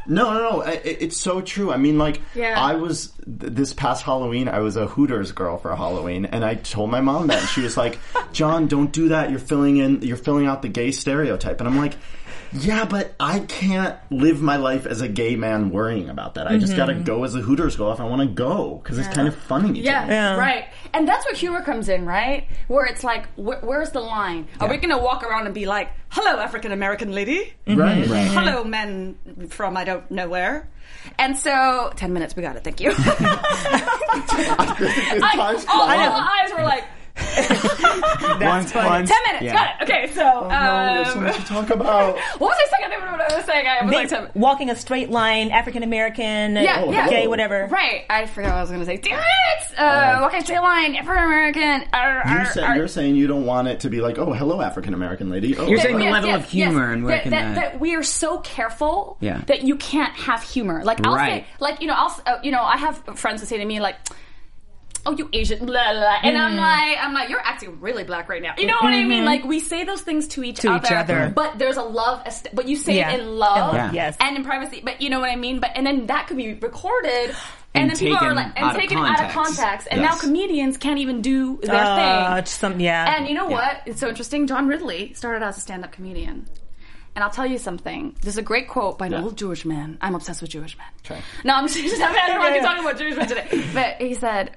no, 0.07 0.33
no, 0.33 0.41
no. 0.51 0.61
It, 0.63 0.83
it's 1.01 1.17
so 1.19 1.43
true. 1.43 1.71
I 1.71 1.77
mean, 1.77 1.99
like, 1.99 2.23
Yeah. 2.35 2.55
I 2.59 2.77
was 2.77 3.09
th- 3.27 3.53
this 3.53 3.75
past 3.75 4.03
Halloween. 4.05 4.49
I 4.49 4.61
was 4.61 4.77
a 4.77 4.87
Hooters 4.87 5.33
girl 5.33 5.59
for 5.59 5.75
Halloween, 5.77 6.25
and 6.25 6.45
I 6.45 6.55
told 6.55 6.91
my 6.91 7.03
mom 7.03 7.27
that, 7.27 7.41
and 7.41 7.49
she 7.49 7.61
was 7.61 7.77
like, 7.77 7.99
"John, 8.33 8.67
don't 8.69 8.91
do 8.91 9.09
that. 9.11 9.29
You're 9.31 9.39
filling 9.41 9.77
in. 9.77 10.01
You're 10.01 10.17
filling 10.17 10.47
out 10.47 10.63
the 10.63 10.69
gay 10.69 10.91
stereotype." 10.93 11.61
And 11.61 11.69
I'm 11.69 11.77
like. 11.77 11.95
Yeah, 12.53 12.85
but 12.85 13.15
I 13.21 13.41
can't 13.41 13.97
live 14.11 14.41
my 14.41 14.57
life 14.57 14.87
as 14.87 15.01
a 15.01 15.09
gay 15.09 15.37
man 15.37 15.71
worrying 15.71 16.09
about 16.09 16.35
that. 16.35 16.47
I 16.47 16.59
just 16.59 16.77
gotta 16.77 16.95
mm-hmm. 16.95 17.05
go 17.05 17.25
as 17.25 17.35
a 17.35 17.41
Hooters 17.41 17.77
girl 17.77 17.93
if 17.93 18.01
I 18.01 18.05
want 18.05 18.23
to 18.23 18.29
go 18.29 18.81
because 18.83 18.99
it's 18.99 19.09
kind 19.09 19.29
of 19.29 19.35
funny. 19.35 19.75
to 19.75 19.79
Yeah, 19.79 20.05
me. 20.05 20.13
Yeah. 20.13 20.37
right. 20.37 20.67
And 20.95 21.07
that's 21.07 21.27
where 21.27 21.35
humor 21.35 21.63
comes 21.63 21.89
in, 21.89 22.07
right? 22.07 22.49
Where 22.69 22.87
it's 22.87 23.05
like, 23.05 23.27
wh- 23.35 23.63
where's 23.63 23.91
the 23.91 24.01
line? 24.01 24.49
Are 24.61 24.69
we 24.69 24.79
going 24.79 24.97
to 24.97 24.99
walk 24.99 25.23
around 25.23 25.47
and 25.47 25.55
be 25.55 25.67
like, 25.67 25.91
"Hello, 26.09 26.39
African 26.39 26.73
American 26.73 27.13
lady. 27.13 27.53
Mm-hmm. 27.67 27.81
Right, 27.81 28.03
mm-hmm. 28.03 28.13
right. 28.13 28.29
Hello, 28.29 28.65
men 28.65 29.49
from 29.51 29.77
I 29.77 29.85
don't 29.85 30.11
know 30.11 30.29
where." 30.29 30.69
And 31.19 31.37
so, 31.37 31.93
ten 31.97 32.13
minutes, 32.13 32.37
we 32.37 32.43
got 32.43 32.57
it. 32.57 32.65
Thank 32.65 32.81
you. 32.81 32.95
This 32.95 32.99
I, 33.09 33.13
time's 35.37 35.65
all, 35.69 35.83
all 35.83 35.89
the 35.89 35.95
eyes 35.95 36.51
were 36.53 36.65
like, 36.65 36.85
Once, 38.41 38.73
once, 38.75 39.11
ten 39.11 39.23
minutes, 39.25 39.43
yeah. 39.43 39.53
got 39.53 39.81
it. 39.81 39.83
Okay, 39.91 40.13
so, 40.13 40.23
Oh, 40.23 40.49
no, 40.49 40.95
there's 40.95 41.09
so 41.09 41.19
um, 41.19 41.25
much 41.25 41.37
to 41.37 41.45
talk 41.45 41.71
about. 41.71 42.15
what 42.39 42.41
was 42.41 42.57
I 42.67 42.69
saying? 42.71 42.85
I 42.85 42.89
don't 42.89 43.01
remember 43.01 43.19
what 43.25 43.33
I 43.33 43.37
was 43.37 43.45
saying. 43.47 43.67
I 43.67 43.83
was 43.83 43.91
They- 43.91 43.97
like, 43.97 44.09
ten- 44.09 44.31
walking 44.35 44.71
a 44.71 44.77
straight 44.77 45.11
line, 45.11 45.51
African 45.51 45.83
American, 45.83 46.57
Yeah, 46.57 46.83
Oh, 46.85 46.93
yeah. 46.93 47.09
gay, 47.09 47.27
whatever. 47.27 47.67
Right, 47.71 48.05
I 48.09 48.27
forgot 48.27 48.51
what 48.51 48.59
I 48.59 48.61
was 48.61 48.71
going 48.71 48.81
to 48.81 48.87
say. 48.87 48.97
Damn 48.97 49.19
it! 49.19 49.79
Uh, 49.79 50.19
walking 50.23 50.41
a 50.41 50.43
straight 50.43 50.61
line, 50.61 50.95
African 50.97 51.25
American. 51.25 51.81
You 52.41 52.47
said, 52.47 52.75
you're 52.77 52.89
saying 52.89 53.17
you 53.17 53.27
don't 53.27 53.47
want 53.47 53.69
it 53.69 53.81
to 53.81 53.91
be 53.91 54.01
like, 54.01 54.19
oh, 54.19 54.33
hello, 54.33 54.61
African 54.61 54.95
American 54.95 55.31
lady. 55.31 55.57
Oh, 55.57 55.67
You're 55.67 55.81
saying 55.81 55.97
the 55.99 56.05
hello. 56.05 56.13
level 56.21 56.35
of 56.35 56.45
humor 56.49 56.93
and 56.93 57.03
that, 57.05 57.07
working 57.17 57.31
that, 57.33 57.55
that. 57.55 57.73
that 57.73 57.81
we 57.81 57.95
are 57.95 58.03
so 58.03 58.39
careful 58.39 59.17
Yeah. 59.21 59.43
that 59.47 59.63
you 59.63 59.77
can't 59.77 60.15
have 60.15 60.43
humor. 60.43 60.85
Like 60.85 61.05
I'll 61.07 61.15
Right. 61.15 61.43
say, 61.45 61.47
like 61.61 61.81
you 61.81 61.87
know, 61.89 61.95
I'll 61.97 62.21
uh, 62.27 62.39
you 62.43 62.51
know, 62.53 62.63
I 62.63 62.77
have 62.77 62.97
friends 63.19 63.41
who 63.41 63.47
say 63.47 63.59
to 63.59 63.65
me 63.65 63.81
like. 63.81 63.97
Oh, 65.09 65.17
you 65.17 65.29
Asian, 65.33 65.59
blah, 65.65 65.67
blah, 65.73 65.93
blah. 65.93 66.19
and 66.23 66.37
I'm 66.37 66.53
Mm. 66.53 66.57
like, 66.61 66.99
I'm 67.01 67.15
like, 67.15 67.29
you're 67.31 67.41
acting 67.41 67.81
really 67.81 68.05
black 68.05 68.29
right 68.29 68.43
now. 68.43 68.53
You 68.59 68.67
know 68.67 68.77
what 68.81 68.93
I 68.93 69.05
mean? 69.05 69.25
Like, 69.25 69.43
we 69.45 69.59
say 69.59 69.85
those 69.85 70.03
things 70.03 70.29
to 70.29 70.45
each 70.45 70.57
Mm-hmm. 70.59 70.69
To 70.69 70.75
other, 70.75 70.87
each 70.87 70.93
other. 70.93 71.33
but 71.35 71.59
there's 71.59 71.79
a 71.79 71.83
love, 71.83 72.23
but 72.53 72.69
you 72.69 72.77
say 72.77 72.97
Yeah. 72.99 73.13
it 73.13 73.21
in 73.21 73.37
love, 73.39 73.75
love, 73.75 73.95
yes. 73.95 74.17
and 74.21 74.37
in 74.37 74.45
privacy. 74.45 74.83
But 74.85 75.01
you 75.01 75.09
know 75.09 75.19
what 75.21 75.31
I 75.31 75.37
mean? 75.37 75.61
But 75.61 75.71
and 75.77 75.87
then 75.87 76.07
that 76.09 76.27
could 76.27 76.37
be 76.37 76.53
recorded, 76.55 77.35
and, 77.75 77.83
And 77.83 77.91
then 77.91 77.97
people 77.99 78.19
are 78.19 78.35
like, 78.35 78.53
and 78.61 78.77
taken 78.79 78.99
out 78.99 79.19
of 79.25 79.31
context. 79.33 79.89
and 79.91 80.03
now 80.03 80.15
comedians 80.17 80.77
can't 80.77 80.99
even 80.99 81.23
do 81.23 81.59
their 81.63 81.75
Uh, 81.75 82.35
thing. 82.37 82.47
some, 82.47 82.79
yeah. 82.81 83.17
And 83.17 83.29
you 83.29 83.35
know 83.35 83.47
what? 83.47 83.83
It's 83.87 84.01
so 84.01 84.09
interesting. 84.09 84.47
John 84.47 84.67
Ridley 84.69 85.15
started 85.15 85.43
out 85.43 85.49
as 85.51 85.57
a 85.59 85.61
stand-up 85.61 85.93
comedian. 85.93 86.47
And 87.15 87.25
I'll 87.25 87.31
tell 87.31 87.47
you 87.47 87.59
something. 87.59 88.15
There's 88.23 88.37
a 88.39 88.43
great 88.43 88.69
quote 88.69 88.97
by 88.99 89.07
an 89.07 89.13
Yeah. 89.13 89.23
old 89.23 89.37
Jewish 89.37 89.65
man. 89.65 89.99
I'm 90.01 90.15
obsessed 90.15 90.41
with 90.41 90.51
Jewish 90.51 90.77
men. 90.79 90.87
Okay. 91.05 91.21
No, 91.45 91.55
I'm 91.55 91.67
just, 91.67 91.81
just 91.81 92.01
I 92.01 92.13
don't 92.13 92.15
want 92.15 92.27
to 92.27 92.33
Yeah, 92.33 92.51
be 92.51 92.57
yeah. 92.57 92.63
talking 92.63 92.85
about 92.85 92.99
Jewish 92.99 93.17
men 93.17 93.27
today. 93.27 93.65
But 93.75 93.97
he 94.07 94.15
said, 94.15 94.57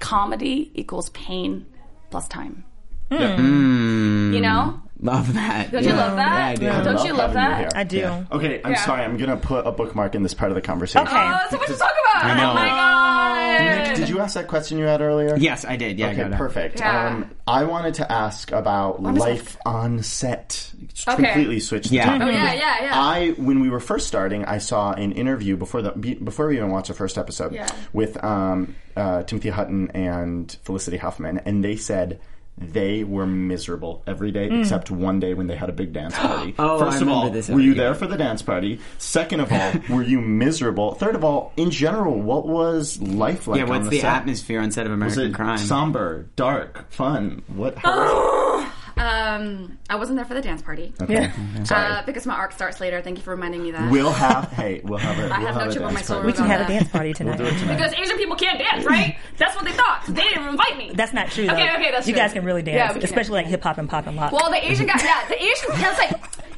comedy 0.00 0.70
equals 0.74 1.10
pain 1.10 1.66
plus 2.10 2.26
time. 2.28 2.64
Hmm. 3.10 4.32
You 4.32 4.40
know? 4.40 4.80
Love 5.02 5.32
that. 5.34 5.70
Don't 5.72 5.82
you 5.84 5.92
love 5.94 6.16
that? 6.16 6.38
Yeah, 6.38 6.46
I 6.48 6.54
do. 6.56 6.64
Yeah. 6.66 6.82
Don't 6.82 7.04
you 7.06 7.12
love 7.14 7.32
having 7.32 7.34
that? 7.34 7.58
here. 7.58 7.68
I 7.74 7.84
do. 7.84 8.26
Okay, 8.36 8.60
I'm 8.64 8.72
Yeah. 8.72 8.84
sorry. 8.84 9.02
I'm 9.02 9.16
gonna 9.16 9.36
put 9.38 9.66
a 9.66 9.72
bookmark 9.72 10.14
in 10.14 10.22
this 10.22 10.34
part 10.34 10.50
of 10.50 10.54
the 10.56 10.60
conversation. 10.60 11.06
Okay. 11.08 11.16
Oh, 11.16 11.38
so 11.50 11.56
much 11.56 11.66
to 11.68 11.74
talk 11.76 11.92
about. 12.12 12.24
I 12.24 12.36
know. 12.36 12.50
Oh 12.50 12.54
my 12.54 12.68
god. 12.68 13.96
Did 13.96 14.08
you 14.08 14.20
ask 14.20 14.34
that 14.34 14.46
question 14.48 14.78
you 14.78 14.84
had 14.84 15.00
earlier? 15.00 15.36
Yes, 15.36 15.64
I 15.64 15.76
did. 15.76 15.98
Yeah, 15.98 16.08
I 16.08 16.10
Okay, 16.10 16.22
got 16.22 16.32
it. 16.32 16.36
perfect. 16.38 16.80
Yeah. 16.80 17.06
Um, 17.08 17.30
I 17.46 17.64
wanted 17.64 17.94
to 17.94 18.10
ask 18.12 18.52
about 18.52 19.00
is 19.00 19.06
life 19.18 19.56
on 19.66 20.02
set. 20.02 20.70
Okay. 21.08 21.22
Completely 21.22 21.60
switched. 21.60 21.90
Yeah. 21.90 22.06
the 22.06 22.14
Oh 22.16 22.18
topic. 22.18 22.34
yeah, 22.34 22.52
yeah, 22.54 22.82
yeah. 22.84 22.90
I, 22.94 23.28
when 23.38 23.60
we 23.60 23.68
were 23.70 23.80
first 23.80 24.06
starting, 24.06 24.44
I 24.44 24.58
saw 24.58 24.92
an 24.92 25.12
interview 25.12 25.56
before 25.56 25.82
the 25.82 25.90
be- 25.92 26.14
before 26.14 26.46
we 26.48 26.56
even 26.56 26.70
watched 26.70 26.88
the 26.88 26.94
first 26.94 27.16
episode 27.18 27.52
Yeah. 27.54 27.68
with 27.92 28.22
um, 28.22 28.74
uh, 28.96 29.22
Timothy 29.24 29.48
Hutton 29.50 29.90
and 29.92 30.54
Felicity 30.62 30.96
Huffman, 30.98 31.38
and 31.44 31.64
they 31.64 31.76
said 31.76 32.20
they 32.60 33.04
were 33.04 33.26
miserable 33.26 34.02
every 34.06 34.30
day 34.30 34.48
mm. 34.48 34.60
except 34.60 34.90
one 34.90 35.18
day 35.18 35.34
when 35.34 35.46
they 35.46 35.56
had 35.56 35.68
a 35.68 35.72
big 35.72 35.92
dance 35.92 36.14
party. 36.18 36.54
Oh, 36.58 36.78
First 36.78 36.98
I 36.98 37.02
of 37.02 37.08
all, 37.08 37.30
this 37.30 37.48
were 37.48 37.60
you 37.60 37.74
there 37.74 37.94
for 37.94 38.06
the 38.06 38.16
dance 38.16 38.42
party? 38.42 38.80
Second 38.98 39.40
of 39.40 39.52
all, 39.52 39.72
were 39.96 40.02
you 40.02 40.20
miserable? 40.20 40.94
Third 40.94 41.14
of 41.14 41.24
all, 41.24 41.52
in 41.56 41.70
general, 41.70 42.20
what 42.20 42.46
was 42.46 43.00
life 43.00 43.46
like? 43.46 43.58
Yeah, 43.58 43.64
what's 43.64 43.88
the, 43.88 44.00
the 44.00 44.06
atmosphere 44.06 44.60
on 44.60 44.70
set 44.70 44.86
of 44.86 44.92
American 44.92 45.32
Crime? 45.32 45.58
somber, 45.58 46.28
dark, 46.36 46.90
fun? 46.92 47.42
What? 47.48 47.76
Oh, 47.92 48.69
How 49.00 49.36
Um, 49.36 49.78
I 49.88 49.96
wasn't 49.96 50.16
there 50.16 50.24
for 50.26 50.34
the 50.34 50.40
dance 50.42 50.62
party. 50.62 50.92
okay. 51.00 51.30
Sorry. 51.64 51.92
Uh, 51.92 52.02
because 52.04 52.26
my 52.26 52.34
arc 52.34 52.52
starts 52.52 52.80
later. 52.80 53.00
Thank 53.00 53.16
you 53.18 53.22
for 53.24 53.30
reminding 53.30 53.62
me 53.62 53.70
that. 53.70 53.90
we'll 53.90 54.12
have. 54.12 54.50
Hey, 54.52 54.80
we'll 54.84 54.98
have 54.98 55.18
a. 55.18 55.22
I 55.34 55.38
we'll 55.38 55.46
have 55.48 55.56
no 55.56 55.68
a 55.68 55.72
chip 55.72 55.82
on 55.82 55.94
dance 55.94 56.08
my 56.08 56.14
shoulder 56.14 56.22
party. 56.22 56.26
we 56.26 56.32
can 56.32 56.44
about 56.46 56.58
have 56.60 56.68
a 56.68 56.72
dance 56.72 56.88
party 56.88 57.12
tonight. 57.14 57.38
do 57.38 57.44
it 57.44 57.58
tonight. 57.58 57.76
Because 57.76 57.92
Asian 57.94 58.16
people 58.18 58.36
can't 58.36 58.58
dance, 58.58 58.84
right? 58.84 59.16
That's 59.38 59.56
what 59.56 59.64
they 59.64 59.72
thought. 59.72 60.04
They 60.08 60.22
didn't 60.22 60.48
invite 60.48 60.76
me. 60.76 60.92
That's 60.94 61.12
not 61.12 61.28
true. 61.30 61.46
Though. 61.46 61.52
Okay, 61.54 61.72
okay, 61.76 61.90
that's 61.90 62.06
you 62.06 62.12
true. 62.14 62.20
You 62.20 62.26
guys 62.28 62.32
can 62.34 62.44
really 62.44 62.62
dance, 62.62 62.76
Yeah, 62.76 62.88
we 62.88 63.00
can. 63.00 63.04
especially 63.04 63.34
like 63.42 63.46
hip 63.46 63.62
hop 63.62 63.78
and 63.78 63.88
pop 63.88 64.06
and 64.06 64.16
lock. 64.16 64.32
well, 64.32 64.50
the 64.50 64.64
Asian 64.70 64.86
guy, 64.86 64.98
yeah, 65.02 65.26
the 65.28 65.42
Asian. 65.42 65.70
I 65.72 65.88
was 65.88 65.98
like, 65.98 66.12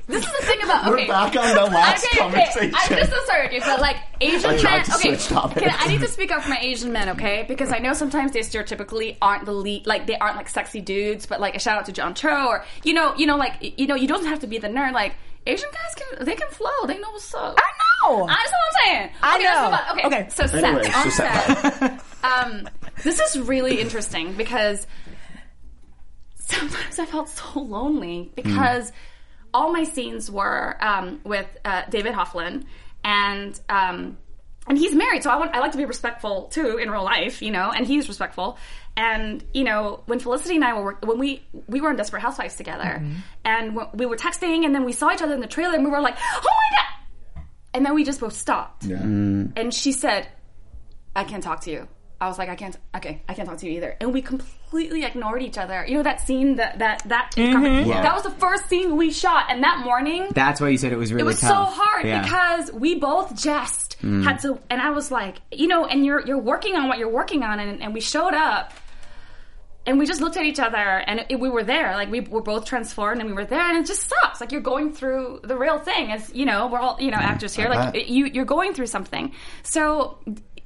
this 0.09 0.24
is 0.26 0.32
the 0.40 0.46
thing 0.46 0.62
about. 0.64 0.90
We're 0.90 1.07
back 1.07 1.36
on 1.36 1.55
the 1.55 1.62
last 1.74 2.05
okay, 2.07 2.18
conversation. 2.18 2.74
Okay. 2.74 2.94
I'm 2.94 2.98
just 2.98 3.12
so 3.12 3.24
sorry, 3.26 3.61
but 3.61 3.80
like 3.80 3.96
Asian 4.20 4.50
I 4.50 4.62
men. 4.62 4.84
to 4.84 4.94
Okay, 4.96 5.16
topics. 5.16 5.61
can, 5.66 5.74
I 5.78 5.88
need 5.88 6.00
to 6.00 6.09
speak 6.09 6.30
up 6.32 6.42
for 6.42 6.50
my 6.50 6.59
Asian 6.61 6.92
men, 6.92 7.09
okay? 7.11 7.44
Because 7.46 7.72
I 7.72 7.78
know 7.78 7.92
sometimes 7.92 8.32
they 8.32 8.40
stereotypically 8.40 9.16
aren't 9.22 9.44
the 9.44 9.53
lead, 9.53 9.86
like 9.86 10.07
they 10.07 10.16
aren't 10.16 10.36
like 10.36 10.48
sexy 10.48 10.80
dudes. 10.80 11.26
But 11.26 11.40
like 11.40 11.55
a 11.55 11.59
shout 11.59 11.78
out 11.78 11.86
to 11.86 11.92
John 11.92 12.14
Cho, 12.14 12.46
or 12.48 12.64
you 12.84 12.94
know, 12.94 13.14
you 13.16 13.26
know, 13.26 13.36
like 13.36 13.78
you 13.78 13.86
know, 13.86 13.94
you 13.94 14.09
don't 14.09 14.26
have 14.26 14.40
to 14.40 14.46
be 14.46 14.59
the 14.59 14.68
nerd. 14.68 14.92
Like 14.92 15.14
Asian 15.46 15.68
guys 15.72 15.94
can, 15.94 16.24
they 16.26 16.34
can 16.34 16.48
flow. 16.50 16.86
They 16.86 16.98
know 16.98 17.11
what's 17.11 17.34
up. 17.34 17.59
I 17.59 18.09
know. 18.11 18.26
That's 18.26 18.50
what 18.50 18.59
I'm 18.68 18.84
saying. 18.86 19.11
I 19.22 19.34
okay, 19.36 19.44
know. 19.44 19.64
move 19.64 19.72
on. 19.72 19.98
Okay, 19.98 20.07
Okay. 20.22 20.28
so 20.30 20.46
set 20.46 20.64
Anyway, 20.64 20.86
on 20.86 21.03
so 21.05 21.11
set. 21.11 21.74
set. 21.78 22.03
um, 22.24 22.68
this 23.03 23.20
is 23.20 23.38
really 23.40 23.80
interesting 23.80 24.32
because 24.34 24.86
sometimes 26.38 26.98
I 26.98 27.07
felt 27.07 27.28
so 27.28 27.61
lonely 27.61 28.30
because 28.34 28.92
all 29.55 29.72
my 29.72 29.84
scenes 29.84 30.30
were 30.30 30.76
um, 30.80 31.20
with 31.24 31.46
uh, 31.64 31.82
David 31.90 32.14
Hoffman 32.14 32.66
and. 33.05 33.59
Um, 33.68 34.18
and 34.64 34.78
he's 34.78 34.94
married, 34.94 35.24
so 35.24 35.30
I 35.30 35.34
want 35.40 35.57
I 35.57 35.59
like 35.59 35.72
to 35.72 35.76
be 35.76 35.86
respectful 35.86 36.44
too 36.44 36.76
in 36.76 36.88
real 36.88 37.03
life, 37.03 37.42
you 37.42 37.50
know. 37.50 37.72
And 37.72 37.84
he's 37.84 38.07
respectful. 38.07 38.59
And 38.96 39.42
you 39.53 39.64
know, 39.64 40.05
when 40.07 40.20
Felicity 40.20 40.55
and 40.55 40.64
I 40.64 40.80
were 40.80 40.98
when 41.03 41.18
we 41.18 41.42
we 41.66 41.80
were 41.80 41.90
in 41.90 41.96
Desperate 41.96 42.22
Housewives 42.22 42.55
together, 42.55 43.03
and 43.44 43.76
we 43.92 44.07
were 44.07 44.14
texting, 44.14 44.64
and 44.64 44.72
then 44.72 44.84
we 44.84 44.92
saw 44.92 45.11
each 45.11 45.20
other 45.20 45.34
in 45.34 45.40
the 45.40 45.48
trailer, 45.48 45.74
and 45.74 45.84
we 45.84 45.90
were 45.90 46.00
like, 46.00 46.14
"Oh 46.16 46.42
my 46.44 46.76
god!" 46.76 46.92
And 47.74 47.84
then 47.84 47.94
we 47.94 48.05
just 48.05 48.20
both 48.20 48.34
stopped. 48.34 48.84
Yeah. 48.84 49.00
And 49.03 49.72
she 49.72 49.92
said, 49.92 50.28
I 51.14 51.24
can't 51.24 51.42
talk 51.42 51.62
to 51.62 51.70
you. 51.70 51.88
I 52.20 52.28
was 52.28 52.38
like, 52.38 52.48
I 52.48 52.55
can't, 52.55 52.76
okay, 52.96 53.22
I 53.28 53.34
can't 53.34 53.48
talk 53.48 53.59
to 53.59 53.66
you 53.66 53.72
either. 53.72 53.96
And 54.00 54.12
we 54.12 54.22
completely 54.22 54.59
ignored 54.78 55.42
each 55.42 55.58
other. 55.58 55.84
You 55.86 55.96
know 55.98 56.02
that 56.02 56.20
scene, 56.20 56.56
that, 56.56 56.78
that, 56.78 57.02
that, 57.06 57.32
mm-hmm. 57.36 57.88
Yeah. 57.88 58.02
that 58.02 58.14
was 58.14 58.24
the 58.24 58.30
first 58.30 58.68
scene 58.68 58.96
we 58.96 59.10
shot. 59.10 59.46
And 59.48 59.62
that 59.62 59.80
morning, 59.84 60.28
That's 60.34 60.60
why 60.60 60.68
you 60.68 60.78
said 60.78 60.92
it 60.92 60.96
was 60.96 61.12
really 61.12 61.22
it 61.22 61.26
was 61.26 61.40
tough. 61.40 61.50
so 61.50 61.82
hard 61.82 62.06
Yeah. 62.06 62.22
because 62.22 62.72
we 62.72 62.94
both 62.96 63.40
just 63.40 64.00
mm. 64.00 64.24
had 64.24 64.38
to, 64.40 64.58
and 64.70 64.80
I 64.80 64.90
was 64.90 65.10
like, 65.10 65.36
you 65.50 65.68
know, 65.68 65.86
and 65.86 66.04
you're, 66.04 66.24
you're 66.26 66.38
working 66.38 66.76
on 66.76 66.88
what 66.88 66.98
you're 66.98 67.08
working 67.08 67.42
on. 67.42 67.60
And, 67.60 67.82
and 67.82 67.94
we 67.94 68.00
showed 68.00 68.34
up 68.34 68.72
and 69.84 69.98
we 69.98 70.06
just 70.06 70.20
looked 70.20 70.36
at 70.36 70.44
each 70.44 70.60
other 70.60 70.76
and 70.76 71.24
it, 71.28 71.40
we 71.40 71.48
were 71.50 71.64
there. 71.64 71.94
Like 71.94 72.10
we 72.10 72.20
were 72.20 72.42
both 72.42 72.64
transformed 72.64 73.20
and 73.20 73.28
we 73.28 73.34
were 73.34 73.44
there 73.44 73.60
and 73.68 73.78
it 73.78 73.86
just 73.86 74.08
sucks. 74.08 74.40
Like 74.40 74.52
you're 74.52 74.60
going 74.60 74.92
through 74.92 75.40
the 75.44 75.56
real 75.56 75.78
thing 75.78 76.12
as, 76.12 76.32
you 76.34 76.46
know, 76.46 76.68
we're 76.68 76.78
all, 76.78 76.96
you 77.00 77.10
know, 77.10 77.16
mm, 77.18 77.22
actors 77.22 77.54
here. 77.54 77.66
I 77.66 77.74
Like 77.76 77.92
bet. 77.94 78.08
you, 78.08 78.26
you're 78.26 78.44
going 78.44 78.74
through 78.74 78.86
something. 78.86 79.32
So 79.64 80.18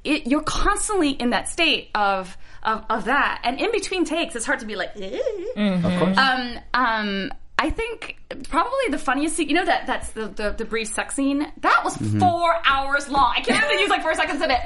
it, 0.03 0.27
you're 0.27 0.43
constantly 0.43 1.09
in 1.09 1.31
that 1.31 1.49
state 1.49 1.89
of, 1.95 2.37
of, 2.67 2.85
of 2.89 3.05
that. 3.05 3.41
And 3.43 3.59
in 3.59 3.71
between 3.71 4.05
takes, 4.05 4.35
it's 4.35 4.45
hard 4.45 4.59
to 4.59 4.65
be 4.65 4.75
like, 4.75 4.95
Of 4.95 5.99
course. 5.99 6.17
um, 6.17 6.59
um, 6.73 7.31
I 7.59 7.71
think 7.71 8.17
probably 8.49 8.89
the 8.91 8.99
funniest 8.99 9.35
scene, 9.35 9.49
you 9.49 9.55
know 9.55 9.65
that 9.65 9.87
that's 9.87 10.11
the 10.11 10.27
the, 10.27 10.51
the 10.51 10.65
brief 10.65 10.89
sex 10.89 11.15
scene. 11.15 11.51
That 11.61 11.81
was 11.83 11.97
four 11.97 12.53
hours 12.65 13.09
long. 13.09 13.33
I 13.35 13.41
can't 13.41 13.63
even 13.65 13.79
use 13.79 13.89
like 13.89 14.03
four 14.03 14.13
seconds 14.13 14.41
of 14.43 14.51
it. 14.51 14.59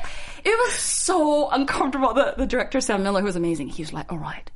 It 0.44 0.50
was 0.66 0.74
so 0.74 1.50
uncomfortable. 1.52 2.14
The 2.14 2.34
the 2.38 2.46
director 2.46 2.82
Sam 2.82 3.02
Miller, 3.04 3.22
who 3.22 3.28
was 3.28 3.38
amazing, 3.38 3.70
he 3.70 3.82
was 3.82 3.94
like, 3.94 4.12
"All 4.12 4.18
right, 4.18 4.52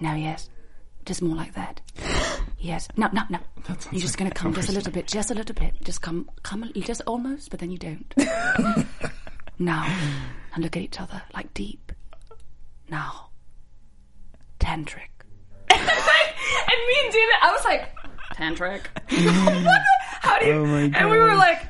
now 0.00 0.14
yes, 0.14 0.48
just 1.04 1.20
more 1.20 1.36
like 1.36 1.52
that. 1.54 1.80
Yes, 2.64 2.86
no, 2.96 3.08
no, 3.12 3.22
no. 3.28 3.40
You're 3.90 4.00
just 4.00 4.16
gonna 4.16 4.30
come 4.30 4.54
just 4.54 4.68
a 4.68 4.72
little 4.72 4.92
bit, 4.92 5.08
just 5.08 5.32
a 5.32 5.34
little 5.34 5.52
bit. 5.56 5.74
Just 5.82 6.00
come, 6.00 6.30
come, 6.44 6.62
a- 6.62 6.72
just 6.80 7.02
almost, 7.08 7.50
but 7.50 7.58
then 7.58 7.72
you 7.72 7.76
don't. 7.78 8.14
now, 9.58 9.84
and 10.54 10.62
look 10.62 10.76
at 10.76 10.82
each 10.82 11.00
other 11.00 11.22
like 11.34 11.52
deep. 11.54 11.91
Now, 12.92 13.30
tantric. 14.60 15.08
and 15.70 15.80
me 15.80 16.94
and 17.04 17.12
David, 17.12 17.34
I 17.40 17.50
was 17.50 17.64
like, 17.64 17.88
tantric. 18.34 18.82
What 19.08 19.64
the- 19.64 19.80
How 20.20 20.38
do 20.38 20.44
you? 20.46 20.52
Oh 20.52 20.66
my 20.66 20.80
and 20.94 21.10
we 21.10 21.16
were 21.16 21.34
like, 21.34 21.62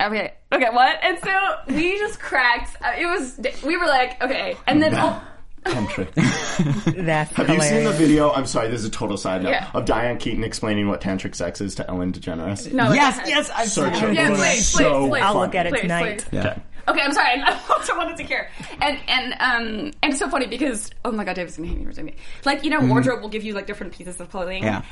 Okay, 0.00 0.32
okay, 0.52 0.68
what? 0.70 0.96
And 1.02 1.18
so 1.18 1.74
we 1.74 1.98
just 1.98 2.20
cracked. 2.20 2.76
Uh, 2.80 2.92
it 2.96 3.04
was 3.04 3.38
we 3.64 3.76
were 3.76 3.84
like, 3.86 4.22
okay, 4.22 4.56
and 4.68 4.80
then 4.80 4.94
oh, 4.94 5.20
Tantric. 5.64 6.14
That's 7.04 7.32
Have 7.34 7.50
you 7.50 7.60
seen 7.60 7.84
the 7.84 7.92
video? 7.92 8.30
I'm 8.32 8.46
sorry, 8.46 8.68
this 8.70 8.80
is 8.80 8.86
a 8.86 8.90
total 8.90 9.18
side 9.18 9.42
note 9.42 9.50
Yeah. 9.50 9.70
of 9.74 9.84
Diane 9.84 10.16
Keaton 10.16 10.42
explaining 10.42 10.88
what 10.88 11.02
tantric 11.02 11.34
sex 11.34 11.60
is 11.60 11.74
to 11.74 11.90
Ellen 11.90 12.12
DeGeneres. 12.14 12.72
no, 12.72 12.92
Yes, 12.92 13.20
yes, 13.26 13.50
I've 13.54 13.68
Search 13.68 13.94
seen 13.96 14.04
it. 14.04 14.10
it. 14.10 14.14
Yeah, 14.14 14.32
It 14.32 14.36
please, 14.36 14.66
so 14.66 15.00
please, 15.02 15.10
please. 15.10 15.22
I'll 15.22 15.34
look 15.34 15.54
at 15.54 15.66
it 15.66 15.72
Please, 15.74 15.80
tonight. 15.82 16.26
please. 16.30 16.38
Okay. 16.46 16.62
Okay, 16.88 17.00
I'm 17.00 17.12
sorry. 17.12 17.40
I 17.44 17.60
also 17.70 17.96
wanted 17.96 18.16
to 18.18 18.22
hear, 18.24 18.50
and 18.80 18.98
and 19.08 19.32
um 19.34 19.92
and 20.02 20.12
it's 20.12 20.18
so 20.18 20.28
funny 20.28 20.46
because 20.46 20.90
oh 21.04 21.12
my 21.12 21.24
god, 21.24 21.36
David's 21.36 21.56
gonna 21.56 21.68
hate 21.68 21.78
me 21.78 21.84
for 21.84 21.92
saying 21.92 22.08
it. 22.08 22.14
Like 22.44 22.64
you 22.64 22.70
know, 22.70 22.80
wardrobe 22.80 23.22
will 23.22 23.28
give 23.28 23.44
you 23.44 23.54
like 23.54 23.66
different 23.66 23.92
pieces 23.92 24.20
of 24.20 24.30
clothing. 24.30 24.62
Yeah. 24.62 24.82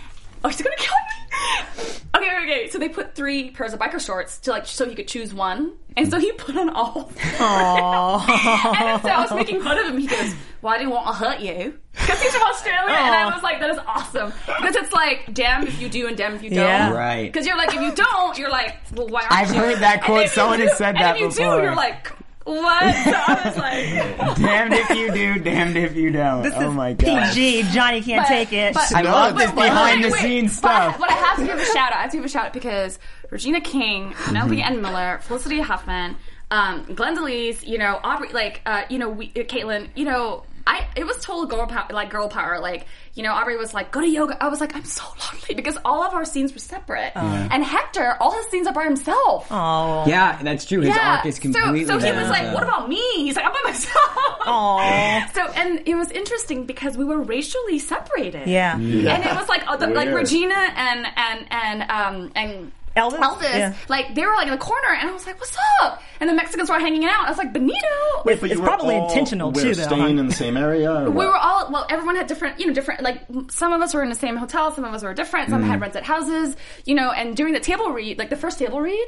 Oh, 0.45 0.51
she's 0.51 0.63
gonna 0.63 0.77
kill 0.77 0.93
me. 0.95 1.85
Okay, 2.17 2.27
okay, 2.27 2.43
okay. 2.43 2.69
So 2.71 2.79
they 2.79 2.89
put 2.89 3.15
three 3.15 3.51
pairs 3.51 3.73
of 3.75 3.79
biker 3.79 4.05
shorts 4.05 4.39
to 4.41 4.51
like 4.51 4.67
so 4.67 4.89
he 4.89 4.95
could 4.95 5.07
choose 5.07 5.33
one, 5.35 5.75
and 5.97 6.11
so 6.11 6.19
he 6.19 6.33
put 6.33 6.57
on 6.57 6.71
all. 6.71 7.11
Aww. 7.15 8.29
and 8.81 9.03
so 9.03 9.09
I 9.09 9.21
was 9.21 9.31
making 9.33 9.61
fun 9.63 9.79
of 9.79 9.87
him. 9.87 9.99
He 9.99 10.07
goes, 10.07 10.35
"Well, 10.63 10.73
I 10.75 10.79
didn't 10.79 10.93
want 10.93 11.07
to 11.07 11.13
hurt 11.13 11.41
you," 11.41 11.79
because 11.93 12.21
he's 12.23 12.33
from 12.35 12.49
Australia, 12.49 12.95
and 12.97 13.15
I 13.15 13.33
was 13.33 13.43
like, 13.43 13.61
"That 13.61 13.71
is 13.71 13.79
awesome," 13.87 14.33
because 14.47 14.75
it's 14.75 14.93
like, 14.93 15.33
"Damn 15.33 15.67
if 15.67 15.81
you 15.81 15.89
do 15.89 16.09
and 16.09 16.17
damn 16.17 16.35
if 16.35 16.43
you 16.43 16.51
don't." 16.51 16.59
Yeah. 16.59 16.93
Right. 16.93 17.31
Because 17.31 17.47
you're 17.47 17.59
like, 17.59 17.75
if 17.75 17.81
you 17.83 17.95
don't, 17.95 18.37
you're 18.39 18.51
like, 18.51 18.77
well, 18.95 19.07
why 19.09 19.21
aren't 19.23 19.33
I've 19.33 19.55
you? 19.55 19.61
heard 19.61 19.79
that 19.81 20.03
quote. 20.03 20.25
if 20.25 20.31
you 20.31 20.35
Someone 20.35 20.61
has 20.61 20.71
do- 20.71 20.77
said 20.77 20.97
and 20.97 21.05
that 21.05 21.17
if 21.17 21.21
you 21.21 21.29
before. 21.29 21.57
do, 21.59 21.63
you're 21.63 21.75
like, 21.77 22.11
what? 22.49 22.95
So 23.05 23.13
I 23.15 23.43
was 23.45 23.57
like, 23.57 24.37
damned 24.39 24.75
if 24.75 24.91
you 24.91 25.13
do, 25.13 25.39
damned 25.39 25.77
if 25.77 25.95
you 25.97 26.11
don't. 26.11 26.43
This 26.43 26.55
oh 26.57 26.69
is 26.71 26.75
my 26.75 26.93
god. 26.95 27.33
PG. 27.35 27.65
Johnny 27.73 28.01
can't 28.03 28.23
But- 28.23 28.29
take 28.29 28.53
it. 28.53 28.75
but- 28.75 28.95
I 28.97 29.03
No, 29.03 29.11
love 29.11 29.37
this 29.39 29.47
fine. 29.51 29.55
behind 29.57 30.05
the 30.05 30.11
Wait, 30.11 30.21
scenes 30.21 30.61
but 30.61 30.71
I- 30.71 30.89
stuff. 30.89 31.01
But 31.01 31.11
I 31.11 31.15
have 31.15 31.37
to 31.39 31.45
give 31.47 31.59
a 31.59 31.65
shout 31.65 31.93
out. 31.93 31.99
I 31.99 32.03
have 32.03 32.11
to 32.13 32.17
give 32.17 32.25
a 32.25 32.29
shout 32.29 32.47
out 32.47 32.53
because 32.53 32.99
Regina 33.31 33.61
King, 33.61 34.15
Penelope 34.25 34.63
Ann 34.63 34.81
Miller, 34.83 35.19
Felicity 35.23 35.61
Huffman, 35.61 36.17
um, 36.51 36.85
Glenda 36.87 37.23
Lees, 37.23 37.63
you 37.65 37.77
know, 37.79 38.01
Aubrey, 38.03 38.31
like, 38.33 38.63
uh, 38.65 38.83
you 38.89 38.99
know, 38.99 39.11
we, 39.11 39.27
uh, 39.37 39.41
Caitlin, 39.41 39.89
you 39.95 40.05
know, 40.07 40.45
I 40.71 40.87
it 40.97 41.05
was 41.07 41.17
total 41.25 41.47
girl 41.47 41.67
power, 41.67 41.87
like 41.91 42.11
girl 42.11 42.29
power. 42.29 42.61
Like, 42.61 42.87
you 43.15 43.23
know, 43.23 43.33
Aubrey 43.33 43.57
was 43.57 43.73
like, 43.73 43.91
go 43.91 44.01
to 44.03 44.07
yoga. 44.09 44.37
I 44.43 44.49
was 44.49 44.61
like, 44.61 44.77
I'm 44.77 44.85
so 44.85 45.03
lonely 45.33 45.55
because 45.55 45.79
all 45.85 46.03
of 46.05 46.13
our 46.13 46.27
scenes 46.27 46.53
were 46.53 46.59
separate, 46.59 47.13
and 47.17 47.65
Hector, 47.65 48.17
all 48.21 48.33
his 48.37 48.47
scenes 48.49 48.67
are 48.67 48.75
by 48.75 48.85
himself. 48.85 49.47
oh. 49.51 50.05
Yeah, 50.07 50.39
that's 50.43 50.67
true. 50.67 50.81
His 50.83 50.95
Yeah. 50.95 51.17
arc 51.17 51.27
is 51.27 51.39
completely. 51.39 51.87
so, 51.87 51.99
so 51.99 52.07
he 52.07 52.13
was 52.13 52.29
like, 52.29 52.53
"What 52.53 52.63
about 52.63 52.89
me?" 52.89 53.03
He's 53.17 53.35
like, 53.37 53.47
"I'm 53.47 53.53
by 53.53 53.63
myself." 53.65 54.39
Aw. 54.47 55.31
So, 55.35 55.43
and 55.57 55.83
it 55.87 55.95
was 55.95 56.11
interesting 56.11 56.65
because 56.67 56.97
we 56.97 57.05
were 57.05 57.21
racially 57.21 57.79
separated. 57.79 58.47
Yeah. 58.47 58.75
and 58.77 59.25
it 59.25 59.35
was 59.35 59.49
like, 59.49 59.67
uh, 59.67 59.77
the, 59.77 59.87
like 59.89 60.13
Regina 60.13 60.55
and 60.77 61.07
and 61.17 61.47
and 61.51 61.91
um 61.91 62.33
and. 62.35 62.73
Elvis? 62.99 63.19
Elvis, 63.19 63.43
Yeah. 63.55 63.75
like 63.89 64.15
they 64.15 64.25
were 64.27 64.35
like 64.35 64.47
in 64.47 64.53
the 64.53 64.59
corner, 64.59 64.89
and 64.99 65.09
I 65.09 65.13
was 65.13 65.27
like, 65.27 65.39
"What's 65.41 65.57
up?" 65.83 66.03
And 66.21 66.29
the 66.29 66.35
Mexicans 66.35 66.69
were 66.69 66.79
hanging 66.79 67.05
out. 67.05 67.27
I 67.27 67.29
was 67.31 67.39
like, 67.39 67.53
"Benito." 67.53 67.77
Wait, 68.25 68.41
but 68.41 68.51
It's 68.51 68.55
you 68.57 68.61
were 68.63 68.67
probably 68.67 68.97
all 68.97 69.09
intentional, 69.09 69.53
where, 69.53 69.65
too, 69.65 69.75
though, 69.75 69.85
Staying 69.85 70.17
huh? 70.17 70.23
in 70.23 70.27
the 70.27 70.35
same 70.35 70.57
area? 70.57 70.93
Or 70.93 71.11
we 71.11 71.25
were 71.25 71.37
all 71.37 71.71
well. 71.71 71.87
Everyone 71.89 72.17
had 72.17 72.27
different, 72.27 72.59
you 72.61 72.67
know, 72.67 72.73
different. 72.73 73.03
Like 73.03 73.21
some 73.51 73.73
of 73.73 73.81
us 73.81 73.95
were 73.95 74.03
in 74.03 74.09
the 74.09 74.15
same 74.15 74.37
hotel, 74.37 74.73
some 74.75 74.85
of 74.85 74.93
us 74.93 75.03
were 75.03 75.15
different. 75.15 75.51
Some 75.51 75.63
Mm. 75.63 75.67
had 75.69 75.81
rented 75.81 76.03
houses, 76.05 76.57
you 76.85 76.95
know. 76.95 77.11
And 77.11 77.37
during 77.37 77.55
the 77.55 77.61
table 77.61 77.91
read, 77.93 78.19
like 78.19 78.31
the 78.31 78.37
first 78.37 78.59
table 78.59 78.81
read, 78.81 79.07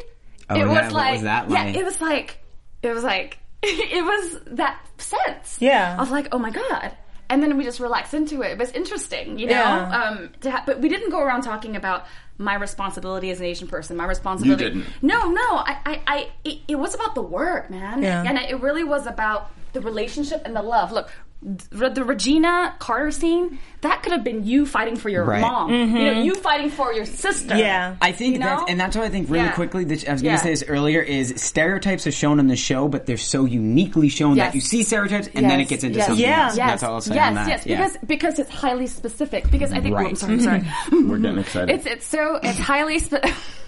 Oh, 0.48 0.54
it 0.54 0.58
yeah, 0.58 0.64
was 0.66 0.74
what 0.74 0.92
like, 0.92 1.12
was 1.14 1.22
that 1.22 1.50
yeah, 1.50 1.64
like? 1.64 1.76
it 1.76 1.84
was 1.84 2.00
like, 2.00 2.38
it 2.82 2.94
was 2.94 3.04
like, 3.04 3.38
it 3.62 4.04
was 4.04 4.38
that 4.56 4.80
sense, 4.98 5.58
Yeah. 5.60 6.00
of 6.00 6.10
like, 6.10 6.28
oh 6.32 6.38
my 6.38 6.50
god. 6.50 6.96
And 7.28 7.40
then 7.40 7.56
we 7.56 7.62
just 7.62 7.78
relaxed 7.78 8.12
into 8.12 8.42
it. 8.42 8.52
It 8.52 8.58
was 8.58 8.72
interesting, 8.72 9.38
you 9.38 9.46
know. 9.46 9.52
Yeah. 9.52 10.02
Um, 10.02 10.30
to 10.40 10.50
ha- 10.50 10.64
but 10.66 10.80
we 10.80 10.88
didn't 10.88 11.10
go 11.10 11.20
around 11.20 11.42
talking 11.42 11.76
about 11.76 12.04
my 12.40 12.54
responsibility 12.54 13.30
as 13.30 13.38
an 13.38 13.46
Asian 13.46 13.68
person. 13.68 13.96
My 13.96 14.06
responsibility. 14.06 14.64
You 14.64 14.70
didn't. 14.70 14.86
No, 15.02 15.30
no. 15.30 15.40
I, 15.42 15.76
I, 15.84 16.02
I 16.06 16.30
it, 16.42 16.58
it 16.68 16.76
was 16.76 16.94
about 16.94 17.14
the 17.14 17.22
work, 17.22 17.70
man. 17.70 18.02
Yeah. 18.02 18.24
And 18.26 18.38
it 18.38 18.60
really 18.60 18.82
was 18.82 19.06
about 19.06 19.50
the 19.74 19.80
relationship 19.80 20.42
and 20.44 20.56
the 20.56 20.62
love. 20.62 20.90
Look, 20.90 21.10
the, 21.42 21.88
the 21.88 22.04
Regina 22.04 22.74
Carter 22.78 23.10
scene, 23.10 23.58
that 23.80 24.02
could 24.02 24.12
have 24.12 24.22
been 24.22 24.44
you 24.44 24.66
fighting 24.66 24.96
for 24.96 25.08
your 25.08 25.24
Right. 25.24 25.40
mom. 25.40 25.70
Mm-hmm. 25.70 25.96
You 25.96 26.04
know, 26.14 26.22
you 26.22 26.34
fighting 26.34 26.68
for 26.70 26.92
your 26.92 27.06
sister. 27.06 27.56
Yeah. 27.56 27.96
I 28.02 28.12
think 28.12 28.34
You 28.34 28.40
that's, 28.40 28.60
know? 28.60 28.66
and 28.68 28.78
that's 28.78 28.94
what 28.94 29.06
I 29.06 29.08
think 29.08 29.30
really 29.30 29.44
Yeah. 29.46 29.52
quickly. 29.52 29.84
That 29.84 30.06
I 30.06 30.12
was 30.12 30.20
going 30.22 30.32
Yeah. 30.32 30.36
to 30.38 30.42
say 30.44 30.50
this 30.50 30.64
earlier 30.68 31.00
is 31.00 31.32
stereotypes 31.38 32.06
are 32.06 32.12
shown 32.12 32.40
in 32.40 32.46
the 32.46 32.56
show, 32.56 32.88
but 32.88 33.06
they're 33.06 33.16
so 33.16 33.46
uniquely 33.46 34.10
shown 34.10 34.36
Yes. 34.36 34.48
that 34.48 34.54
you 34.54 34.60
see 34.60 34.82
stereotypes 34.82 35.28
and 35.34 35.48
then 35.48 35.60
it 35.60 35.68
gets 35.68 35.82
into 35.82 35.96
yes, 35.98 36.06
something 36.08 36.22
Yeah. 36.24 36.44
else. 36.44 36.56
Yes, 36.58 36.68
That's 36.70 36.82
all 36.82 36.94
I'll 36.94 37.00
say 37.00 37.14
yes, 37.14 37.28
on 37.28 37.34
that. 37.36 37.48
yes, 37.48 37.66
Yeah. 37.66 37.76
because 37.78 37.96
because 38.06 38.38
it's 38.38 38.50
highly 38.50 38.86
specific. 38.86 39.50
Because 39.50 39.72
I 39.72 39.80
think, 39.80 39.94
oh, 39.94 39.98
I'm 39.98 40.16
sorry, 40.16 40.34
I'm 40.34 40.40
sorry. 40.40 40.62
We're 40.92 41.18
getting 41.18 41.38
excited. 41.38 41.70
It's 41.74 41.86
it's 41.86 42.06
so 42.06 42.38
it's 42.42 42.58
highly. 42.58 42.98
Spe- 42.98 43.24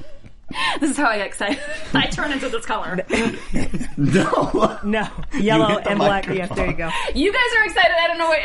this 0.81 0.91
is 0.91 0.97
how 0.97 1.07
I 1.07 1.19
get 1.19 1.27
excited. 1.27 1.59
I 1.95 2.07
turn 2.07 2.33
into 2.33 2.49
this 2.49 2.65
color. 2.67 2.97
no. 3.97 4.81
No. 4.85 5.09
Yellow 5.39 5.67
hit 5.69 5.85
the 5.85 5.91
and 5.91 5.99
black. 5.99 6.27
microphone. 6.29 6.37
Yes, 6.37 6.57
there 6.57 6.67
you 6.67 6.73
go. 6.77 6.91
You 7.15 7.33
guys 7.33 7.43
are 7.59 7.65
excited. 7.65 7.93
I 8.03 8.07
don't 8.09 8.19
know 8.19 8.29
what. 8.29 8.39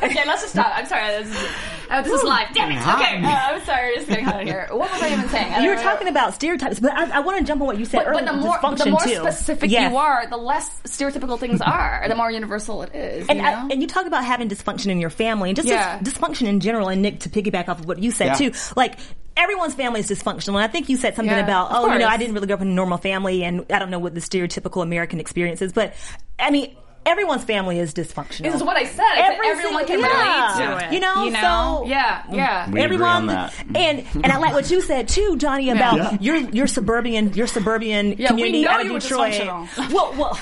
Okay, 0.00 0.06
okay 0.06 0.26
let's 0.26 0.42
just 0.42 0.52
stop. 0.52 0.72
I'm 0.76 0.86
sorry. 0.86 1.06
This 1.24 1.28
is, 1.30 1.48
uh, 1.90 2.02
this 2.02 2.12
is 2.12 2.22
live. 2.24 2.48
Damn 2.54 2.72
it. 2.72 2.76
Okay. 2.80 3.24
Uh, 3.24 3.28
I'm 3.28 3.64
sorry. 3.64 3.90
It's 3.94 4.06
getting 4.08 4.24
hot 4.24 4.40
in 4.42 4.46
here. 4.46 4.68
What 4.70 4.90
was 4.92 5.02
I 5.02 5.12
even 5.12 5.28
saying? 5.28 5.52
I 5.54 5.60
You 5.62 5.70
were 5.70 5.76
know. 5.76 5.82
talking 5.82 6.08
about 6.08 6.34
stereotypes, 6.34 6.80
but 6.80 6.92
I, 6.92 7.16
I 7.16 7.20
want 7.20 7.38
to 7.38 7.44
jump 7.44 7.60
on 7.60 7.66
what 7.66 7.78
you 7.78 7.84
said 7.84 7.98
But, 7.98 8.06
earlier. 8.08 8.24
but 8.26 8.32
the 8.32 8.38
more 8.38 8.76
the 8.76 8.90
more 8.90 9.00
too. 9.00 9.14
specific 9.16 9.70
Yes. 9.70 9.90
you 9.90 9.96
are, 9.96 10.26
the 10.28 10.36
less 10.36 10.68
stereotypical 10.84 11.38
things 11.38 11.60
are. 11.60 12.04
The 12.08 12.14
more 12.14 12.30
universal 12.30 12.82
it 12.82 12.94
is. 12.94 13.28
And, 13.28 13.38
you 13.38 13.44
I, 13.44 13.68
and 13.70 13.80
you 13.82 13.86
talk 13.88 14.06
about 14.06 14.24
having 14.24 14.48
dysfunction 14.48 14.86
in 14.88 15.00
your 15.00 15.10
family 15.10 15.50
and 15.50 15.56
just 15.56 15.68
Yeah. 15.68 15.98
dysfunction 16.00 16.46
in 16.46 16.60
general. 16.60 16.88
And 16.88 17.02
Nick, 17.02 17.20
to 17.20 17.28
piggyback 17.28 17.68
off 17.68 17.80
of 17.80 17.86
what 17.86 17.98
you 17.98 18.10
said 18.10 18.26
Yeah. 18.38 18.50
too, 18.50 18.52
like 18.76 18.98
everyone's 19.36 19.74
family 19.74 20.00
is 20.00 20.08
dysfunctional. 20.08 20.48
And 20.54 20.58
I 20.58 20.68
think 20.68 20.88
you 20.88 20.96
said 20.96 21.16
something 21.16 21.34
Yeah, 21.34 21.42
about, 21.44 21.68
oh, 21.70 21.92
you 21.92 21.98
know. 21.98 22.06
I 22.08 22.16
didn't 22.16 22.34
really 22.34 22.46
grow 22.46 22.54
up 22.56 22.62
in 22.62 22.68
a 22.68 22.72
normal 22.74 22.98
family, 22.98 23.44
and 23.44 23.64
I 23.72 23.78
don't 23.78 23.90
know 23.90 23.98
what 23.98 24.14
the 24.14 24.20
stereotypical 24.20 24.82
American 24.82 25.20
experience 25.20 25.60
is. 25.62 25.72
But 25.72 25.94
I 26.38 26.50
mean, 26.50 26.74
everyone's 27.06 27.44
family 27.44 27.78
is 27.78 27.92
dysfunctional. 27.92 28.42
This 28.44 28.54
is 28.54 28.62
what 28.62 28.76
I 28.76 28.84
said. 28.84 29.04
I 29.04 29.16
said 29.16 29.34
Every 29.34 29.48
everyone 29.48 29.86
can 29.86 30.00
yeah. 30.00 30.56
relate 30.58 30.78
to 30.80 30.86
it. 30.86 30.92
You 30.94 31.00
know, 31.00 31.24
you 31.24 31.30
know? 31.32 31.80
so- 31.82 31.86
yeah, 31.88 32.22
mm. 32.22 32.36
yeah. 32.36 32.64
We 32.66 32.70
agree 32.72 32.82
Everyone, 32.82 33.10
on 33.10 33.26
that. 33.26 33.54
and 33.74 34.06
and 34.14 34.26
I 34.26 34.38
like 34.38 34.54
what 34.54 34.70
you 34.70 34.80
said 34.80 35.08
too, 35.08 35.36
Johnny, 35.36 35.70
about 35.70 35.96
Yeah. 35.96 36.16
your 36.20 36.36
your 36.50 36.66
suburban 36.66 37.34
your 37.34 37.46
suburban 37.46 38.12
Yeah, 38.12 38.32
we 38.32 38.42
community 38.42 38.62
know 38.62 38.70
out 38.70 38.80
of 38.80 38.86
you 38.86 38.92
were 38.94 39.00
Detroit. 39.00 39.32
dysfunctional. 39.34 39.92
Well, 39.92 40.14
well, 40.16 40.38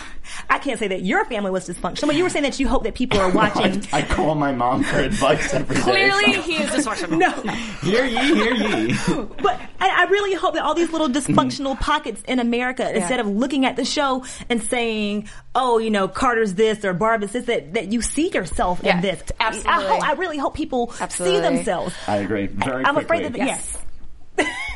I 0.51 0.59
can't 0.59 0.79
say 0.79 0.89
that 0.89 1.03
your 1.03 1.25
family 1.25 1.51
was 1.51 1.69
dysfunctional, 1.69 2.07
but 2.09 2.17
you 2.17 2.23
were 2.25 2.31
saying 2.31 2.45
that 2.45 2.59
you 2.61 2.69
hope 2.69 2.85
that 2.85 2.95
people 2.95 3.19
are 3.21 3.31
watching. 3.35 3.85
I, 3.93 3.99
I 3.99 4.03
call 4.03 4.35
my 4.35 4.53
mom 4.53 4.83
for 4.83 4.99
advice 4.99 5.53
every 5.55 5.77
day. 5.77 5.83
Clearly, 5.83 6.35
so- 6.35 6.43
he 6.43 6.57
is 6.63 6.71
dysfunctional. 6.71 7.19
no, 7.19 7.31
Hear 7.83 8.05
ye, 8.05 8.17
hear 8.35 8.55
ye. 8.55 8.93
but 9.43 9.61
I, 9.81 10.05
I 10.05 10.07
really 10.11 10.35
hope 10.35 10.55
that 10.55 10.63
all 10.63 10.75
these 10.75 10.91
little 10.93 11.09
dysfunctional 11.09 11.79
pockets 11.79 12.23
in 12.29 12.39
America, 12.39 12.95
instead 12.95 13.21
of 13.21 13.27
looking 13.27 13.65
at 13.67 13.77
the 13.77 13.85
show 13.85 14.25
and 14.49 14.63
saying, 14.63 15.29
"Oh, 15.55 15.79
you 15.79 15.91
know, 15.91 16.09
Carter's 16.09 16.55
this 16.55 16.85
or 16.85 16.93
Barb 16.95 17.23
is 17.23 17.33
this," 17.33 17.45
that, 17.47 17.75
that 17.75 17.93
you 17.93 18.03
see 18.03 18.29
yourself 18.31 18.81
Yeah, 18.83 18.97
in 18.97 19.03
this. 19.03 19.23
absolutely. 19.41 19.71
I, 19.73 19.83
hope, 19.89 20.03
I 20.09 20.13
really 20.15 20.39
hope 20.39 20.55
people 20.55 20.93
Absolutely. 21.01 21.39
see 21.39 21.43
themselves. 21.43 21.95
I 22.07 22.17
agree. 22.19 22.47
Very 22.47 22.85
I'm 22.85 22.95
quickly. 22.95 23.05
afraid 23.19 23.33
that 23.35 23.39
yes. 23.39 23.79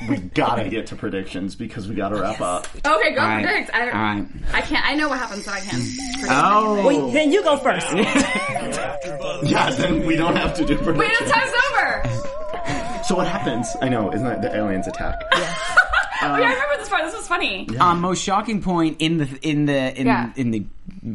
We 0.08 0.16
gotta 0.18 0.68
get 0.68 0.86
to 0.88 0.96
predictions 0.96 1.54
because 1.56 1.88
we 1.88 1.94
gotta 1.94 2.16
wrap 2.20 2.40
up. 2.40 2.66
Okay, 2.74 3.14
go 3.14 3.20
All 3.20 3.26
right. 3.28 3.44
predict. 3.44 3.74
I, 3.74 3.80
All 3.90 3.92
right. 3.92 4.26
I 4.52 4.60
can't. 4.60 4.86
I 4.86 4.94
know 4.94 5.08
what 5.08 5.18
happens, 5.18 5.44
but 5.44 5.54
I 5.54 5.60
can't. 5.60 5.82
predict 5.82 6.28
Oh. 6.30 6.74
anything. 6.78 7.02
Well, 7.02 7.10
then 7.12 7.32
you 7.32 7.42
go 7.42 7.56
first. 7.56 7.86
Yeah, 9.42 9.70
then 9.70 10.06
we 10.06 10.16
don't 10.16 10.34
have 10.36 10.54
to 10.56 10.64
do 10.64 10.76
predictions. 10.78 10.98
Wait, 10.98 11.18
the 11.18 11.32
time's 11.32 11.52
over. 11.70 13.04
So 13.04 13.14
what 13.16 13.28
happens? 13.28 13.68
I 13.82 13.88
know, 13.88 14.10
isn't 14.12 14.26
it 14.26 14.42
the 14.42 14.54
aliens 14.56 14.86
attack? 14.88 15.14
Oh 16.34 16.38
yeah, 16.38 16.48
I 16.48 16.52
remember 16.52 16.76
this 16.78 16.88
part. 16.88 17.02
This 17.04 17.14
was 17.14 17.26
funny. 17.28 17.68
Um, 17.78 18.00
most 18.00 18.22
shocking 18.22 18.62
point 18.62 18.96
in 19.00 19.18
the 19.18 19.38
in 19.42 19.66
the 19.66 20.00
in, 20.00 20.06
Yeah. 20.06 20.32
in 20.36 20.50
the 20.50 20.66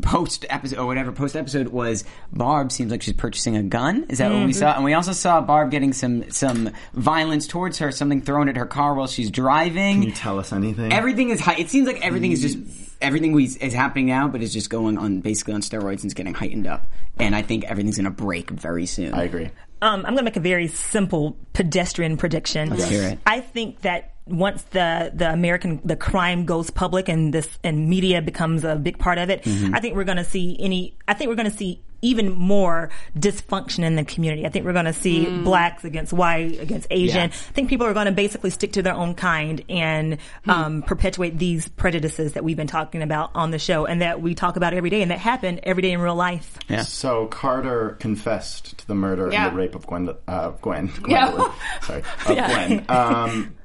post 0.01 0.45
episode 0.49 0.78
or 0.80 0.86
whatever 0.86 1.12
post 1.12 1.36
episode 1.36 1.68
was 1.70 2.03
Barb 2.32 2.72
seems 2.72 2.91
like 2.91 3.01
she's 3.01 3.14
purchasing 3.14 3.55
a 3.57 3.64
gun. 3.64 4.05
Is 4.09 4.18
that 4.20 4.30
what 4.30 4.38
Mm-hmm. 4.38 4.45
we 4.47 4.53
saw? 4.53 4.74
And 4.76 4.84
we 4.84 4.93
also 4.93 5.12
saw 5.14 5.41
Barb 5.41 5.72
getting 5.72 5.93
some 5.93 6.30
some 6.32 6.70
violence 6.93 7.47
towards 7.47 7.78
her, 7.80 7.91
something 7.91 8.22
thrown 8.22 8.49
at 8.49 8.55
her 8.57 8.66
car 8.66 8.93
while 8.93 9.07
she's 9.07 9.32
driving. 9.32 10.01
Can 10.01 10.03
you 10.03 10.12
tell 10.12 10.39
us 10.39 10.51
anything? 10.53 10.91
everything 10.93 11.30
is 11.30 11.39
high. 11.39 11.55
It 11.57 11.70
seems 11.70 11.88
like 11.88 12.01
everything 12.05 12.32
is 12.32 12.41
just 12.41 12.57
everything 13.02 13.34
we, 13.34 13.45
is 13.45 13.74
happening 13.74 14.06
now, 14.08 14.28
but 14.28 14.41
it's 14.41 14.54
just 14.54 14.70
going 14.70 14.97
on 14.97 15.22
basically 15.22 15.54
on 15.54 15.62
steroids 15.62 16.02
and 16.02 16.06
it's 16.06 16.14
getting 16.14 16.34
heightened 16.34 16.68
up. 16.68 16.88
And 17.18 17.36
I 17.36 17.41
think 17.41 17.66
everything's 17.66 17.97
going 17.97 18.06
to 18.06 18.12
break 18.12 18.49
very 18.49 18.86
soon. 18.86 19.14
I 19.14 19.24
agree. 19.24 19.49
Um, 19.82 19.99
I'm 20.06 20.14
going 20.14 20.18
to 20.18 20.24
make 20.24 20.38
a 20.38 20.41
very 20.41 20.68
simple 20.68 21.38
pedestrian 21.54 22.18
prediction. 22.18 22.70
Let's 22.70 22.86
hear 22.86 23.04
it. 23.04 23.20
I 23.26 23.41
think 23.41 23.82
that 23.82 24.14
once 24.28 24.62
the 24.70 25.12
the 25.14 25.34
American 25.34 25.82
the 25.84 25.95
crime 25.95 26.45
goes 26.45 26.70
public 26.70 27.10
and 27.10 27.34
this 27.34 27.60
and 27.64 27.89
media 27.89 28.22
becomes 28.22 28.64
a 28.64 28.76
big 28.76 28.99
part 28.99 29.18
of 29.18 29.30
it, 29.30 29.41
Mm-hmm. 29.43 29.74
I 29.76 29.80
think 29.80 29.95
we're 29.95 30.04
going 30.04 30.18
to 30.18 30.24
see 30.24 30.56
any. 30.60 30.95
I 31.08 31.14
think 31.16 31.30
we're 31.30 31.36
going 31.36 31.49
to 31.49 31.58
see 31.58 31.82
even 32.02 32.32
more 32.34 32.89
dysfunction 33.18 33.84
in 33.84 33.95
the 33.95 34.04
community. 34.04 34.45
I 34.45 34.49
think 34.49 34.66
we're 34.66 34.74
going 34.74 34.86
to 34.86 34.93
see 34.93 35.26
blacks 35.43 35.84
against 35.84 36.12
white 36.14 36.60
against 36.60 36.88
Asian. 36.89 37.16
Yeah. 37.30 37.36
I 37.36 37.54
think 37.54 37.70
people 37.70 37.86
are 37.88 37.93
going 37.93 38.08
to 38.08 38.12
basically 38.12 38.49
stick 38.49 38.74
to 38.74 38.82
their 38.82 38.93
own 38.93 39.14
kind 39.16 39.64
and 39.70 40.18
Hmm. 40.45 40.49
um, 40.52 40.82
perpetuate 40.82 41.38
these 41.38 41.68
prejudices 41.68 42.34
that 42.34 42.43
we've 42.43 42.58
been 42.58 42.68
talking 42.68 43.02
about 43.04 43.32
on 43.36 43.52
the 43.52 43.60
show 43.60 43.86
and 43.86 44.02
that 44.02 44.22
we 44.22 44.34
talk 44.36 44.56
about 44.56 44.74
every 44.74 44.89
day 44.89 45.02
and 45.02 45.12
that 45.12 45.20
happen 45.20 45.60
every 45.64 45.82
day 45.84 45.91
in 45.91 46.02
real 46.02 46.16
life. 46.16 46.58
Yeah. 46.68 46.82
So 46.84 47.28
Carter 47.28 47.97
confessed 47.99 48.78
to 48.80 48.88
the 48.88 48.95
murder 48.95 49.30
Yeah. 49.32 49.47
and 49.47 49.54
the 49.56 49.58
rape 49.60 49.76
of 49.76 49.86
Gwen. 49.86 50.10
Uh, 50.28 50.49
Gwen. 50.62 50.91
Yeah. 51.08 51.52
Sorry, 51.82 52.04
of 52.28 52.36
Yeah. 52.36 52.47
Gwen. 52.68 52.86
Um, 52.89 53.56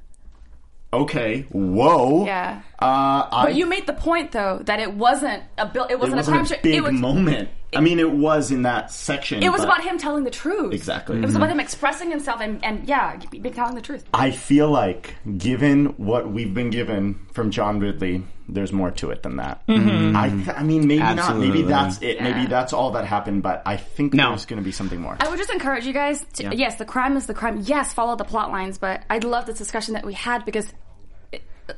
okay, 0.92 1.42
whoa. 1.50 2.26
Yeah. 2.26 2.62
Uh, 2.80 3.28
I, 3.32 3.42
But 3.46 3.54
you 3.54 3.66
made 3.66 3.86
the 3.86 3.92
point 3.92 4.32
though 4.32 4.60
that 4.64 4.80
it 4.80 4.92
wasn't 4.94 5.42
a 5.58 5.66
bill. 5.66 5.84
It 5.84 5.92
it 5.92 5.98
wasn't, 6.00 6.16
wasn't 6.18 6.28
a 6.28 6.30
a 6.30 6.32
crime 6.34 6.44
show. 6.46 6.62
big 6.62 6.74
it 6.74 6.82
was 6.84 6.92
moment. 6.92 7.48
I 7.74 7.80
mean, 7.80 7.98
it 7.98 8.10
was 8.10 8.50
in 8.50 8.62
that 8.62 8.90
section. 8.90 9.42
It 9.42 9.50
was 9.50 9.62
about 9.62 9.82
him 9.82 9.98
telling 9.98 10.24
the 10.24 10.30
truth. 10.30 10.72
Exactly. 10.72 11.18
It 11.18 11.24
was 11.24 11.34
about 11.34 11.48
mm-hmm. 11.48 11.58
him 11.58 11.60
expressing 11.60 12.10
himself 12.10 12.40
and, 12.40 12.64
and 12.64 12.88
yeah, 12.88 13.16
be 13.16 13.50
telling 13.50 13.74
the 13.74 13.80
truth. 13.80 14.04
I 14.14 14.30
feel 14.30 14.70
like, 14.70 15.14
given 15.36 15.86
what 15.96 16.30
we've 16.30 16.54
been 16.54 16.70
given 16.70 17.26
from 17.32 17.50
John 17.50 17.80
Ridley, 17.80 18.24
there's 18.48 18.72
more 18.72 18.92
to 18.92 19.10
it 19.10 19.22
than 19.22 19.36
that. 19.36 19.66
Mm-hmm. 19.66 20.16
I, 20.16 20.54
I 20.58 20.62
mean, 20.62 20.86
maybe 20.86 21.00
not. 21.00 21.18
Absolutely. 21.18 21.48
Maybe 21.48 21.62
that's 21.62 22.00
it. 22.00 22.22
Maybe 22.22 22.46
that's 22.46 22.72
all 22.72 22.92
that 22.92 23.04
happened. 23.04 23.42
But 23.42 23.62
I 23.66 23.76
think 23.76 24.14
No. 24.14 24.30
there's 24.30 24.46
going 24.46 24.60
to 24.60 24.64
be 24.64 24.72
something 24.72 25.00
more. 25.00 25.16
I 25.20 25.28
would 25.28 25.38
just 25.38 25.50
encourage 25.50 25.84
you 25.84 25.92
guys 25.92 26.24
to, 26.34 26.54
yes, 26.54 26.76
the 26.76 26.84
crime 26.84 27.16
is 27.16 27.26
the 27.26 27.34
crime. 27.34 27.62
Yes, 27.64 27.92
follow 27.92 28.14
the 28.16 28.24
plot 28.24 28.50
lines, 28.52 28.78
but 28.78 29.02
I 29.10 29.18
love 29.18 29.46
this 29.46 29.58
discussion 29.58 29.94
that 29.94 30.06
we 30.06 30.14
had 30.14 30.44
because 30.44 30.66
it, 30.68 30.74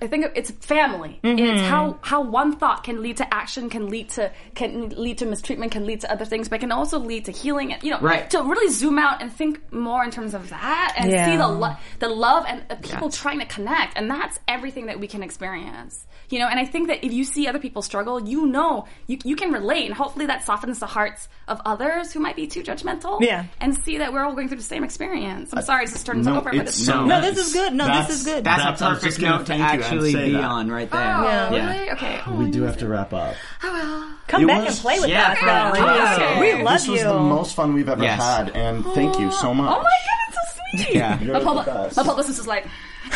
I 0.03 0.07
think 0.07 0.27
it's 0.35 0.51
family. 0.51 1.19
Mm-hmm. 1.25 1.39
It's 1.39 1.63
how, 1.63 1.99
how 2.03 2.21
one 2.23 2.57
thought 2.57 2.85
can 2.85 3.03
lead 3.03 3.19
to 3.19 3.35
action, 3.35 3.71
can 3.71 3.89
lead 3.89 4.11
to, 4.11 4.31
can 4.55 4.91
lead 4.91 5.19
to 5.19 5.27
mistreatment, 5.27 5.73
can 5.73 5.87
lead 5.87 6.03
to 6.03 6.13
other 6.13 6.25
things, 6.25 6.49
but 6.49 6.61
can 6.61 6.73
also 6.73 6.99
lead 6.99 7.25
to 7.27 7.33
healing 7.33 7.73
and, 7.73 7.83
you 7.83 7.91
know, 7.91 7.99
Right. 8.01 8.29
to 8.31 8.43
really 8.43 8.71
zoom 8.73 8.99
out 8.99 9.23
and 9.23 9.33
think 9.33 9.73
more 9.73 10.05
in 10.05 10.11
terms 10.11 10.35
of 10.35 10.51
that 10.51 10.95
and 10.99 11.11
Yeah. 11.11 11.31
see 11.31 11.37
the, 11.37 11.49
lo- 11.49 11.77
the 12.01 12.09
love 12.09 12.45
and 12.47 12.63
the 12.69 12.77
people 12.77 13.11
trying 13.11 13.39
to 13.41 13.47
connect. 13.47 13.97
And 13.97 14.11
that's 14.11 14.39
everything 14.47 14.87
that 14.87 15.01
we 15.01 15.07
can 15.07 15.23
experience. 15.23 16.05
You 16.31 16.39
know, 16.41 16.49
and 16.49 16.61
I 16.61 16.67
think 16.67 16.89
that 16.89 17.03
if 17.05 17.13
you 17.13 17.25
see 17.25 17.47
other 17.47 17.59
people 17.59 17.81
struggle, 17.81 18.21
you 18.29 18.47
know, 18.47 18.85
you, 19.07 19.17
you 19.25 19.35
can 19.37 19.51
relate 19.51 19.87
and 19.87 19.95
hopefully 19.95 20.27
that 20.27 20.45
softens 20.45 20.79
the 20.79 20.87
hearts 20.87 21.27
of 21.49 21.59
others 21.65 22.13
who 22.13 22.21
might 22.21 22.37
be 22.37 22.47
too 22.47 22.63
judgmental. 22.63 23.23
Yeah. 23.23 23.47
And 23.61 23.75
see 23.75 23.97
that 23.99 24.13
we're 24.13 24.23
all 24.23 24.35
going 24.35 24.49
through 24.49 24.59
the 24.59 24.63
same 24.63 24.85
experience. 24.85 25.51
I'm 25.53 25.61
uh, 25.61 25.63
sorry, 25.63 25.87
this 25.87 25.95
is 25.95 26.05
turning 26.05 26.25
no, 26.25 26.37
over, 26.37 26.51
but 26.51 26.57
it's 26.57 26.77
it's 26.77 26.85
so 26.85 27.07
No, 27.07 27.23
this 27.23 27.39
is 27.39 27.55
good. 27.55 27.73
No, 27.73 27.87
this 27.87 28.11
is 28.11 28.25
good. 28.25 28.45
That's, 28.45 28.63
That's- 28.63 28.81
a 28.83 28.85
I 28.85 28.89
was 28.91 28.99
perfect 29.01 29.21
note 29.23 29.39
to 29.39 29.45
thank 29.47 29.61
you 29.61 29.65
and 29.67 29.78
actually 29.83 30.15
be 30.15 30.33
that. 30.33 30.45
on 30.45 30.71
right 30.71 30.91
there. 30.91 31.01
Oh, 31.17 31.23
Yeah. 31.25 31.51
really? 31.73 31.91
Okay. 31.93 32.21
Oh, 32.27 32.35
we 32.35 32.51
do 32.51 32.63
have 32.63 32.77
to 32.79 32.89
wrap 32.89 33.13
up. 33.13 33.35
Oh, 33.63 34.15
come 34.27 34.43
It 34.45 34.47
back 34.49 34.65
was- 34.65 34.75
and 34.75 34.83
play 34.83 35.01
with 35.01 35.09
Yeah, 35.09 35.33
us, 35.33 35.39
come 35.39 35.49
though. 35.49 36.15
Okay. 36.15 36.41
We 36.41 36.63
love 36.63 36.75
this 36.75 36.87
you. 36.87 36.93
was 36.93 37.03
the 37.03 37.19
most 37.19 37.55
fun 37.55 37.75
we've 37.75 37.89
ever 37.89 38.03
Yes. 38.03 38.21
had, 38.23 38.51
and 38.51 38.85
thank 38.95 39.19
you 39.19 39.31
so 39.33 39.49
oh, 39.51 39.55
much. 39.55 39.77
Oh 39.77 39.83
my 39.83 39.85
god, 39.85 39.91
it's 40.29 40.37
so 40.37 40.85
sweet. 40.87 40.95
Yeah. 40.97 41.21
You're 41.21 41.33
My, 41.35 41.39
the 41.41 41.45
publi- 41.47 41.65
best. 41.67 41.97
my 41.97 42.03
publicist 42.03 42.39
is 42.39 42.47
like, 42.47 42.67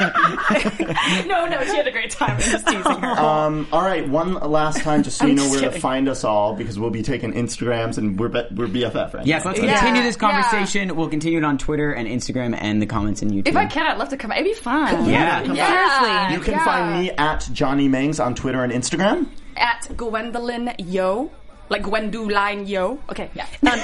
no, 1.26 1.46
no, 1.46 1.64
she 1.64 1.76
had 1.76 1.86
a 1.86 1.90
great 1.92 2.10
time. 2.10 2.32
I'm 2.36 2.40
just 2.40 2.66
teasing 2.66 2.82
her. 3.00 3.18
Um, 3.18 3.66
all 3.72 3.82
right, 3.82 4.06
one 4.08 4.34
last 4.34 4.80
time, 4.82 5.02
just 5.02 5.18
so 5.18 5.26
you 5.26 5.34
know 5.34 5.42
just 5.48 5.60
where 5.62 5.70
to 5.70 5.80
find 5.80 6.08
us 6.08 6.24
all, 6.24 6.54
because 6.54 6.78
we'll 6.78 6.90
be 6.90 7.02
taking 7.02 7.32
Instagrams 7.32 7.98
and 7.98 8.18
we're 8.18 8.28
be- 8.28 8.46
we're 8.54 8.66
BFF, 8.66 9.14
right? 9.14 9.26
Yes, 9.26 9.44
let's 9.44 9.58
Yeah. 9.60 9.78
continue 9.78 10.02
this 10.02 10.16
Yeah. 10.20 10.30
conversation. 10.30 10.96
We'll 10.96 11.08
continue 11.08 11.38
it 11.38 11.44
on 11.44 11.58
Twitter 11.58 11.92
and 11.92 12.08
Instagram 12.08 12.56
and 12.60 12.80
the 12.82 12.86
comments 12.86 13.22
in 13.22 13.30
YouTube. 13.30 13.48
if 13.48 13.56
I 13.56 13.66
can, 13.66 13.86
I'd 13.86 13.98
love 13.98 14.08
to 14.10 14.16
come. 14.16 14.32
It'd 14.32 14.44
be 14.44 14.54
fun. 14.54 15.08
Yeah. 15.08 15.42
Come 15.44 15.56
Yeah. 15.56 15.98
Seriously. 16.00 16.34
You 16.36 16.40
can 16.42 16.54
Yeah. 16.54 16.64
find 16.64 17.00
me 17.00 17.10
at 17.12 17.48
Johnny 17.52 17.88
Mangs 17.88 18.20
on 18.20 18.34
Twitter 18.34 18.62
and 18.62 18.72
Instagram. 18.72 19.26
at 19.56 19.88
Gwendolyn 19.96 20.72
Yeo, 20.78 21.30
like 21.68 21.86
when 21.90 22.10
do 22.10 22.28
line 22.28 22.66
Yeo. 22.66 22.98
Okay, 23.10 23.30
yeah. 23.34 23.46
Um, 23.66 23.80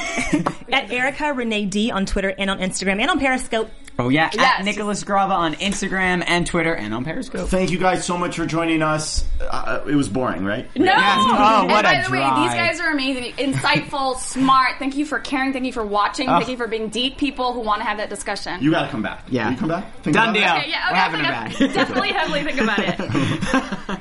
at 0.72 0.91
Erica 0.93 1.33
Renee 1.33 1.66
D 1.66 1.91
on 1.91 2.07
Twitter 2.07 2.33
and 2.37 2.49
on 2.51 2.59
Instagram 2.59 3.01
and 3.01 3.11
on 3.11 3.18
Periscope. 3.18 3.68
Oh 3.99 4.09
yeah, 4.09 4.30
Yes. 4.33 4.61
at 4.61 4.64
Nicholas 4.64 5.05
Grava 5.05 5.33
on 5.33 5.53
Instagram 5.57 6.24
and 6.26 6.47
Twitter 6.47 6.74
and 6.74 6.95
on 6.95 7.05
Periscope. 7.05 7.49
Thank 7.49 7.70
you 7.70 7.78
guys 7.78 8.07
so 8.07 8.16
much 8.16 8.37
for 8.37 8.47
joining 8.47 8.80
us. 8.80 9.26
Uh, 9.39 9.83
it 9.87 9.95
was 9.95 10.09
boring, 10.09 10.45
right? 10.47 10.64
No. 10.74 10.87
Yes. 10.87 11.18
Oh, 11.18 11.59
and 11.62 11.70
what 11.70 11.85
by 11.85 11.93
a 11.93 12.05
the 12.07 12.11
way, 12.11 12.18
these 12.20 12.55
guys 12.55 12.80
are 12.80 12.91
amazing, 12.91 13.33
insightful, 13.35 14.16
smart. 14.18 14.78
Thank 14.78 14.97
you 14.97 15.05
for 15.05 15.18
caring. 15.18 15.53
Thank 15.53 15.66
you 15.66 15.72
for 15.74 15.85
watching. 15.85 16.26
Thank 16.26 16.49
you 16.49 16.57
for 16.57 16.68
being 16.68 16.89
deep 16.89 17.18
people 17.18 17.53
who 17.53 17.61
want 17.61 17.80
to 17.80 17.85
have 17.85 17.99
that 17.99 18.09
discussion. 18.09 18.62
You 18.62 18.70
gotta 18.70 18.89
come 18.91 19.03
back. 19.03 19.24
Yeah. 19.28 19.45
Will 19.45 19.53
you 19.53 19.59
come 19.59 19.68
back? 19.68 19.95
Think 20.03 20.14
Done 20.16 20.30
about 20.30 20.35
deal. 20.35 20.43
it? 20.55 20.59
Okay, 20.61 20.70
yeah, 20.70 20.87
We're 20.87 20.93
okay, 20.93 20.99
having 20.99 21.20
I'll 21.26 21.47
it 21.47 21.53
think 21.59 21.74
back. 21.74 21.87
Definitely 21.87 22.12
heavily 22.12 22.43
think 22.45 22.61
about 22.61 22.78
it. 22.78 24.01